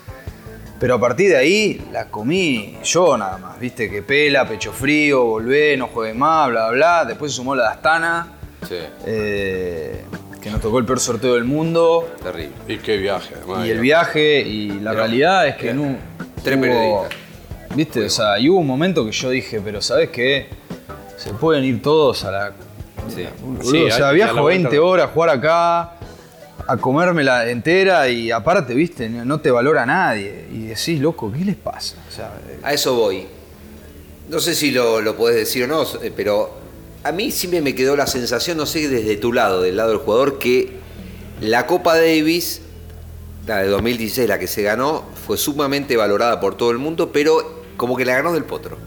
Pero 0.80 0.96
a 0.96 1.00
partir 1.00 1.30
de 1.30 1.38
ahí 1.38 1.82
la 1.92 2.06
comí 2.06 2.78
yo 2.84 3.18
nada 3.18 3.38
más, 3.38 3.60
viste, 3.60 3.90
que 3.90 4.02
pela, 4.02 4.48
pecho 4.48 4.72
frío, 4.72 5.26
volvé, 5.26 5.76
no 5.76 5.88
juegue 5.88 6.14
más, 6.14 6.50
bla, 6.50 6.70
bla, 6.70 6.78
bla. 7.02 7.06
Después 7.06 7.32
se 7.32 7.38
sumó 7.38 7.54
la 7.56 7.64
de 7.64 7.70
Astana, 7.70 8.28
Sí, 8.68 8.76
eh, 9.06 10.06
que 10.42 10.50
nos 10.50 10.62
tocó 10.62 10.80
el 10.80 10.86
peor 10.86 11.00
sorteo 11.00 11.34
del 11.36 11.44
mundo. 11.44 12.08
terrible. 12.24 12.54
Y 12.68 12.78
qué 12.78 12.98
viaje, 12.98 13.36
además. 13.38 13.66
Y 13.68 13.72
el 13.72 13.80
viaje, 13.80 14.40
y 14.42 14.80
la 14.80 14.94
realidad 14.94 15.48
es 15.48 15.56
que 15.58 15.74
no. 15.74 15.98
Tres 16.44 16.58
periodistas. 16.58 17.10
Viste, 17.76 18.06
o 18.06 18.10
sea, 18.10 18.40
y 18.40 18.50
hubo 18.50 18.60
un 18.60 18.68
momento 18.68 19.06
que 19.06 19.12
yo 19.12 19.30
dije, 19.30 19.60
pero 19.62 19.82
¿sabes 19.82 20.10
qué? 20.10 20.48
Se 21.18 21.34
pueden 21.34 21.64
ir 21.66 21.82
todos 21.82 22.24
a 22.24 22.32
la. 22.32 22.52
Sí. 23.14 23.26
Boludo, 23.42 23.70
Sí, 23.70 23.84
o 23.84 23.92
sea, 23.92 24.12
viajo 24.12 24.36
la 24.36 24.42
vuelta- 24.42 24.70
20 24.70 24.80
horas 24.80 25.06
a 25.08 25.10
jugar 25.10 25.30
acá, 25.32 25.92
a 26.70 26.78
comérmela 26.78 27.50
entera 27.50 28.08
y 28.10 28.30
aparte, 28.30 28.76
viste, 28.76 29.10
no 29.10 29.40
te 29.40 29.50
valora 29.50 29.86
nadie. 29.88 30.46
Y 30.52 30.68
decís, 30.68 31.00
loco, 31.02 31.32
¿qué 31.32 31.44
les 31.44 31.56
pasa? 31.56 31.96
O 32.08 32.12
sea, 32.12 32.32
eh, 32.48 32.60
A 32.62 32.74
eso 32.74 32.94
voy. 32.94 33.26
No 34.30 34.40
sé 34.40 34.54
si 34.54 34.70
lo, 34.70 35.02
lo 35.02 35.16
podés 35.18 35.36
decir 35.36 35.64
o 35.64 35.68
no, 35.68 35.84
eh, 36.04 36.14
pero 36.16 36.52
a 37.04 37.12
mí 37.12 37.32
siempre 37.32 37.62
me 37.62 37.74
quedó 37.74 37.96
la 37.96 38.06
sensación, 38.06 38.58
no 38.58 38.68
sé, 38.68 38.88
desde 38.88 39.18
tu 39.18 39.34
lado, 39.34 39.62
del 39.64 39.78
lado 39.78 39.90
del 39.90 39.98
jugador, 39.98 40.38
que 40.38 40.74
la 41.42 41.66
Copa 41.66 41.96
Davis, 41.98 42.62
la 43.48 43.64
de 43.64 43.70
2016, 43.70 44.30
la 44.30 44.38
que 44.38 44.46
se 44.46 44.62
ganó, 44.62 45.06
fue 45.26 45.38
sumamente 45.38 45.98
valorada 45.98 46.40
por 46.40 46.56
todo 46.56 46.70
el 46.70 46.78
mundo, 46.78 47.12
pero 47.12 47.64
como 47.78 47.98
que 47.98 48.06
la 48.06 48.14
ganó 48.14 48.32
del 48.34 48.44
Potro. 48.44 48.78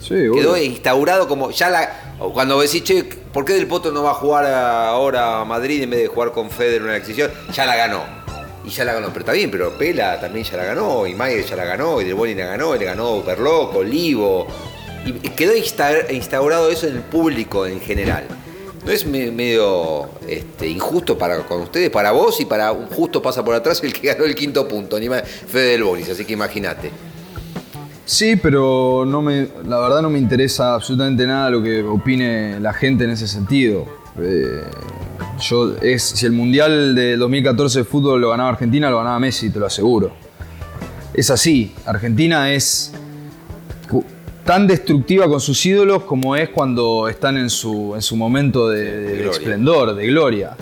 sí, 0.00 0.14
Quedó 0.34 0.56
instaurado 0.56 1.28
como 1.28 1.52
ya 1.52 1.70
la 1.70 2.16
cuando 2.34 2.60
decís, 2.60 2.82
che, 2.82 3.08
¿por 3.32 3.44
qué 3.44 3.54
Del 3.54 3.66
Potro 3.66 3.92
no 3.92 4.02
va 4.02 4.10
a 4.10 4.14
jugar 4.14 4.46
ahora 4.46 5.40
a 5.40 5.44
Madrid 5.44 5.82
en 5.82 5.90
vez 5.90 6.00
de 6.00 6.06
jugar 6.08 6.32
con 6.32 6.50
Federer 6.50 6.82
una 6.82 6.96
exhibición? 6.96 7.30
Ya 7.52 7.66
la 7.66 7.76
ganó. 7.76 8.02
Y 8.64 8.68
ya 8.70 8.84
la 8.84 8.92
ganó, 8.92 9.08
pero 9.08 9.20
está 9.20 9.32
bien, 9.32 9.50
pero 9.50 9.72
Pela 9.78 10.20
también 10.20 10.44
ya 10.44 10.56
la 10.58 10.64
ganó, 10.64 11.06
y 11.06 11.14
Mayer 11.14 11.44
ya 11.46 11.56
la 11.56 11.64
ganó, 11.64 12.00
y 12.00 12.04
Del 12.04 12.14
Boni 12.14 12.34
la 12.34 12.44
ganó, 12.46 12.76
y 12.76 12.78
le 12.78 12.84
ganó 12.84 13.22
Perloco, 13.22 13.78
Olivo. 13.78 14.46
Y 15.06 15.12
quedó 15.30 15.54
insta- 15.56 16.10
instaurado 16.12 16.70
eso 16.70 16.86
en 16.86 16.96
el 16.96 17.02
público 17.02 17.64
en 17.66 17.80
general. 17.80 18.24
¿No 18.84 18.92
es 18.92 19.06
me- 19.06 19.30
medio 19.30 20.08
este, 20.28 20.66
injusto 20.68 21.16
para 21.16 21.38
con 21.46 21.62
ustedes, 21.62 21.88
para 21.90 22.12
vos 22.12 22.38
y 22.40 22.44
para 22.44 22.72
un 22.72 22.86
justo 22.86 23.22
pasa 23.22 23.42
por 23.44 23.54
atrás 23.54 23.82
el 23.82 23.92
que 23.94 24.08
ganó 24.08 24.24
el 24.24 24.34
quinto 24.34 24.68
punto, 24.68 24.98
ni 25.00 25.08
Fede 25.08 25.72
Del 25.72 25.84
Bonis, 25.84 26.08
así 26.10 26.24
que 26.26 26.34
imagínate. 26.34 26.90
Sí, 28.10 28.34
pero 28.34 29.04
no 29.06 29.22
me, 29.22 29.46
la 29.68 29.78
verdad 29.78 30.02
no 30.02 30.10
me 30.10 30.18
interesa 30.18 30.74
absolutamente 30.74 31.24
nada 31.28 31.48
lo 31.48 31.62
que 31.62 31.80
opine 31.80 32.58
la 32.58 32.72
gente 32.72 33.04
en 33.04 33.10
ese 33.10 33.28
sentido. 33.28 33.86
Eh, 34.18 34.64
yo, 35.38 35.76
es, 35.80 36.02
si 36.02 36.26
el 36.26 36.32
Mundial 36.32 36.96
de 36.96 37.16
2014 37.16 37.78
de 37.78 37.84
fútbol 37.84 38.20
lo 38.20 38.30
ganaba 38.30 38.48
Argentina, 38.48 38.90
lo 38.90 38.98
ganaba 38.98 39.20
Messi, 39.20 39.50
te 39.50 39.60
lo 39.60 39.66
aseguro. 39.66 40.10
Es 41.14 41.30
así, 41.30 41.72
Argentina 41.86 42.52
es 42.52 42.92
tan 44.44 44.66
destructiva 44.66 45.28
con 45.28 45.40
sus 45.40 45.64
ídolos 45.64 46.02
como 46.02 46.34
es 46.34 46.48
cuando 46.48 47.06
están 47.06 47.36
en 47.36 47.48
su, 47.48 47.94
en 47.94 48.02
su 48.02 48.16
momento 48.16 48.68
de, 48.68 48.90
de 49.18 49.30
esplendor, 49.30 49.94
de 49.94 50.06
gloria. 50.08 50.56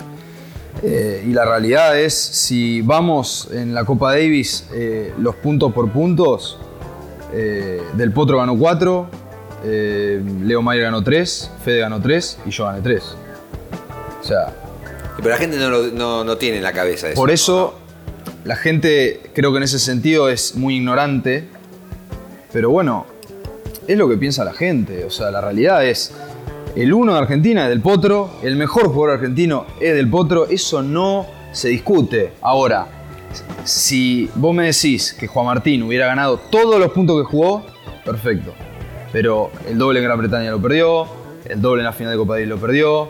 Eh, 0.83 1.25
y 1.27 1.33
la 1.33 1.45
realidad 1.45 1.99
es, 1.99 2.13
si 2.13 2.81
vamos 2.81 3.49
en 3.51 3.73
la 3.73 3.85
Copa 3.85 4.11
Davis 4.11 4.67
eh, 4.71 5.15
los 5.17 5.33
puntos 5.37 5.73
por 5.73 5.91
puntos, 5.91 6.59
eh, 7.33 7.81
Del 7.93 8.11
Potro 8.11 8.37
ganó 8.37 8.57
4, 8.57 9.07
Leo 9.63 10.61
Mayer 10.61 10.83
ganó 10.85 11.03
3, 11.03 11.51
Fede 11.63 11.79
ganó 11.79 11.99
3 12.01 12.39
y 12.45 12.49
yo 12.51 12.65
gané 12.65 12.81
3. 12.81 13.03
O 14.21 14.23
sea, 14.23 14.53
Pero 15.17 15.29
la 15.29 15.37
gente 15.37 15.57
no, 15.57 15.69
lo- 15.69 15.87
no, 15.87 16.23
no 16.23 16.37
tiene 16.37 16.57
en 16.57 16.63
la 16.63 16.71
cabeza 16.73 17.07
eso. 17.09 17.15
por 17.15 17.31
eso 17.31 17.75
la 18.45 18.55
gente 18.55 19.21
creo 19.33 19.51
que 19.51 19.57
en 19.57 19.63
ese 19.63 19.79
sentido 19.79 20.29
es 20.29 20.55
muy 20.55 20.77
ignorante, 20.77 21.47
pero 22.53 22.69
bueno, 22.69 23.05
es 23.87 23.97
lo 23.97 24.07
que 24.09 24.17
piensa 24.17 24.43
la 24.43 24.53
gente. 24.53 25.03
O 25.05 25.09
sea, 25.09 25.29
la 25.31 25.41
realidad 25.41 25.85
es, 25.85 26.11
el 26.75 26.93
uno 26.93 27.13
de 27.13 27.19
Argentina 27.19 27.63
es 27.63 27.69
del 27.69 27.81
Potro, 27.81 28.29
el 28.43 28.55
mejor 28.55 28.87
jugador 28.87 29.11
argentino 29.17 29.65
es 29.81 29.93
del 29.95 30.09
Potro, 30.09 30.47
eso 30.47 30.81
no 30.81 31.25
se 31.51 31.69
discute. 31.69 32.31
Ahora, 32.41 32.87
si 33.63 34.29
vos 34.35 34.53
me 34.55 34.65
decís 34.65 35.13
que 35.13 35.27
Juan 35.27 35.45
Martín 35.45 35.83
hubiera 35.83 36.07
ganado 36.07 36.37
todos 36.37 36.79
los 36.79 36.91
puntos 36.91 37.21
que 37.21 37.23
jugó, 37.25 37.65
perfecto. 38.05 38.53
Pero 39.11 39.51
el 39.67 39.77
doble 39.77 39.99
en 39.99 40.05
Gran 40.05 40.19
Bretaña 40.19 40.51
lo 40.51 40.61
perdió, 40.61 41.07
el 41.45 41.61
doble 41.61 41.81
en 41.81 41.85
la 41.85 41.93
final 41.93 42.13
de 42.13 42.17
Copa 42.17 42.33
Davis 42.33 42.49
lo 42.49 42.57
perdió, 42.57 43.09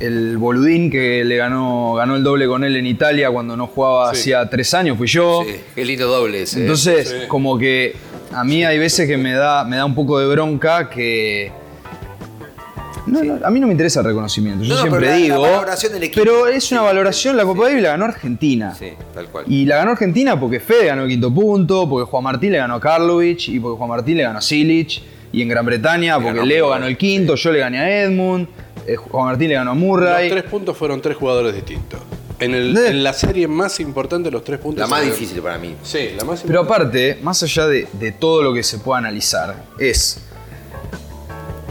el 0.00 0.38
boludín 0.38 0.90
que 0.90 1.24
le 1.24 1.36
ganó, 1.36 1.94
ganó 1.94 2.16
el 2.16 2.24
doble 2.24 2.46
con 2.46 2.64
él 2.64 2.76
en 2.76 2.86
Italia 2.86 3.30
cuando 3.30 3.56
no 3.56 3.66
jugaba 3.68 4.10
hacía 4.10 4.48
tres 4.50 4.74
años 4.74 4.98
fui 4.98 5.06
yo. 5.06 5.42
Sí, 5.46 5.56
qué 5.74 5.84
lindo 5.84 6.08
doble 6.08 6.42
ese. 6.42 6.58
¿eh? 6.58 6.62
Entonces, 6.62 7.26
como 7.28 7.58
que 7.58 7.94
a 8.32 8.44
mí 8.44 8.64
hay 8.64 8.78
veces 8.78 9.06
que 9.06 9.16
me 9.16 9.32
da, 9.32 9.64
me 9.64 9.76
da 9.76 9.84
un 9.84 9.94
poco 9.94 10.18
de 10.18 10.26
bronca 10.26 10.90
que. 10.90 11.52
No, 13.22 13.24
no, 13.38 13.46
a 13.46 13.50
mí 13.50 13.60
no 13.60 13.66
me 13.66 13.72
interesa 13.72 14.00
el 14.00 14.06
reconocimiento, 14.06 14.64
yo 14.64 14.74
No, 14.74 14.80
siempre 14.80 15.00
pero 15.00 15.12
la- 15.12 15.18
la 15.18 15.22
digo. 15.24 15.40
valoración 15.42 15.92
del 15.92 16.02
equipo. 16.04 16.20
pero 16.22 16.46
es 16.48 16.70
una 16.72 16.80
Sí, 16.80 16.86
valoración, 16.86 17.36
la 17.36 17.44
Copa 17.44 17.62
sí. 17.62 17.68
Davis 17.68 17.82
la 17.82 17.88
ganó 17.90 18.04
Argentina. 18.04 18.74
Sí, 18.74 18.90
tal 19.14 19.28
cual. 19.28 19.44
Y 19.48 19.64
la 19.66 19.76
ganó 19.76 19.90
Argentina 19.92 20.38
porque 20.38 20.60
Fede 20.60 20.86
ganó 20.86 21.02
el 21.04 21.08
quinto 21.08 21.32
punto, 21.32 21.88
porque 21.88 22.10
Juan 22.10 22.24
Martín 22.24 22.52
le 22.52 22.58
ganó 22.58 22.74
a 22.74 22.80
Karlovic 22.80 23.48
y 23.48 23.60
porque 23.60 23.78
Juan 23.78 23.88
Martín 23.90 24.16
le 24.16 24.22
ganó 24.24 24.38
a 24.38 24.42
Silic. 24.42 25.02
Y 25.32 25.42
en 25.42 25.48
Gran 25.48 25.66
Bretaña 25.66 26.14
porque 26.14 26.28
ganó 26.28 26.44
Leo 26.46 26.68
ganó 26.68 26.86
el 26.86 26.96
quinto, 26.96 27.34
yo 27.34 27.50
le 27.50 27.58
gané 27.58 27.80
a 27.80 28.02
Edmund, 28.04 28.46
eh, 28.86 28.94
Juan 28.94 29.26
Martín 29.26 29.48
le 29.48 29.54
ganó 29.54 29.72
a 29.72 29.74
Los 29.74 29.82
Murray. 29.82 30.30
tres 30.30 30.44
puntos 30.44 30.76
fueron 30.76 31.00
tres 31.02 31.16
jugadores 31.16 31.52
distintos. 31.52 31.98
En, 32.38 32.54
el- 32.54 32.76
Eh. 32.76 32.88
en 32.90 33.02
la 33.02 33.12
serie 33.12 33.48
más 33.48 33.80
importante, 33.80 34.30
los 34.30 34.44
tres 34.44 34.60
puntos. 34.60 34.80
La 34.80 34.86
más 34.86 35.04
difícil 35.04 35.40
para 35.42 35.58
mí. 35.58 35.74
Sí, 35.82 36.10
la 36.16 36.22
más 36.24 36.42
Pero 36.42 36.60
importante. 36.60 37.10
aparte, 37.12 37.18
más 37.24 37.42
allá 37.42 37.66
de, 37.66 37.88
de 37.94 38.12
todo 38.12 38.42
lo 38.42 38.54
que 38.54 38.62
se 38.62 38.78
pueda 38.78 38.98
analizar, 38.98 39.56
es. 39.78 40.20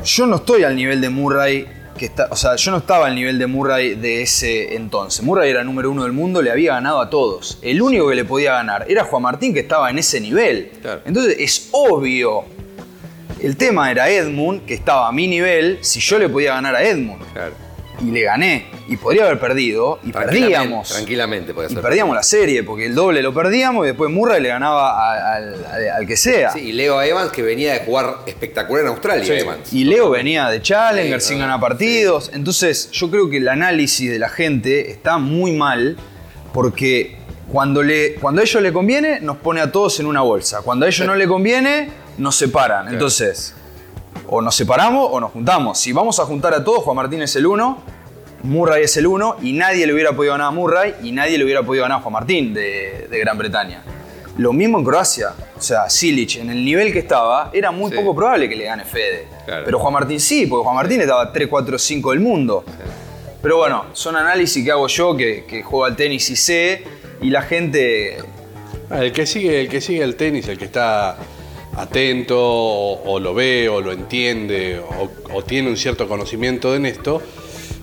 Yo 0.03 0.25
no 0.25 0.37
estoy 0.37 0.63
al 0.63 0.75
nivel 0.75 1.01
de 1.01 1.09
Murray. 1.09 1.67
Que 1.97 2.05
está, 2.05 2.27
o 2.31 2.35
sea, 2.35 2.55
yo 2.55 2.71
no 2.71 2.77
estaba 2.77 3.05
al 3.05 3.13
nivel 3.13 3.37
de 3.37 3.45
Murray 3.45 3.93
de 3.93 4.23
ese 4.23 4.75
entonces. 4.75 5.23
Murray 5.23 5.51
era 5.51 5.63
número 5.63 5.91
uno 5.91 6.03
del 6.03 6.11
mundo, 6.11 6.41
le 6.41 6.49
había 6.49 6.73
ganado 6.73 6.99
a 6.99 7.09
todos. 7.09 7.59
El 7.61 7.83
único 7.83 8.09
que 8.09 8.15
le 8.15 8.25
podía 8.25 8.53
ganar 8.53 8.85
era 8.89 9.03
Juan 9.03 9.21
Martín, 9.21 9.53
que 9.53 9.59
estaba 9.59 9.91
en 9.91 9.99
ese 9.99 10.19
nivel. 10.19 10.71
Claro. 10.81 11.01
Entonces 11.05 11.35
es 11.39 11.69
obvio. 11.71 12.45
El 13.39 13.57
tema 13.57 13.91
era 13.91 14.09
Edmund, 14.09 14.65
que 14.65 14.73
estaba 14.73 15.07
a 15.07 15.11
mi 15.11 15.27
nivel, 15.27 15.77
si 15.81 15.99
yo 15.99 16.17
le 16.17 16.29
podía 16.29 16.55
ganar 16.55 16.75
a 16.75 16.83
Edmund. 16.83 17.21
Claro. 17.31 17.53
Y 18.01 18.05
le 18.11 18.21
gané. 18.23 18.65
Y 18.89 18.97
podría 18.97 19.25
haber 19.25 19.39
perdido. 19.39 19.99
Y 20.03 20.11
Tranquilamente, 20.11 20.49
perdíamos. 20.57 20.89
Tranquilamente 20.89 21.53
puede 21.53 21.69
Y 21.69 21.73
ser. 21.73 21.81
perdíamos 21.81 22.15
la 22.15 22.23
serie, 22.23 22.63
porque 22.63 22.87
el 22.87 22.95
doble 22.95 23.21
lo 23.21 23.33
perdíamos 23.33 23.85
y 23.85 23.87
después 23.89 24.09
Murray 24.11 24.41
le 24.41 24.49
ganaba 24.49 25.35
al, 25.35 25.63
al- 25.65 25.89
al 25.89 26.07
que 26.07 26.17
sea. 26.17 26.51
Sí, 26.51 26.59
y 26.59 26.71
Leo 26.73 27.01
Evans 27.01 27.31
que 27.31 27.41
venía 27.43 27.73
de 27.73 27.79
jugar 27.85 28.17
espectacular 28.25 28.83
en 28.85 28.89
Australia, 28.89 29.23
Sí. 29.25 29.31
Evans. 29.33 29.71
Y 29.73 29.83
Leo 29.85 30.09
venía 30.09 30.49
de 30.49 30.61
Challenger 30.61 31.21
Sí, 31.21 31.29
sin 31.29 31.39
ganar 31.39 31.59
partidos. 31.59 32.31
Entonces, 32.33 32.89
yo 32.91 33.09
creo 33.11 33.29
que 33.29 33.37
el 33.37 33.47
análisis 33.47 34.11
de 34.11 34.19
la 34.19 34.29
gente 34.29 34.89
está 34.91 35.17
muy 35.17 35.51
mal 35.53 35.95
porque 36.53 37.17
cuando, 37.51 37.83
le, 37.83 38.15
cuando 38.15 38.41
a 38.41 38.43
ellos 38.43 38.61
le 38.61 38.73
conviene, 38.73 39.19
nos 39.21 39.37
pone 39.37 39.61
a 39.61 39.71
todos 39.71 39.99
en 39.99 40.07
una 40.07 40.21
bolsa. 40.21 40.61
Cuando 40.63 40.85
a 40.85 40.89
ellos 40.89 41.05
no 41.07 41.15
le 41.15 41.27
conviene, 41.27 41.89
nos 42.17 42.35
separan. 42.35 42.87
Entonces, 42.89 43.53
o 44.33 44.41
nos 44.41 44.55
separamos 44.55 45.07
o 45.11 45.19
nos 45.19 45.31
juntamos. 45.31 45.77
Si 45.79 45.91
vamos 45.93 46.19
a 46.19 46.25
juntar 46.25 46.53
a 46.53 46.63
todos, 46.63 46.83
Juan 46.83 46.95
Martín 46.95 47.21
es 47.21 47.35
el 47.35 47.45
uno, 47.45 47.77
Murray 48.43 48.83
es 48.83 48.97
el 48.97 49.07
uno 49.07 49.37
y 49.41 49.53
nadie 49.53 49.85
le 49.87 49.93
hubiera 49.93 50.11
podido 50.13 50.33
ganar 50.33 50.47
a 50.47 50.51
Murray 50.51 50.95
y 51.03 51.11
nadie 51.11 51.37
le 51.37 51.43
hubiera 51.45 51.63
podido 51.63 51.83
ganar 51.83 51.99
a 51.99 52.01
Juan 52.01 52.13
Martín 52.13 52.53
de, 52.53 53.07
de 53.09 53.19
Gran 53.19 53.37
Bretaña. 53.37 53.83
Lo 54.37 54.51
mismo 54.51 54.79
en 54.79 54.83
Croacia. 54.85 55.33
O 55.57 55.61
sea, 55.61 55.89
Silic, 55.89 56.37
en 56.37 56.49
el 56.49 56.65
nivel 56.65 56.91
que 56.91 56.99
estaba, 56.99 57.51
era 57.53 57.71
muy 57.71 57.91
Sí. 57.91 57.95
poco 57.97 58.15
probable 58.15 58.49
que 58.49 58.55
le 58.55 58.65
gane 58.65 58.83
Fede. 58.83 59.27
Claro. 59.45 59.63
Pero 59.65 59.79
Juan 59.79 59.93
Martín 59.93 60.19
sí, 60.19 60.47
porque 60.47 60.63
Juan 60.63 60.75
Martín 60.75 60.99
estaba 61.01 61.31
3, 61.31 61.47
4, 61.47 61.77
5 61.77 62.11
del 62.11 62.19
mundo. 62.19 62.63
Pero 63.41 63.57
bueno, 63.57 63.85
son 63.93 64.15
análisis 64.15 64.63
que 64.65 64.71
hago 64.71 64.87
yo, 64.87 65.15
que, 65.15 65.45
que 65.47 65.61
juego 65.63 65.85
al 65.85 65.95
tenis 65.95 66.29
y 66.29 66.35
sé, 66.35 66.83
y 67.21 67.29
la 67.29 67.43
gente... 67.43 68.17
Ah, 68.89 69.03
El 69.03 69.11
que 69.13 69.25
sigue, 69.25 69.61
el 69.61 69.69
que 69.69 69.79
sigue 69.81 70.01
el 70.03 70.15
tenis, 70.15 70.47
el 70.47 70.57
que 70.57 70.65
está 70.65 71.15
atento, 71.75 72.37
o, 72.39 73.13
o 73.13 73.19
lo 73.19 73.33
ve, 73.33 73.69
o 73.69 73.81
lo 73.81 73.91
entiende, 73.91 74.79
o, 74.79 75.09
o 75.33 75.43
tiene 75.43 75.69
un 75.69 75.77
cierto 75.77 76.07
conocimiento 76.07 76.75
en 76.75 76.85
esto, 76.85 77.21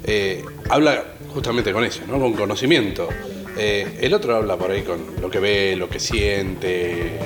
eh, 0.05 0.45
habla 0.69 1.05
justamente 1.33 1.73
con 1.73 1.85
eso, 1.85 2.03
¿no? 2.09 2.19
Con 2.19 2.33
conocimiento. 2.35 3.09
Eh, 3.57 3.99
el 4.01 4.15
otro 4.15 4.37
habla 4.37 4.57
por 4.57 4.71
ahí 4.71 4.83
con 4.83 5.01
lo 5.21 5.31
que 5.31 5.39
ve, 5.39 5.77
lo 5.77 5.89
que 5.89 6.01
siente, 6.01 7.19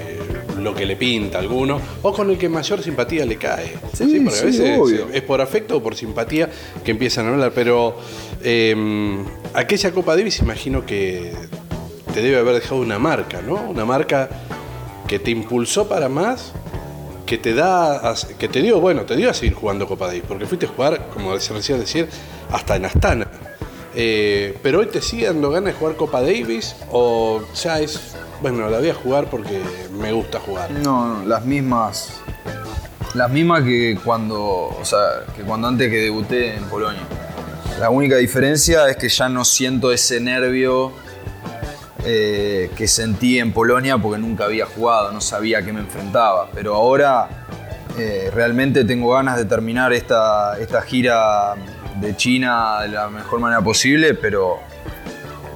lo 0.59 0.75
que 0.75 0.87
le 0.87 0.97
pinta 0.97 1.39
a 1.39 1.41
alguno, 1.43 1.81
o 2.03 2.13
con 2.13 2.31
el 2.31 2.39
que 2.39 2.49
mayor 2.49 2.83
simpatía 2.83 3.25
le 3.27 3.37
cae. 3.37 3.75
Sí, 3.93 4.21
porque 4.25 4.39
a 4.39 4.41
sí, 4.41 4.47
veces 4.47 4.79
obvio. 4.79 5.09
es 5.13 5.23
por 5.23 5.41
afecto 5.41 5.77
o 5.77 5.83
por 5.83 5.95
simpatía 5.95 6.51
que 6.85 6.91
empiezan 6.91 7.27
a 7.27 7.31
hablar, 7.31 7.53
pero 7.55 7.97
eh, 8.43 8.75
aquella 9.53 9.93
Copa 9.93 10.17
Davis 10.17 10.41
imagino 10.41 10.85
que 10.85 11.33
te 12.13 12.23
debe 12.23 12.39
haber 12.39 12.55
dejado 12.55 12.81
una 12.81 12.99
marca, 12.99 13.43
¿no? 13.43 13.55
Una 13.69 13.85
marca 13.85 14.29
que 15.07 15.19
te 15.19 15.31
impulsó 15.31 15.89
para 15.89 16.09
más, 16.09 16.53
que 17.27 17.39
te 17.39 17.55
da, 17.55 18.15
que 18.39 18.49
te 18.49 18.61
dio, 18.61 18.81
bueno, 18.81 19.03
te 19.03 19.17
dio 19.17 19.31
a 19.31 19.35
seguir 19.35 19.55
jugando 19.55 19.87
Copa 19.87 20.07
Davis, 20.07 20.25
porque 20.27 20.47
fuiste 20.47 20.67
a 20.67 20.69
jugar, 20.69 21.09
como 21.13 21.39
se 21.39 21.53
recién 21.53 21.81
decir, 21.81 22.09
hasta 22.51 22.77
en 22.77 22.85
Astana. 22.85 23.29
Eh, 23.95 24.59
pero 24.63 24.81
hoy 24.81 24.87
te 24.87 25.01
sigue 25.01 25.27
dando 25.27 25.51
ganas 25.51 25.73
de 25.73 25.79
jugar 25.79 25.97
Copa 25.97 26.21
Davis 26.21 26.75
o 26.91 27.43
ya 27.55 27.81
es, 27.81 28.17
bueno, 28.43 28.69
la 28.69 28.79
voy 28.79 28.91
a 28.91 28.95
jugar 28.95 29.31
porque 29.31 29.61
me 29.93 30.13
gusta 30.13 30.41
jugar. 30.41 30.71
No, 30.71 31.15
no, 31.15 31.27
las 31.27 31.45
mismas... 31.45 32.21
Las 33.15 33.31
mismas 33.31 33.63
que 33.63 33.97
cuando, 34.05 34.43
o 34.77 34.85
sea, 34.85 34.99
que 35.37 35.43
cuando 35.43 35.69
antes 35.69 35.89
que 35.89 35.99
debuté 35.99 36.57
en 36.57 36.65
Polonia. 36.65 37.03
La 37.79 37.89
única 37.89 38.17
diferencia 38.17 38.89
es 38.91 38.97
que 38.97 39.09
ya 39.09 39.29
no 39.29 39.45
siento 39.45 39.93
ese 39.93 40.19
nervio 40.19 40.93
eh, 42.07 42.71
que 42.77 42.87
sentí 42.87 43.39
en 43.39 43.55
Polonia 43.55 43.97
porque 43.97 44.19
nunca 44.19 44.45
había 44.45 44.67
jugado, 44.67 45.11
no 45.11 45.23
sabía 45.23 45.61
a 45.61 45.63
qué 45.63 45.73
me 45.73 45.81
enfrentaba. 45.81 46.51
Pero 46.53 46.75
ahora 46.75 47.47
eh, 47.99 48.31
realmente 48.35 48.85
tengo 48.85 49.13
ganas 49.13 49.39
de 49.39 49.47
terminar 49.47 49.91
esta, 49.95 50.59
esta 50.59 50.83
gira 50.83 51.55
de 51.99 52.15
China 52.15 52.83
de 52.83 52.89
la 52.89 53.09
mejor 53.09 53.41
manera 53.41 53.63
posible, 53.63 54.13
pero 54.13 54.59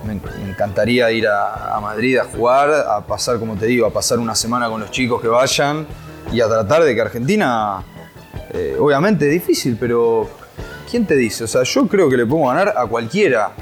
me, 0.06 0.18
encantaría 0.48 1.10
ir 1.10 1.26
a, 1.28 1.78
Madrid 1.82 2.16
a 2.16 2.24
jugar, 2.24 2.70
a 2.70 3.06
pasar, 3.06 3.38
como 3.38 3.54
te 3.54 3.66
digo, 3.66 3.86
a 3.86 3.92
pasar 3.92 4.18
una 4.18 4.34
semana 4.34 4.70
con 4.70 4.80
los 4.80 4.90
chicos 4.90 5.20
que 5.20 5.28
vayan 5.28 5.86
y 6.32 6.40
a 6.40 6.48
tratar 6.48 6.82
de 6.82 6.94
que 6.94 7.00
Argentina, 7.02 7.82
eh, 8.54 8.74
obviamente 8.80 9.26
es 9.26 9.32
difícil, 9.32 9.76
pero 9.78 10.30
¿quién 10.90 11.06
te 11.06 11.14
dice? 11.14 11.44
O 11.44 11.46
sea, 11.46 11.62
yo 11.62 11.86
creo 11.86 12.08
que 12.08 12.16
le 12.16 12.24
podemos 12.24 12.54
ganar 12.54 12.74
a 12.74 12.86
cualquiera, 12.86 13.52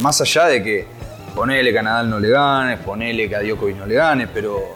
más 0.00 0.20
allá 0.20 0.46
de 0.46 0.62
que 0.62 0.99
ponele 1.34 1.72
que 1.72 1.78
a 1.78 1.82
Nadal 1.82 2.10
no 2.10 2.18
le 2.20 2.28
ganes, 2.30 2.78
ponele 2.80 3.28
que 3.28 3.36
a 3.36 3.40
Djokovic 3.42 3.76
no 3.76 3.86
le 3.86 3.94
ganes, 3.94 4.28
pero 4.32 4.72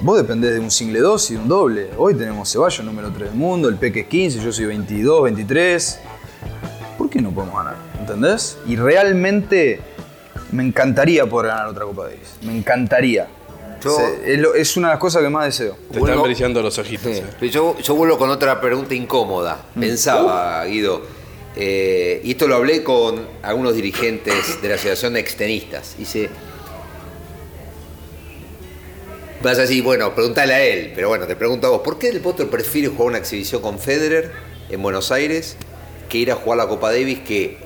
vos 0.00 0.16
dependés 0.16 0.54
de 0.54 0.60
un 0.60 0.70
single 0.70 1.00
2 1.00 1.30
y 1.30 1.34
de 1.34 1.40
un 1.40 1.48
doble. 1.48 1.90
Hoy 1.96 2.14
tenemos 2.14 2.50
Ceballos 2.50 2.84
número 2.84 3.10
3 3.10 3.30
del 3.30 3.38
mundo, 3.38 3.68
el 3.68 3.76
Peque 3.76 4.00
es 4.00 4.06
15, 4.06 4.40
yo 4.40 4.52
soy 4.52 4.66
22, 4.66 5.22
23. 5.24 6.00
¿Por 6.98 7.10
qué 7.10 7.20
no 7.20 7.30
podemos 7.30 7.56
ganar? 7.56 7.76
¿Entendés? 8.00 8.58
Y 8.66 8.76
realmente 8.76 9.80
me 10.52 10.62
encantaría 10.64 11.26
poder 11.26 11.48
ganar 11.48 11.66
otra 11.68 11.84
Copa 11.84 12.04
Davis. 12.04 12.36
Me 12.42 12.56
encantaría. 12.56 13.26
Yo- 13.82 13.90
Se- 13.96 14.32
es, 14.34 14.38
lo- 14.40 14.54
es 14.54 14.76
una 14.76 14.88
de 14.88 14.94
las 14.94 15.00
cosas 15.00 15.22
que 15.22 15.28
más 15.28 15.44
deseo. 15.44 15.76
Te 15.92 15.98
están 15.98 16.22
brillando 16.22 16.62
los 16.62 16.78
ojitos. 16.78 17.12
Sí, 17.12 17.22
eh. 17.42 17.48
Yo, 17.50 17.76
yo 17.78 17.94
vuelvo 17.94 18.16
con 18.16 18.30
otra 18.30 18.60
pregunta 18.60 18.94
incómoda. 18.94 19.58
Pensaba, 19.78 20.64
Guido, 20.64 21.02
eh, 21.56 22.20
y 22.22 22.32
esto 22.32 22.46
lo 22.46 22.56
hablé 22.56 22.82
con 22.84 23.26
algunos 23.42 23.74
dirigentes 23.74 24.60
de 24.60 24.68
la 24.68 24.74
Asociación 24.74 25.14
de 25.14 25.20
Extenistas. 25.20 25.94
Dice, 25.98 26.28
vas 29.42 29.58
a 29.58 29.62
decir, 29.62 29.82
bueno, 29.82 30.14
pregúntale 30.14 30.54
a 30.54 30.64
él, 30.64 30.92
pero 30.94 31.08
bueno, 31.08 31.26
te 31.26 31.36
pregunto 31.36 31.66
a 31.66 31.70
vos, 31.70 31.80
¿por 31.82 31.98
qué 31.98 32.08
el 32.08 32.20
Potro 32.20 32.48
prefiere 32.50 32.88
jugar 32.88 33.08
una 33.08 33.18
exhibición 33.18 33.62
con 33.62 33.78
Federer 33.78 34.32
en 34.70 34.82
Buenos 34.82 35.12
Aires 35.12 35.56
que 36.08 36.18
ir 36.18 36.30
a 36.32 36.34
jugar 36.36 36.58
la 36.58 36.68
Copa 36.68 36.90
Davis 36.90 37.20
que... 37.20 37.58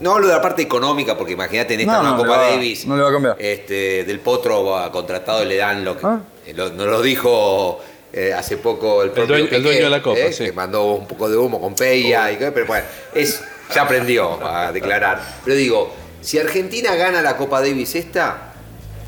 No 0.00 0.12
hablo 0.14 0.28
de 0.28 0.32
la 0.32 0.40
parte 0.40 0.62
económica, 0.62 1.18
porque 1.18 1.34
imagínate 1.34 1.74
en 1.74 1.80
esta 1.80 2.02
No, 2.02 2.12
no, 2.12 2.16
Copa 2.16 2.30
va- 2.38 2.50
Davis. 2.52 2.86
no 2.86 2.96
le 2.96 3.02
va 3.02 3.10
a 3.10 3.12
cambiar. 3.12 3.36
Este, 3.38 4.04
del 4.04 4.18
Potro 4.20 4.64
contratado 4.92 5.44
le 5.44 5.56
dan 5.56 5.84
lo 5.84 5.98
que. 5.98 6.06
Ah. 6.06 6.20
lo- 6.54 6.70
nos 6.70 6.86
lo 6.86 7.02
dijo 7.02 7.80
eh, 8.12 8.32
hace 8.32 8.56
poco 8.56 9.02
el 9.02 9.10
propio 9.10 9.36
dueño- 9.36 9.48
el 9.56 9.62
dueño 9.62 9.84
de 9.84 9.90
la 9.90 10.02
Copa, 10.02 10.18
eh, 10.18 10.32
sí. 10.32 10.44
Que 10.44 10.52
mandó 10.52 10.92
un 10.94 11.06
poco 11.06 11.28
de 11.28 11.36
humo 11.36 11.60
con 11.60 11.74
Peña, 11.74 12.30
y, 12.32 12.36
que- 12.36 12.50
pero 12.52 12.66
bueno, 12.66 12.84
es, 13.14 13.40
ya 13.74 13.82
aprendió 13.82 14.44
a 14.44 14.72
declarar. 14.72 15.20
Pero 15.44 15.56
digo, 15.56 15.94
si 16.20 16.38
Argentina 16.38 16.94
gana 16.96 17.22
la 17.22 17.36
Copa 17.36 17.60
Davis 17.60 17.94
esta, 17.94 18.52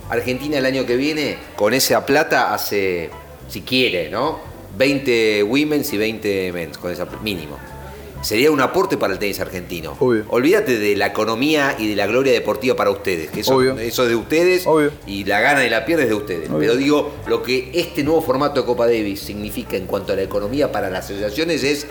Argentina 0.09 0.59
el 0.59 0.67
año 0.67 0.87
que 0.87 0.97
viene, 0.97 1.37
con 1.57 1.75
esa 1.75 2.05
plata, 2.07 2.53
hace, 2.55 3.11
si 3.49 3.63
quiere, 3.63 4.09
¿no? 4.11 4.41
20 4.77 5.43
women's 5.43 5.93
y 5.93 5.99
20 5.99 6.53
men's, 6.53 6.79
con 6.79 6.91
esa 6.93 7.07
mínimo. 7.23 7.59
Sería 8.23 8.51
un 8.51 8.61
aporte 8.61 8.97
para 8.97 9.13
el 9.13 9.19
tenis 9.19 9.39
argentino. 9.41 9.97
Obvio. 10.01 10.25
Olvídate 10.29 10.79
de 10.79 10.97
la 10.97 11.07
economía 11.09 11.77
y 11.79 11.89
de 11.89 11.97
la 11.97 12.07
gloria 12.07 12.33
deportiva 12.33 12.75
para 12.75 12.91
ustedes, 12.91 13.31
que 13.31 13.41
eso, 13.41 13.57
Obvio. 13.57 13.79
eso 13.79 14.05
es 14.05 14.09
de 14.09 14.17
ustedes 14.17 14.67
Obvio. 14.67 14.93
y 15.07 15.25
la 15.25 15.41
gana 15.41 15.65
y 15.67 15.71
la 15.71 15.85
pierde 15.85 16.05
es 16.05 16.09
de 16.09 16.15
ustedes. 16.15 16.49
Pero 16.59 16.77
digo, 16.77 17.13
lo 17.27 17.43
que 17.43 17.71
este 17.75 18.03
nuevo 18.03 18.23
formato 18.23 18.61
de 18.61 18.67
Copa 18.67 18.87
Davis 18.87 19.21
significa 19.21 19.77
en 19.77 19.87
cuanto 19.87 20.13
a 20.13 20.17
la 20.17 20.23
economía 20.23 20.73
para 20.73 20.89
las 20.89 21.05
asociaciones 21.05 21.63
es, 21.63 21.87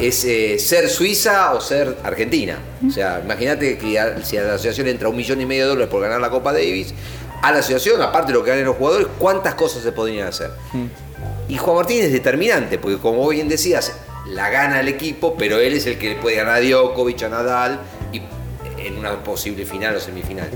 es 0.00 0.24
eh, 0.24 0.58
ser 0.58 0.88
Suiza 0.88 1.52
o 1.54 1.60
ser 1.60 1.96
Argentina. 2.04 2.58
O 2.86 2.90
sea, 2.90 3.20
imagínate 3.24 3.76
que 3.76 3.98
a- 3.98 4.24
si 4.24 4.36
a 4.36 4.42
la 4.44 4.54
asociación 4.54 4.86
entra 4.88 5.08
un 5.08 5.16
millón 5.16 5.40
y 5.40 5.46
medio 5.46 5.64
de 5.64 5.68
dólares 5.70 5.88
por 5.90 6.00
ganar 6.00 6.20
la 6.20 6.30
Copa 6.30 6.52
Davis, 6.52 6.94
a 7.42 7.52
la 7.52 7.58
asociación, 7.58 8.00
aparte 8.00 8.28
de 8.32 8.38
lo 8.38 8.44
que 8.44 8.50
ganan 8.50 8.64
los 8.64 8.76
jugadores, 8.76 9.06
¿cuántas 9.18 9.54
cosas 9.54 9.82
se 9.82 9.92
podrían 9.92 10.28
hacer? 10.28 10.50
Y 11.48 11.56
Juan 11.58 11.76
Martín 11.76 12.02
es 12.02 12.12
determinante, 12.12 12.78
porque 12.78 12.98
como 12.98 13.28
bien 13.28 13.48
decías, 13.48 13.92
la 14.28 14.50
gana 14.50 14.80
el 14.80 14.88
equipo, 14.88 15.36
pero 15.36 15.58
él 15.58 15.74
es 15.74 15.86
el 15.86 15.98
que 15.98 16.10
le 16.10 16.14
puede 16.16 16.36
ganar 16.36 16.56
a 16.56 16.60
Djokovic, 16.60 17.22
a 17.22 17.28
Nadal, 17.28 17.80
y 18.12 18.20
en 18.78 18.98
una 18.98 19.22
posible 19.22 19.64
final 19.64 19.96
o 19.96 20.00
semifinal. 20.00 20.50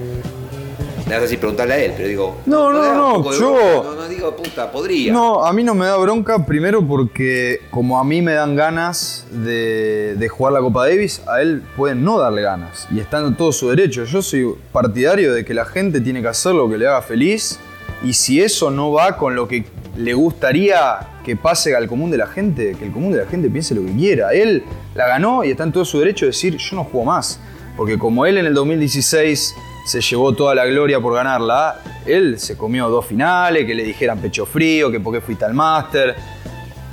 Me 1.07 1.17
vas 1.17 1.23
a 1.23 1.23
decir 1.23 1.41
preguntarle 1.41 1.75
a 1.75 1.79
él, 1.79 1.93
pero 1.97 2.09
digo. 2.09 2.37
No, 2.47 2.71
no, 2.71 2.95
no, 2.95 3.31
de 3.31 3.37
yo-? 3.37 3.83
No, 3.83 3.95
no 3.97 4.09
digo, 4.09 4.37
puta, 4.37 4.71
podría. 4.71 5.13
No, 5.13 5.45
a 5.45 5.53
mí 5.53 5.65
no 5.65 5.75
me 5.75 5.87
da 5.87 5.97
bronca, 5.97 6.47
primero 6.47 6.87
porque 6.87 7.63
como 7.73 7.99
a 7.99 8.05
mí 8.05 8.23
me 8.23 8.35
dan 8.35 8.55
ganas 8.55 9.27
de, 9.33 10.15
de 10.17 10.29
jugar 10.29 10.53
la 10.53 10.61
Copa 10.61 10.87
Davis, 10.87 11.21
a 11.27 11.43
él 11.43 11.65
pueden 11.77 12.05
no 12.05 12.21
darle 12.21 12.43
ganas. 12.43 12.87
Y 12.93 13.01
está 13.01 13.19
en 13.19 13.37
todo 13.37 13.51
su 13.51 13.71
derecho. 13.71 14.05
Yo 14.05 14.23
soy 14.23 14.55
partidario 14.73 15.35
de 15.35 15.45
que 15.45 15.53
la 15.53 15.65
gente 15.65 16.01
tiene 16.01 16.23
que 16.23 16.29
hacer 16.29 16.55
lo 16.55 16.71
que 16.71 16.79
le 16.79 16.87
haga 16.87 17.03
feliz. 17.03 17.59
Y 18.05 18.13
si 18.13 18.41
eso 18.41 18.71
no 18.71 18.93
va 18.93 19.17
con 19.17 19.35
lo 19.35 19.49
que 19.49 19.65
le 20.01 20.15
gustaría 20.15 20.99
que 21.25 21.37
pase 21.37 21.77
al 21.77 21.87
común 21.87 22.11
de 22.11 22.17
la 22.17 22.27
gente, 22.27 22.75
que 22.79 22.87
el 22.87 22.93
común 22.93 23.13
de 23.13 23.19
la 23.19 23.27
gente 23.27 23.51
piense 23.51 23.75
lo 23.75 23.85
que 23.85 23.93
quiera. 23.93 24.33
Él 24.33 24.65
la 24.95 25.07
ganó 25.07 25.45
y 25.45 25.51
está 25.51 25.65
en 25.65 25.73
todo 25.73 25.85
su 25.85 25.99
derecho 25.99 26.25
de 26.25 26.31
decir, 26.31 26.57
yo 26.57 26.77
no 26.77 26.85
juego 26.85 27.05
más. 27.05 27.39
Porque 27.77 27.99
como 27.99 28.27
él 28.27 28.39
en 28.39 28.47
el 28.47 28.55
2016 28.55 29.55
se 29.87 30.01
llevó 30.01 30.35
toda 30.35 30.55
la 30.55 30.65
gloria 30.67 31.01
por 31.01 31.15
ganarla, 31.15 31.81
él 32.07 32.39
se 32.39 32.57
comió 32.57 32.89
dos 32.89 33.07
finales, 33.07 33.67
que 33.67 33.75
le 33.75 33.83
dijeran 33.83 34.19
pecho 34.19 34.47
frío, 34.47 34.91
que 34.91 35.01
por 35.01 35.15
qué 35.15 35.21
fuiste 35.21 35.45
al 35.45 35.55
máster. 35.55 36.17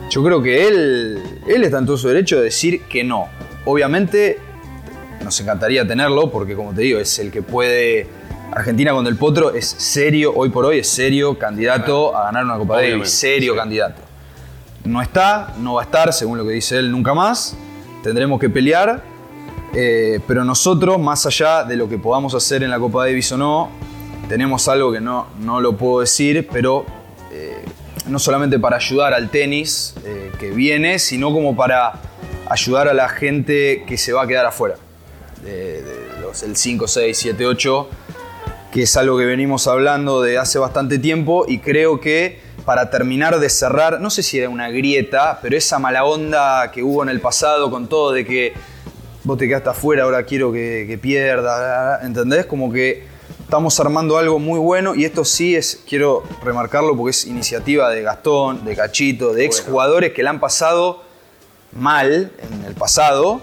Yo 0.10 0.24
creo 0.24 0.42
que 0.42 0.68
él, 0.68 1.42
él 1.48 1.64
está 1.64 1.80
en 1.80 1.86
todo 1.86 1.98
su 1.98 2.08
derecho 2.10 2.38
de 2.38 2.44
decir 2.44 2.84
que 2.84 3.04
no. 3.04 3.28
Obviamente 3.66 4.40
nos 5.24 5.40
encantaría 5.40 5.88
tenerlo 5.88 6.32
porque 6.32 6.56
como 6.56 6.74
te 6.74 6.82
digo, 6.82 7.00
es 7.00 7.20
el 7.20 7.32
que 7.32 7.42
puede... 7.42 8.17
Argentina 8.52 8.92
con 8.92 9.06
el 9.06 9.18
Potro 9.18 9.54
es 9.54 9.68
serio, 9.68 10.34
hoy 10.36 10.50
por 10.50 10.66
hoy 10.66 10.80
es 10.80 10.88
serio 10.88 11.38
candidato 11.38 12.16
a 12.16 12.26
ganar 12.26 12.46
una 12.46 12.58
Copa 12.58 12.78
Davis, 12.78 13.12
serio 13.12 13.54
sí. 13.54 13.60
candidato. 13.60 14.02
No 14.86 15.02
está, 15.02 15.54
no 15.60 15.76
va 15.76 15.82
a 15.82 15.86
estar, 15.86 16.14
según 16.14 16.38
lo 16.38 16.46
que 16.46 16.52
dice 16.52 16.78
él, 16.78 16.92
nunca 16.92 17.14
más. 17.14 17.56
Tendremos 18.04 18.40
que 18.40 18.50
pelear. 18.50 19.04
eh, 19.74 20.20
pero 20.28 20.44
nosotros, 20.46 20.98
más 20.98 21.26
allá 21.26 21.64
de 21.64 21.76
lo 21.76 21.90
que 21.90 21.98
podamos 21.98 22.34
hacer 22.34 22.64
en 22.64 22.70
la 22.70 22.80
Copa 22.80 23.06
Davis 23.06 23.32
o 23.34 23.38
no, 23.38 23.70
tenemos 24.30 24.68
algo 24.68 24.92
que 24.92 25.02
no, 25.02 25.28
no 25.40 25.60
lo 25.60 25.76
puedo 25.78 26.00
decir, 26.00 26.48
pero 26.52 26.86
eh, 27.32 27.64
no 28.08 28.18
solamente 28.18 28.58
para 28.60 28.78
ayudar 28.78 29.14
al 29.14 29.30
tenis 29.30 29.94
eh, 30.06 30.32
que 30.40 30.52
viene, 30.52 31.00
sino 31.00 31.32
como 31.32 31.56
para 31.56 31.94
ayudar 32.50 32.88
a 32.88 32.94
la 32.94 33.10
gente 33.10 33.84
que 33.86 33.98
se 33.98 34.14
va 34.14 34.24
a 34.24 34.28
quedar 34.28 34.46
afuera. 34.46 34.76
De, 35.44 35.84
de 35.84 36.22
los, 36.22 36.42
el 36.44 36.56
5, 36.56 36.88
6, 36.88 37.18
7, 37.18 37.46
8, 37.46 37.90
que 38.78 38.84
es 38.84 38.96
algo 38.96 39.18
que 39.18 39.26
venimos 39.26 39.66
hablando 39.66 40.22
de 40.22 40.38
hace 40.38 40.60
bastante 40.60 41.00
tiempo 41.00 41.46
y 41.48 41.58
creo 41.58 42.00
que 42.00 42.40
para 42.64 42.92
terminar 42.92 43.40
de 43.40 43.50
cerrar, 43.50 44.00
no 44.00 44.12
sé 44.12 44.22
si 44.22 44.38
era 44.38 44.50
una 44.50 44.70
grieta, 44.70 45.40
pero 45.42 45.58
esa 45.58 45.80
mala 45.80 46.06
onda 46.06 46.70
que 46.70 46.84
hubo 46.84 47.02
en 47.02 47.10
el 47.10 47.20
pasado 47.20 47.72
con 47.72 47.88
todo 47.88 48.12
de 48.12 48.24
que 48.24 48.54
vos 49.24 49.36
te 49.40 49.48
quedaste 49.48 49.70
afuera, 49.70 50.04
ahora 50.04 50.22
quiero 50.26 50.52
que, 50.52 50.86
que 50.88 51.00
pierda, 51.00 52.02
¿entendés? 52.04 52.46
Como 52.46 52.72
que 52.72 53.04
estamos 53.44 53.80
armando 53.80 54.20
algo 54.20 54.38
muy 54.38 54.60
bueno 54.60 54.94
y 54.94 55.06
esto 55.06 55.26
sí 55.26 55.56
es, 55.56 55.84
quiero 55.90 56.22
remarcarlo 56.44 56.96
porque 56.96 57.10
es 57.10 57.26
iniciativa 57.26 57.90
de 57.90 58.04
Gastón, 58.04 58.64
de 58.64 58.76
Cachito, 58.76 59.34
de 59.34 59.44
exjugadores 59.46 60.14
que 60.14 60.22
la 60.22 60.30
han 60.30 60.40
pasado 60.40 61.02
mal 61.72 62.32
en 62.38 62.64
el 62.64 62.76
pasado, 62.76 63.42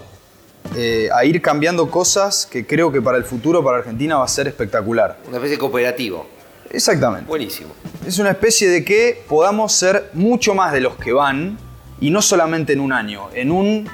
eh, 0.75 1.09
a 1.15 1.23
ir 1.25 1.41
cambiando 1.41 1.89
cosas 1.89 2.45
que 2.49 2.65
creo 2.65 2.91
que 2.91 3.01
para 3.01 3.17
el 3.17 3.23
futuro, 3.23 3.63
para 3.63 3.77
Argentina, 3.77 4.17
va 4.17 4.25
a 4.25 4.27
ser 4.27 4.47
espectacular. 4.47 5.17
Una 5.27 5.37
especie 5.37 5.55
de 5.55 5.59
cooperativo. 5.59 6.25
Exactamente. 6.71 7.27
Buenísimo. 7.27 7.69
Es 8.05 8.19
una 8.19 8.31
especie 8.31 8.69
de 8.69 8.83
que 8.83 9.23
podamos 9.29 9.71
ser 9.71 10.09
mucho 10.13 10.53
más 10.53 10.73
de 10.73 10.81
los 10.81 10.95
que 10.97 11.13
van 11.13 11.57
y 12.01 12.09
no 12.09 12.21
solamente 12.21 12.73
en 12.73 12.79
un 12.81 12.91
año, 12.91 13.29
en 13.33 13.51
un, 13.51 13.87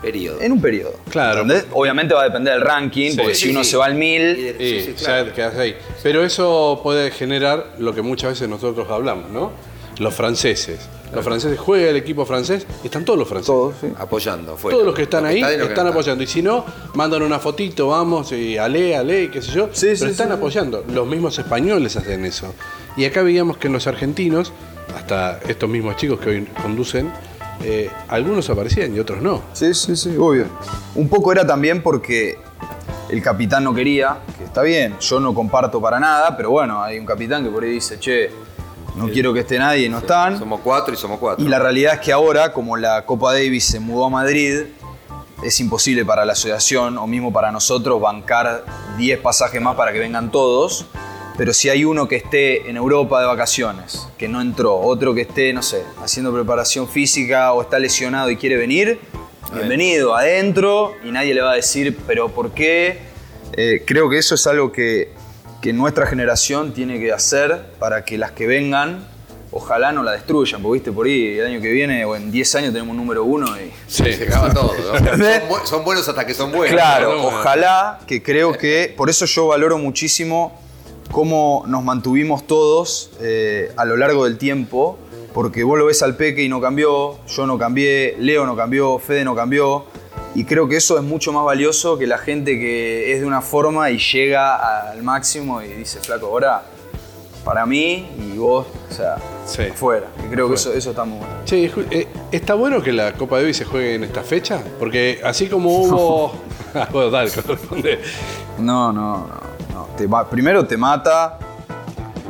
Periodo. 0.00 0.40
en 0.40 0.52
un 0.52 0.60
periodo. 0.60 0.94
Claro. 1.10 1.42
¿Entendés? 1.42 1.66
Obviamente 1.72 2.14
va 2.14 2.22
a 2.22 2.24
depender 2.24 2.54
del 2.54 2.62
ranking, 2.62 3.10
Sí. 3.10 3.16
porque 3.18 3.34
Sí, 3.34 3.42
si 3.46 3.50
uno 3.50 3.64
sí. 3.64 3.70
se 3.72 3.76
va 3.76 3.86
al 3.86 3.94
Y 3.94 3.98
1000, 3.98 4.56
de- 4.56 4.64
Y 4.64 4.80
sí, 4.80 4.86
sí, 4.86 4.94
ya 4.98 5.04
claro. 5.04 5.24
te 5.26 5.32
quedas 5.32 5.56
ahí. 5.56 5.76
Pero 6.02 6.24
eso 6.24 6.80
puede 6.82 7.10
generar 7.10 7.74
lo 7.78 7.94
que 7.94 8.00
muchas 8.02 8.30
veces 8.30 8.48
nosotros 8.48 8.88
hablamos, 8.90 9.30
¿no? 9.30 9.52
Los 9.98 10.14
franceses. 10.14 10.78
Los 11.14 11.24
franceses 11.24 11.58
juega 11.58 11.90
el 11.90 11.96
equipo 11.96 12.24
francés 12.24 12.66
y 12.82 12.86
están 12.86 13.04
todos 13.04 13.18
los 13.18 13.28
franceses. 13.28 13.54
todos, 13.54 13.74
sí. 13.80 13.88
Apoyando. 13.98 14.56
fuera. 14.56 14.74
Todos 14.74 14.86
los 14.86 14.94
que 14.94 15.02
están 15.02 15.24
ahí 15.24 15.38
y 15.38 15.40
los 15.40 15.66
que 15.66 15.72
están 15.74 15.86
apoyando. 15.86 16.24
Y 16.24 16.26
si 16.26 16.42
no, 16.42 16.64
mandan 16.94 17.22
una 17.22 17.38
fotito, 17.38 17.88
vamos, 17.88 18.32
y 18.32 18.58
ale, 18.58 18.96
ale, 18.96 19.30
qué 19.30 19.42
sé 19.42 19.52
yo. 19.52 19.68
Sí, 19.72 19.86
pero 19.86 19.96
sí, 19.96 20.06
están 20.06 20.28
sí. 20.28 20.34
apoyando. 20.34 20.84
Los 20.88 21.06
mismos 21.06 21.38
españoles 21.38 21.96
hacen 21.96 22.24
eso. 22.24 22.54
Y 22.96 23.04
acá 23.04 23.22
veíamos 23.22 23.56
que 23.56 23.66
en 23.66 23.72
los 23.72 23.86
argentinos, 23.86 24.52
hasta 24.96 25.40
estos 25.48 25.68
mismos 25.68 25.96
chicos 25.96 26.20
que 26.20 26.30
hoy 26.30 26.48
conducen, 26.62 27.10
eh, 27.62 27.90
algunos 28.08 28.48
aparecían 28.50 28.94
y 28.94 28.98
otros 28.98 29.22
no. 29.22 29.42
Sí, 29.52 29.72
sí, 29.74 29.96
sí, 29.96 30.16
obvio. 30.18 30.46
Un 30.94 31.08
poco 31.08 31.32
era 31.32 31.46
también 31.46 31.82
porque 31.82 32.38
el 33.08 33.22
capitán 33.22 33.64
no 33.64 33.74
quería, 33.74 34.18
que 34.38 34.44
está 34.44 34.62
bien, 34.62 34.96
yo 35.00 35.20
no 35.20 35.34
comparto 35.34 35.80
para 35.80 36.00
nada, 36.00 36.36
pero 36.36 36.50
bueno, 36.50 36.82
hay 36.82 36.98
un 36.98 37.06
capitán 37.06 37.44
que 37.44 37.50
por 37.50 37.62
ahí 37.62 37.70
dice, 37.70 37.98
che, 37.98 38.30
no 38.94 39.08
quiero 39.08 39.32
que 39.34 39.40
esté 39.40 39.58
nadie 39.58 39.88
no 39.88 39.98
están. 39.98 40.38
Somos 40.38 40.60
cuatro 40.60 40.94
y 40.94 40.96
somos 40.96 41.18
cuatro. 41.18 41.44
Y 41.44 41.48
la 41.48 41.58
realidad 41.58 41.94
es 41.94 42.00
que 42.00 42.12
ahora, 42.12 42.52
como 42.52 42.76
la 42.76 43.04
Copa 43.04 43.32
Davis 43.32 43.64
se 43.64 43.80
mudó 43.80 44.06
a 44.06 44.10
Madrid, 44.10 44.64
es 45.42 45.60
imposible 45.60 46.04
para 46.04 46.24
la 46.24 46.32
asociación 46.32 46.96
o 46.98 47.06
mismo 47.06 47.32
para 47.32 47.50
nosotros 47.50 48.00
bancar 48.00 48.64
10 48.96 49.20
pasajes 49.20 49.60
más 49.60 49.76
para 49.76 49.92
que 49.92 49.98
vengan 49.98 50.30
todos. 50.30 50.86
Pero 51.36 51.52
si 51.52 51.68
hay 51.68 51.84
uno 51.84 52.06
que 52.06 52.14
esté 52.16 52.70
en 52.70 52.76
Europa 52.76 53.20
de 53.20 53.26
vacaciones, 53.26 54.06
que 54.16 54.28
no 54.28 54.40
entró, 54.40 54.78
otro 54.78 55.14
que 55.14 55.22
esté, 55.22 55.52
no 55.52 55.62
sé, 55.62 55.82
haciendo 56.02 56.32
preparación 56.32 56.88
física 56.88 57.52
o 57.52 57.62
está 57.62 57.80
lesionado 57.80 58.30
y 58.30 58.36
quiere 58.36 58.56
venir, 58.56 59.00
bienvenido 59.52 60.14
adentro 60.14 60.94
y 61.04 61.10
nadie 61.10 61.34
le 61.34 61.40
va 61.40 61.52
a 61.52 61.56
decir, 61.56 61.98
pero 62.06 62.28
¿por 62.28 62.52
qué? 62.52 62.98
Eh, 63.56 63.82
creo 63.84 64.08
que 64.08 64.18
eso 64.18 64.36
es 64.36 64.46
algo 64.46 64.70
que, 64.70 65.12
que 65.64 65.72
nuestra 65.72 66.04
generación 66.04 66.74
tiene 66.74 67.00
que 67.00 67.10
hacer 67.10 67.70
para 67.78 68.04
que 68.04 68.18
las 68.18 68.32
que 68.32 68.46
vengan, 68.46 69.02
ojalá 69.50 69.92
no 69.92 70.02
la 70.02 70.12
destruyan, 70.12 70.60
porque 70.60 70.74
viste 70.74 70.92
por 70.92 71.06
ahí 71.06 71.38
el 71.38 71.46
año 71.46 71.60
que 71.62 71.72
viene 71.72 72.04
o 72.04 72.14
en 72.16 72.30
10 72.30 72.54
años 72.56 72.72
tenemos 72.74 72.90
un 72.90 72.98
número 72.98 73.24
uno 73.24 73.46
y... 73.58 73.72
Sí. 73.86 74.12
Se 74.12 74.24
acaba 74.24 74.52
todo. 74.52 74.74
¿no? 74.74 74.82
son, 74.88 74.96
¿Entendés? 74.98 75.42
bu- 75.48 75.64
son 75.64 75.82
buenos 75.82 76.06
hasta 76.06 76.26
que 76.26 76.34
son 76.34 76.52
buenos. 76.52 76.74
Claro, 76.76 77.14
no, 77.16 77.22
no. 77.22 77.28
ojalá 77.28 77.98
que 78.06 78.22
creo 78.22 78.52
que, 78.52 78.92
por 78.94 79.08
eso 79.08 79.24
yo 79.24 79.46
valoro 79.46 79.78
muchísimo 79.78 80.60
cómo 81.10 81.64
nos 81.66 81.82
mantuvimos 81.82 82.46
todos 82.46 83.12
eh, 83.22 83.72
a 83.78 83.86
lo 83.86 83.96
largo 83.96 84.24
del 84.26 84.36
tiempo, 84.36 84.98
porque 85.32 85.64
vos 85.64 85.78
lo 85.78 85.86
ves 85.86 86.02
al 86.02 86.14
Peque 86.14 86.42
y 86.42 86.50
no 86.50 86.60
cambió, 86.60 87.16
yo 87.26 87.46
no 87.46 87.56
cambié, 87.56 88.16
Leo 88.18 88.44
no 88.44 88.54
cambió, 88.54 88.98
Fede 88.98 89.24
no 89.24 89.34
cambió, 89.34 89.86
y 90.34 90.44
creo 90.44 90.68
que 90.68 90.76
eso 90.76 90.96
es 90.96 91.02
mucho 91.04 91.32
más 91.32 91.44
valioso 91.44 91.96
que 91.98 92.06
la 92.06 92.18
gente 92.18 92.58
que 92.58 93.12
es 93.12 93.20
de 93.20 93.26
una 93.26 93.40
forma 93.40 93.90
y 93.90 93.98
llega 93.98 94.90
al 94.90 95.02
máximo 95.02 95.62
y 95.62 95.68
dice, 95.68 96.00
flaco, 96.00 96.26
ahora 96.26 96.62
para 97.44 97.66
mí 97.66 98.08
y 98.18 98.36
vos, 98.38 98.66
o 98.90 98.94
sea, 98.94 99.16
Sí. 99.46 99.62
afuera. 99.64 100.06
Y 100.26 100.30
creo 100.32 100.48
que 100.48 100.54
eso, 100.54 100.72
eso 100.72 100.90
está 100.90 101.04
muy 101.04 101.18
bueno. 101.18 101.34
Che, 101.44 101.70
eh, 101.90 102.08
¿está 102.32 102.54
bueno 102.54 102.82
que 102.82 102.90
la 102.92 103.12
Copa 103.12 103.36
Davis 103.36 103.58
se 103.58 103.66
juegue 103.66 103.94
en 103.96 104.04
esta 104.04 104.22
fecha? 104.22 104.62
Porque 104.78 105.20
así 105.22 105.46
como 105.48 105.70
hubo... 105.82 106.32
Ah, 106.76 106.88
bueno, 106.90 107.08
dale, 107.10 107.30
corresponde. 107.30 108.00
No, 108.58 108.92
no, 108.92 109.28
no. 109.28 109.40
no. 109.74 109.88
Te 109.96 110.08
va- 110.08 110.28
primero 110.28 110.66
te 110.66 110.76
mata. 110.76 111.38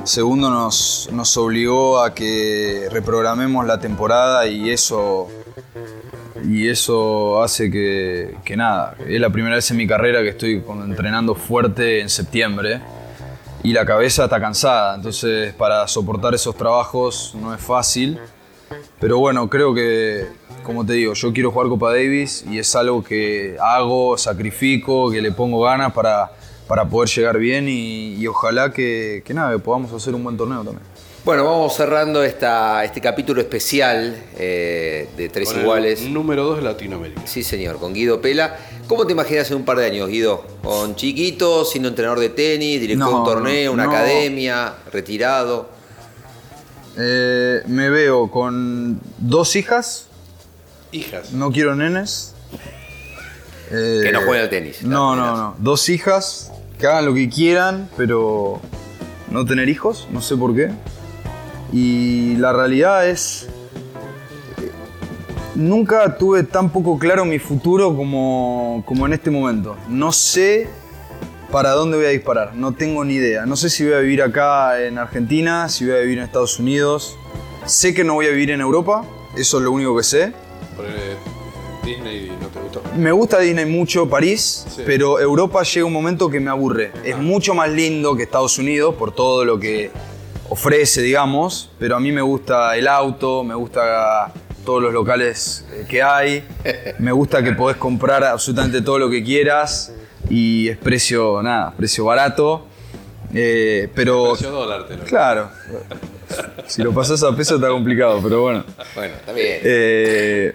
Segundo 0.03 0.51
nos, 0.51 1.09
nos 1.13 1.35
obligó 1.39 2.03
a 2.03 2.13
que 2.13 2.89
reprogramemos 2.91 3.65
la 3.67 3.79
temporada 3.81 4.47
y 4.47 4.69
eso. 4.71 5.29
Y 6.47 6.69
eso 6.69 7.43
hace 7.43 7.71
que, 7.71 8.57
nada. 8.57 8.97
Es 9.07 9.21
la 9.21 9.31
primera 9.31 9.57
vez 9.57 9.71
en 9.71 9.77
mi 9.79 9.87
carrera 9.87 10.23
que 10.23 10.31
estoy 10.31 10.63
entrenando 10.85 11.35
fuerte 11.35 12.01
en 12.01 12.09
septiembre. 12.09 12.81
Y 13.63 13.73
la 13.73 13.87
cabeza 13.87 14.25
está 14.25 14.39
cansada. 14.39 14.95
Entonces 14.95 15.55
para 15.55 15.89
soportar 15.89 16.35
esos 16.35 16.57
trabajos 16.57 17.35
no 17.41 17.55
es 17.55 17.61
fácil. 17.61 18.19
Pero 19.01 19.19
bueno, 19.19 19.49
creo 19.49 19.75
que, 19.75 20.27
como 20.63 20.85
te 20.85 20.95
digo, 20.95 21.15
yo 21.15 21.33
quiero 21.33 21.51
jugar 21.51 21.69
Copa 21.69 21.91
Davis 21.91 22.45
y 22.51 22.59
es 22.59 22.75
algo 22.75 23.03
que 23.03 23.57
hago, 23.61 24.17
sacrifico, 24.19 25.11
que 25.11 25.21
le 25.21 25.33
pongo 25.33 25.63
ganas 25.63 25.93
para, 25.93 26.31
para 26.67 26.85
poder 26.89 27.09
llegar 27.09 27.39
bien 27.39 27.69
y, 27.69 28.15
y 28.15 28.27
ojalá 28.27 28.73
que, 28.73 29.23
que 29.25 29.35
nada, 29.35 29.53
que 29.53 29.59
podamos 29.59 29.93
hacer 29.93 30.15
un 30.15 30.25
buen 30.25 30.37
torneo 30.37 30.65
también. 30.65 30.94
Bueno, 31.25 31.45
vamos 31.45 31.75
cerrando 31.75 32.23
esta, 32.23 32.85
este 32.85 33.01
capítulo 33.01 33.41
especial 33.41 34.15
eh, 34.37 35.09
de 35.17 35.29
Tres 35.31 35.49
Con 35.49 35.57
el 35.57 35.63
Iguales. 35.63 36.03
Número 36.03 36.45
2 36.45 36.57
de 36.59 36.63
Latinoamérica. 36.63 37.23
Sí, 37.27 37.43
señor, 37.43 37.79
con 37.79 37.95
Guido 37.95 38.21
Pela. 38.21 38.59
¿Cómo 38.89 39.07
te 39.07 39.13
imaginas 39.13 39.51
en 39.51 39.57
un 39.57 39.65
par 39.65 39.79
de 39.79 39.87
años, 39.87 40.09
Guido? 40.11 40.45
¿Con 40.63 40.97
chiquito, 40.97 41.65
siendo 41.65 41.89
entrenador 41.89 42.21
de 42.21 42.29
tenis, 42.29 42.79
director 42.79 43.07
de 43.09 43.13
No, 43.13 43.19
un 43.21 43.25
torneo, 43.25 43.73
una 43.73 43.85
no. 43.85 43.91
academia, 43.91 44.75
retirado? 44.93 45.71
Eh, 46.99 47.63
me 47.69 47.89
veo 47.89 48.31
con 48.31 49.01
dos 49.17 49.57
hijas, 49.57 50.09
Hijas. 50.93 51.33
no 51.33 51.51
quiero 51.51 51.75
nenes. 51.75 52.35
Eh, 53.71 54.01
Que 54.05 54.13
no 54.13 54.21
jueguen 54.21 54.43
al 54.43 54.51
tenis. 54.51 54.83
No, 54.83 55.17
no, 55.17 55.35
no. 55.39 55.55
Dos 55.59 55.89
hijas 55.89 56.53
que 56.79 56.87
hagan 56.87 57.07
lo 57.07 57.15
que 57.15 57.31
quieran, 57.31 57.89
pero 57.97 58.61
no 59.31 59.47
tener 59.47 59.71
hijos, 59.71 60.07
no 60.13 60.21
sé 60.21 60.37
por 60.37 60.55
qué. 60.55 60.71
Y 61.73 62.37
la 62.37 62.53
realidad 62.53 63.09
es. 63.09 63.49
Nunca 65.55 66.17
tuve 66.19 66.43
tan 66.43 66.71
poco 66.71 66.99
claro 66.99 67.25
mi 67.25 67.39
futuro 67.39 67.97
como, 67.97 68.83
como 68.87 69.07
en 69.07 69.13
este 69.13 69.31
momento. 69.31 69.77
No 69.89 70.11
sé 70.11 70.67
para 71.53 71.71
dónde 71.71 71.97
voy 71.97 72.07
a 72.07 72.09
disparar, 72.09 72.57
no 72.57 72.73
tengo 72.73 73.05
ni 73.05 73.15
idea. 73.15 73.47
No 73.47 73.55
sé 73.55 73.71
si 73.71 73.85
voy 73.85 73.93
a 73.93 73.99
vivir 74.01 74.21
acá 74.23 74.83
en 74.83 74.99
Argentina, 74.99 75.69
si 75.69 75.85
voy 75.85 75.95
a 75.95 75.99
vivir 76.01 76.19
en 76.19 76.25
Estados 76.25 76.59
Unidos. 76.59 77.17
Sé 77.67 77.95
que 77.95 78.03
no 78.03 78.15
voy 78.15 78.27
a 78.27 78.31
vivir 78.31 78.51
en 78.51 78.61
Europa, 78.61 79.05
eso 79.37 79.59
es 79.59 79.63
lo 79.65 79.71
único 79.71 79.97
que 79.97 80.03
sé. 80.03 80.33
Disney 81.85 82.33
no 82.41 82.49
te 82.49 82.59
gustó. 82.61 82.83
Me 82.97 83.13
gusta 83.13 83.39
Disney 83.39 83.67
mucho, 83.67 84.09
París, 84.09 84.67
Sí. 84.75 84.83
pero 84.85 85.21
Europa 85.21 85.63
llega 85.63 85.87
un 85.87 85.93
momento 85.93 86.29
que 86.29 86.41
me 86.41 86.51
aburre. 86.51 86.91
Es 87.05 87.17
mucho 87.19 87.55
más 87.55 87.71
lindo 87.71 88.17
que 88.17 88.25
Estados 88.25 88.59
Unidos 88.59 88.97
por 88.97 89.13
todo 89.15 89.45
lo 89.45 89.61
que 89.61 89.93
ofrece, 90.55 91.03
digamos, 91.03 91.69
pero 91.81 91.97
a 91.97 92.01
mí 92.01 92.13
me 92.13 92.23
gusta 92.23 92.77
el 92.77 92.87
auto, 92.87 93.43
me 93.43 93.57
gusta 93.57 94.33
todos 94.65 94.81
los 94.81 94.93
locales 94.93 95.67
eh, 95.73 95.85
que 95.89 96.01
hay, 96.01 96.47
me 97.01 97.11
gusta 97.11 97.43
que 97.43 97.53
podés 97.55 97.77
comprar 97.77 98.23
absolutamente 98.23 98.81
todo 98.81 99.01
lo 99.01 99.11
que 99.11 99.25
quieras 99.25 99.93
y 100.31 100.69
es 100.69 100.79
precio, 100.79 101.43
nada, 101.43 101.75
precio 101.77 102.05
barato. 102.05 102.69
Eh, 103.35 103.89
pero 103.97 104.31
Precio 104.31 104.53
dólar 104.53 104.87
te 104.87 104.97
lo 104.97 105.03
claro, 105.03 105.51
si 106.69 106.85
lo 106.85 106.93
pasás 106.93 107.25
a 107.25 107.35
peso 107.35 107.57
está 107.57 107.67
complicado, 107.67 108.21
pero 108.23 108.43
bueno. 108.43 108.65
Bueno, 108.95 109.15
está 109.17 109.33
bien. 109.33 109.59
Eh, 109.65 110.53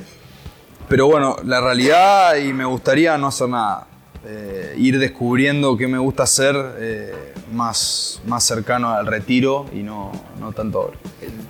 pero 0.88 1.08
bueno, 1.08 1.36
la 1.44 1.60
realidad 1.60 2.38
y 2.38 2.54
me 2.54 2.64
gustaría 2.64 3.18
no 3.18 3.28
hacer 3.28 3.50
nada. 3.50 3.89
Eh, 4.26 4.76
ir 4.78 5.00
descubriendo 5.00 5.78
qué 5.78 5.88
me 5.88 5.98
gusta 5.98 6.24
hacer 6.24 6.56
eh, 6.78 7.34
más, 7.54 8.22
más 8.26 8.44
cercano 8.44 8.90
al 8.90 9.08
retiro 9.08 9.66
y 9.74 9.78
no, 9.78 10.12
no 10.40 10.52
tanto 10.52 10.82
ahora. 10.82 10.98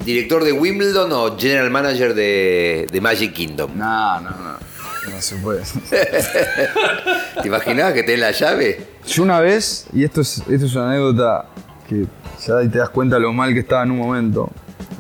¿Director 0.06 0.44
de 0.44 0.52
Wimbledon 0.52 1.12
o 1.12 1.36
general 1.38 1.72
manager 1.72 2.14
de, 2.14 2.88
de 2.92 3.02
Magic 3.02 3.34
Kingdom? 3.34 3.76
No, 3.76 4.22
no, 4.22 4.30
no. 4.30 4.70
No 5.10 5.22
se 5.22 5.36
puede. 5.38 5.64
¿Te 7.42 7.48
imaginabas 7.48 7.94
que 7.94 8.04
tenés 8.04 8.20
la 8.20 8.32
llave? 8.32 8.86
Yo 9.08 9.24
una 9.24 9.40
vez, 9.40 9.88
y 9.94 10.04
esto 10.04 10.22
es, 10.22 10.44
esto 10.48 10.66
es 10.66 10.76
una 10.76 10.92
anécdota 10.92 11.46
que 11.88 12.06
ya 12.46 12.60
te 12.70 12.78
das 12.78 12.90
cuenta 12.90 13.18
lo 13.18 13.34
mal 13.34 13.54
que 13.54 13.62
estaba 13.62 13.84
en 13.84 13.92
un 13.92 13.98
momento. 13.98 14.52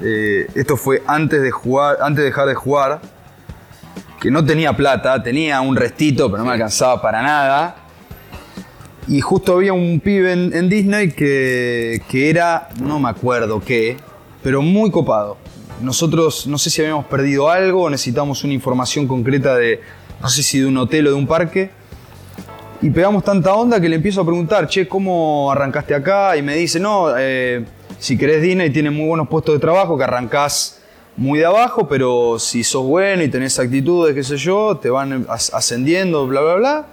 Eh, 0.01 0.47
esto 0.55 0.77
fue 0.77 1.03
antes 1.05 1.41
de 1.41 1.51
jugar, 1.51 1.97
antes 2.01 2.23
de 2.23 2.29
dejar 2.29 2.47
de 2.47 2.55
jugar, 2.55 3.01
que 4.19 4.29
no 4.29 4.43
tenía 4.43 4.73
plata, 4.73 5.21
tenía 5.23 5.61
un 5.61 5.75
restito, 5.75 6.29
pero 6.29 6.39
no 6.39 6.45
me 6.45 6.53
alcanzaba 6.53 7.01
para 7.01 7.21
nada. 7.21 7.75
Y 9.07 9.21
justo 9.21 9.53
había 9.53 9.73
un 9.73 9.99
pibe 10.01 10.33
en, 10.33 10.53
en 10.53 10.69
Disney 10.69 11.11
que, 11.11 12.01
que 12.09 12.29
era, 12.29 12.69
no 12.81 12.99
me 12.99 13.09
acuerdo 13.09 13.59
qué, 13.59 13.97
pero 14.43 14.61
muy 14.61 14.91
copado. 14.91 15.37
Nosotros 15.81 16.45
no 16.45 16.57
sé 16.57 16.69
si 16.69 16.81
habíamos 16.81 17.05
perdido 17.05 17.49
algo 17.49 17.83
o 17.83 17.89
necesitamos 17.89 18.43
una 18.43 18.53
información 18.53 19.07
concreta 19.07 19.55
de, 19.55 19.81
no 20.21 20.27
sé 20.27 20.43
si 20.43 20.59
de 20.59 20.65
un 20.65 20.77
hotel 20.77 21.07
o 21.07 21.11
de 21.11 21.15
un 21.15 21.25
parque. 21.25 21.71
Y 22.81 22.89
pegamos 22.91 23.23
tanta 23.23 23.53
onda 23.55 23.79
que 23.81 23.89
le 23.89 23.95
empiezo 23.95 24.21
a 24.21 24.25
preguntar, 24.25 24.67
che, 24.67 24.87
¿cómo 24.87 25.51
arrancaste 25.51 25.95
acá? 25.95 26.37
Y 26.37 26.41
me 26.41 26.55
dice, 26.55 26.79
no, 26.79 27.07
eh, 27.17 27.65
si 27.97 28.17
querés 28.17 28.41
Disney 28.41 28.69
tiene 28.69 28.89
muy 28.89 29.07
buenos 29.07 29.27
puestos 29.27 29.55
de 29.55 29.59
trabajo, 29.59 29.97
que 29.97 30.03
arrancás 30.03 30.78
muy 31.19 31.39
de 31.39 31.45
abajo, 31.45 31.87
pero 31.87 32.37
si 32.39 32.63
sos 32.63 32.83
bueno 32.85 33.21
y 33.23 33.29
tenés 33.29 33.59
actitudes, 33.59 34.15
qué 34.15 34.23
sé 34.23 34.37
yo, 34.37 34.77
te 34.81 34.89
van 34.89 35.25
as- 35.29 35.53
ascendiendo, 35.53 36.25
bla, 36.27 36.41
bla, 36.41 36.55
bla. 36.55 36.85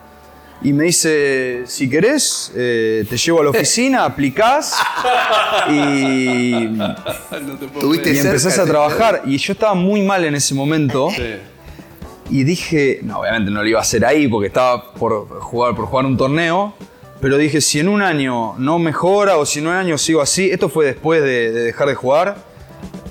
Y 0.63 0.73
me 0.73 0.85
dice, 0.85 1.65
si 1.67 1.89
querés, 1.89 2.51
eh, 2.57 3.05
te 3.09 3.17
llevo 3.19 3.41
a 3.41 3.45
la 3.45 3.51
oficina, 3.57 4.05
aplicás 4.05 4.75
y, 5.69 6.67
No 6.71 6.95
te 8.03 8.11
y 8.11 8.15
cerca 8.15 8.29
empezás 8.29 8.59
a 8.59 8.65
trabajar. 8.65 9.23
Y 9.27 9.37
yo 9.39 9.53
estaba 9.53 9.75
muy 9.75 10.03
mal 10.03 10.25
en 10.25 10.35
ese 10.35 10.55
momento. 10.55 11.09
creer. 11.15 11.43
Y 12.29 12.43
dije, 12.43 13.01
no, 13.03 13.21
obviamente 13.21 13.51
no 13.53 13.63
lo 13.63 13.69
iba 13.69 13.79
a 13.79 13.83
hacer 13.83 14.05
ahí 14.05 14.27
porque 14.27 14.49
estaba 14.49 14.93
por 14.95 15.29
jugar, 15.41 15.77
por 15.77 15.87
jugar 15.87 16.07
un 16.07 16.17
torneo. 16.17 16.75
Pero 17.21 17.39
dije, 17.39 17.61
si 17.61 17.79
en 17.81 17.89
un 17.89 18.03
año 18.03 18.55
no 18.59 18.79
mejora 18.79 19.37
o 19.39 19.47
si 19.47 19.61
en 19.61 19.69
un 19.69 19.75
año 19.75 19.97
sigo 19.97 20.21
así, 20.21 20.51
esto 20.51 20.69
fue 20.69 20.85
después 20.87 21.23
de, 21.23 21.53
de 21.53 21.61
dejar 21.63 21.89
de 21.89 21.95
jugar, 21.95 22.37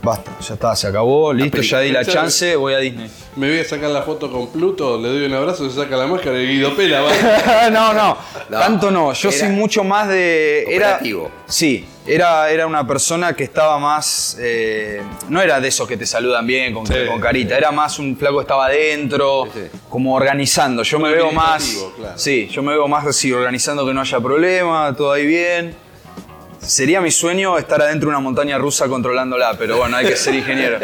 basta, 0.05 0.31
ya 0.39 0.53
está, 0.53 0.75
se 0.75 0.87
acabó, 0.87 1.33
listo, 1.33 1.61
ya 1.61 1.79
di 1.79 1.91
la 1.91 2.05
chance, 2.05 2.55
voy 2.55 2.73
a 2.73 2.77
Disney. 2.77 3.09
Me 3.35 3.49
voy 3.49 3.59
a 3.59 3.65
sacar 3.65 3.89
la 3.89 4.03
foto 4.03 4.31
con 4.31 4.47
Pluto, 4.49 4.97
le 5.01 5.09
doy 5.09 5.25
un 5.25 5.33
abrazo, 5.33 5.69
se 5.69 5.75
saca 5.75 5.97
la 5.97 6.07
máscara 6.07 6.39
y 6.39 6.45
Guido 6.47 6.73
Pela 6.75 7.01
va. 7.01 7.69
no, 7.71 7.93
no, 7.93 8.17
No, 8.49 8.59
tanto 8.59 8.91
no. 8.91 9.11
Yo 9.13 9.31
soy 9.31 9.49
mucho 9.49 9.83
más 9.83 10.07
de. 10.07 10.63
Era, 10.69 10.99
sí, 11.47 11.85
era, 12.07 12.49
era 12.49 12.65
una 12.67 12.87
persona 12.87 13.33
que 13.35 13.43
estaba 13.43 13.77
más. 13.79 14.37
eh, 14.39 15.01
no 15.27 15.41
era 15.41 15.59
de 15.59 15.67
esos 15.67 15.87
que 15.87 15.97
te 15.97 16.05
saludan 16.05 16.45
bien 16.47 16.73
con, 16.73 16.85
Sí, 16.87 16.93
con 17.07 17.19
carita, 17.19 17.57
era 17.57 17.71
más 17.71 17.99
un 17.99 18.15
flaco 18.15 18.37
que 18.37 18.41
estaba 18.43 18.67
adentro, 18.67 19.47
Sí, 19.53 19.59
como 19.89 20.15
organizando. 20.15 20.83
Yo 20.83 20.99
me 20.99 21.11
veo 21.11 21.31
más. 21.33 21.75
claro. 21.97 22.17
Sí, 22.17 22.47
yo 22.49 22.61
me 22.63 22.71
veo 22.71 22.87
más 22.87 23.05
así, 23.05 23.33
organizando 23.33 23.85
que 23.85 23.93
no 23.93 23.99
haya 24.01 24.19
problema, 24.21 24.93
todo 24.95 25.11
ahí 25.11 25.25
bien. 25.25 25.75
Sería 26.65 26.99
mi 26.99 27.11
sueño 27.11 27.57
estar 27.59 27.79
adentro 27.81 28.09
de 28.09 28.15
una 28.15 28.19
montaña 28.19 28.57
rusa 28.57 28.87
controlándola, 28.87 29.55
pero 29.57 29.77
bueno, 29.77 29.97
hay 29.97 30.07
que 30.07 30.15
ser 30.15 30.33
ingeniero. 30.33 30.79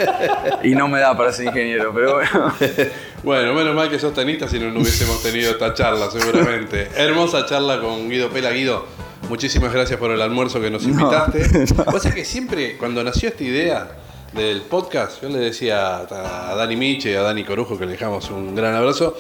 Y 0.64 0.76
no 0.76 0.88
me 0.88 1.00
da 1.00 1.18
para 1.18 1.32
ser 1.32 1.48
ingeniero, 1.48 1.92
pero 1.94 2.16
bueno. 2.16 2.54
Bueno, 3.24 3.54
menos 3.54 3.76
mal 3.76 3.88
que 3.88 4.00
sos 4.00 4.16
tenista 4.16 4.48
si 4.48 4.60
no, 4.60 4.72
no 4.72 4.80
hubiésemos 4.80 5.22
tenido 5.22 5.52
esta 5.52 5.76
charla, 5.76 6.10
seguramente. 6.10 6.90
Hermosa 6.96 7.46
charla 7.46 7.80
con 7.80 8.10
Guido 8.10 8.32
Pela. 8.32 8.50
Guido, 8.50 8.88
muchísimas 9.30 9.72
gracias 9.72 10.00
por 10.00 10.10
el 10.10 10.20
almuerzo 10.24 10.60
que 10.60 10.72
nos 10.72 10.84
invitaste. 10.86 11.74
Vos 11.92 12.02
sabés 12.02 12.16
que 12.16 12.26
siempre, 12.26 12.78
cuando 12.78 13.04
nació 13.04 13.30
esta 13.30 13.44
idea 13.44 13.92
del 14.34 14.62
podcast, 14.64 15.22
yo 15.22 15.30
le 15.30 15.38
decía 15.38 15.98
a 15.98 16.56
Dani 16.56 16.76
Miche 16.76 17.12
y 17.12 17.16
a 17.16 17.22
Dani 17.22 17.44
Corujo, 17.44 17.78
que 17.78 17.86
le 17.86 17.92
dejamos 17.92 18.32
un 18.32 18.56
gran 18.56 18.74
abrazo, 18.74 19.16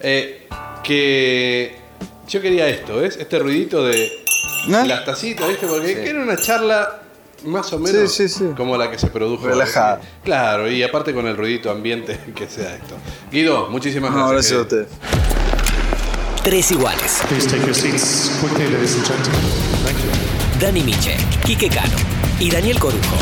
eh, 0.00 0.48
que 0.82 1.76
yo 2.26 2.40
quería 2.40 2.68
esto, 2.68 2.96
¿ves? 2.96 3.16
Este 3.18 3.38
ruidito 3.38 3.84
de 3.84 4.23
¿Eh? 4.68 4.86
las 4.86 5.04
tacitas, 5.04 5.48
¿viste? 5.48 5.66
Porque 5.66 6.08
era 6.08 6.20
una 6.22 6.36
charla 6.36 7.00
más 7.44 7.70
o 7.74 7.78
menos 7.78 8.10
Sí, 8.12 8.28
sí, 8.28 8.38
sí. 8.38 8.44
como 8.56 8.76
la 8.76 8.90
que 8.90 8.98
se 8.98 9.08
produjo. 9.08 9.46
Relajada. 9.46 10.00
Claro, 10.24 10.70
y 10.70 10.82
aparte 10.82 11.12
con 11.12 11.26
el 11.26 11.36
ruidito 11.36 11.70
ambiente 11.70 12.18
que 12.34 12.48
sea 12.48 12.74
esto. 12.74 12.96
Guido, 13.30 13.68
muchísimas 13.70 14.10
No, 14.12 14.28
gracias. 14.28 14.52
gracias 14.52 14.58
a 14.58 14.62
ustedes. 14.62 14.88
Tres 16.42 16.70
iguales. 16.72 17.22
Dani 20.60 20.82
Miche, 20.82 21.16
Quique 21.44 21.68
Cano 21.68 21.96
y 22.38 22.50
Daniel 22.50 22.78
Corujo. 22.78 23.16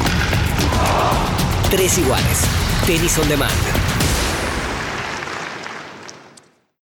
Tres 1.70 1.98
iguales. 1.98 2.38
Tenis 2.86 3.16
on 3.18 3.28
demand. 3.28 3.52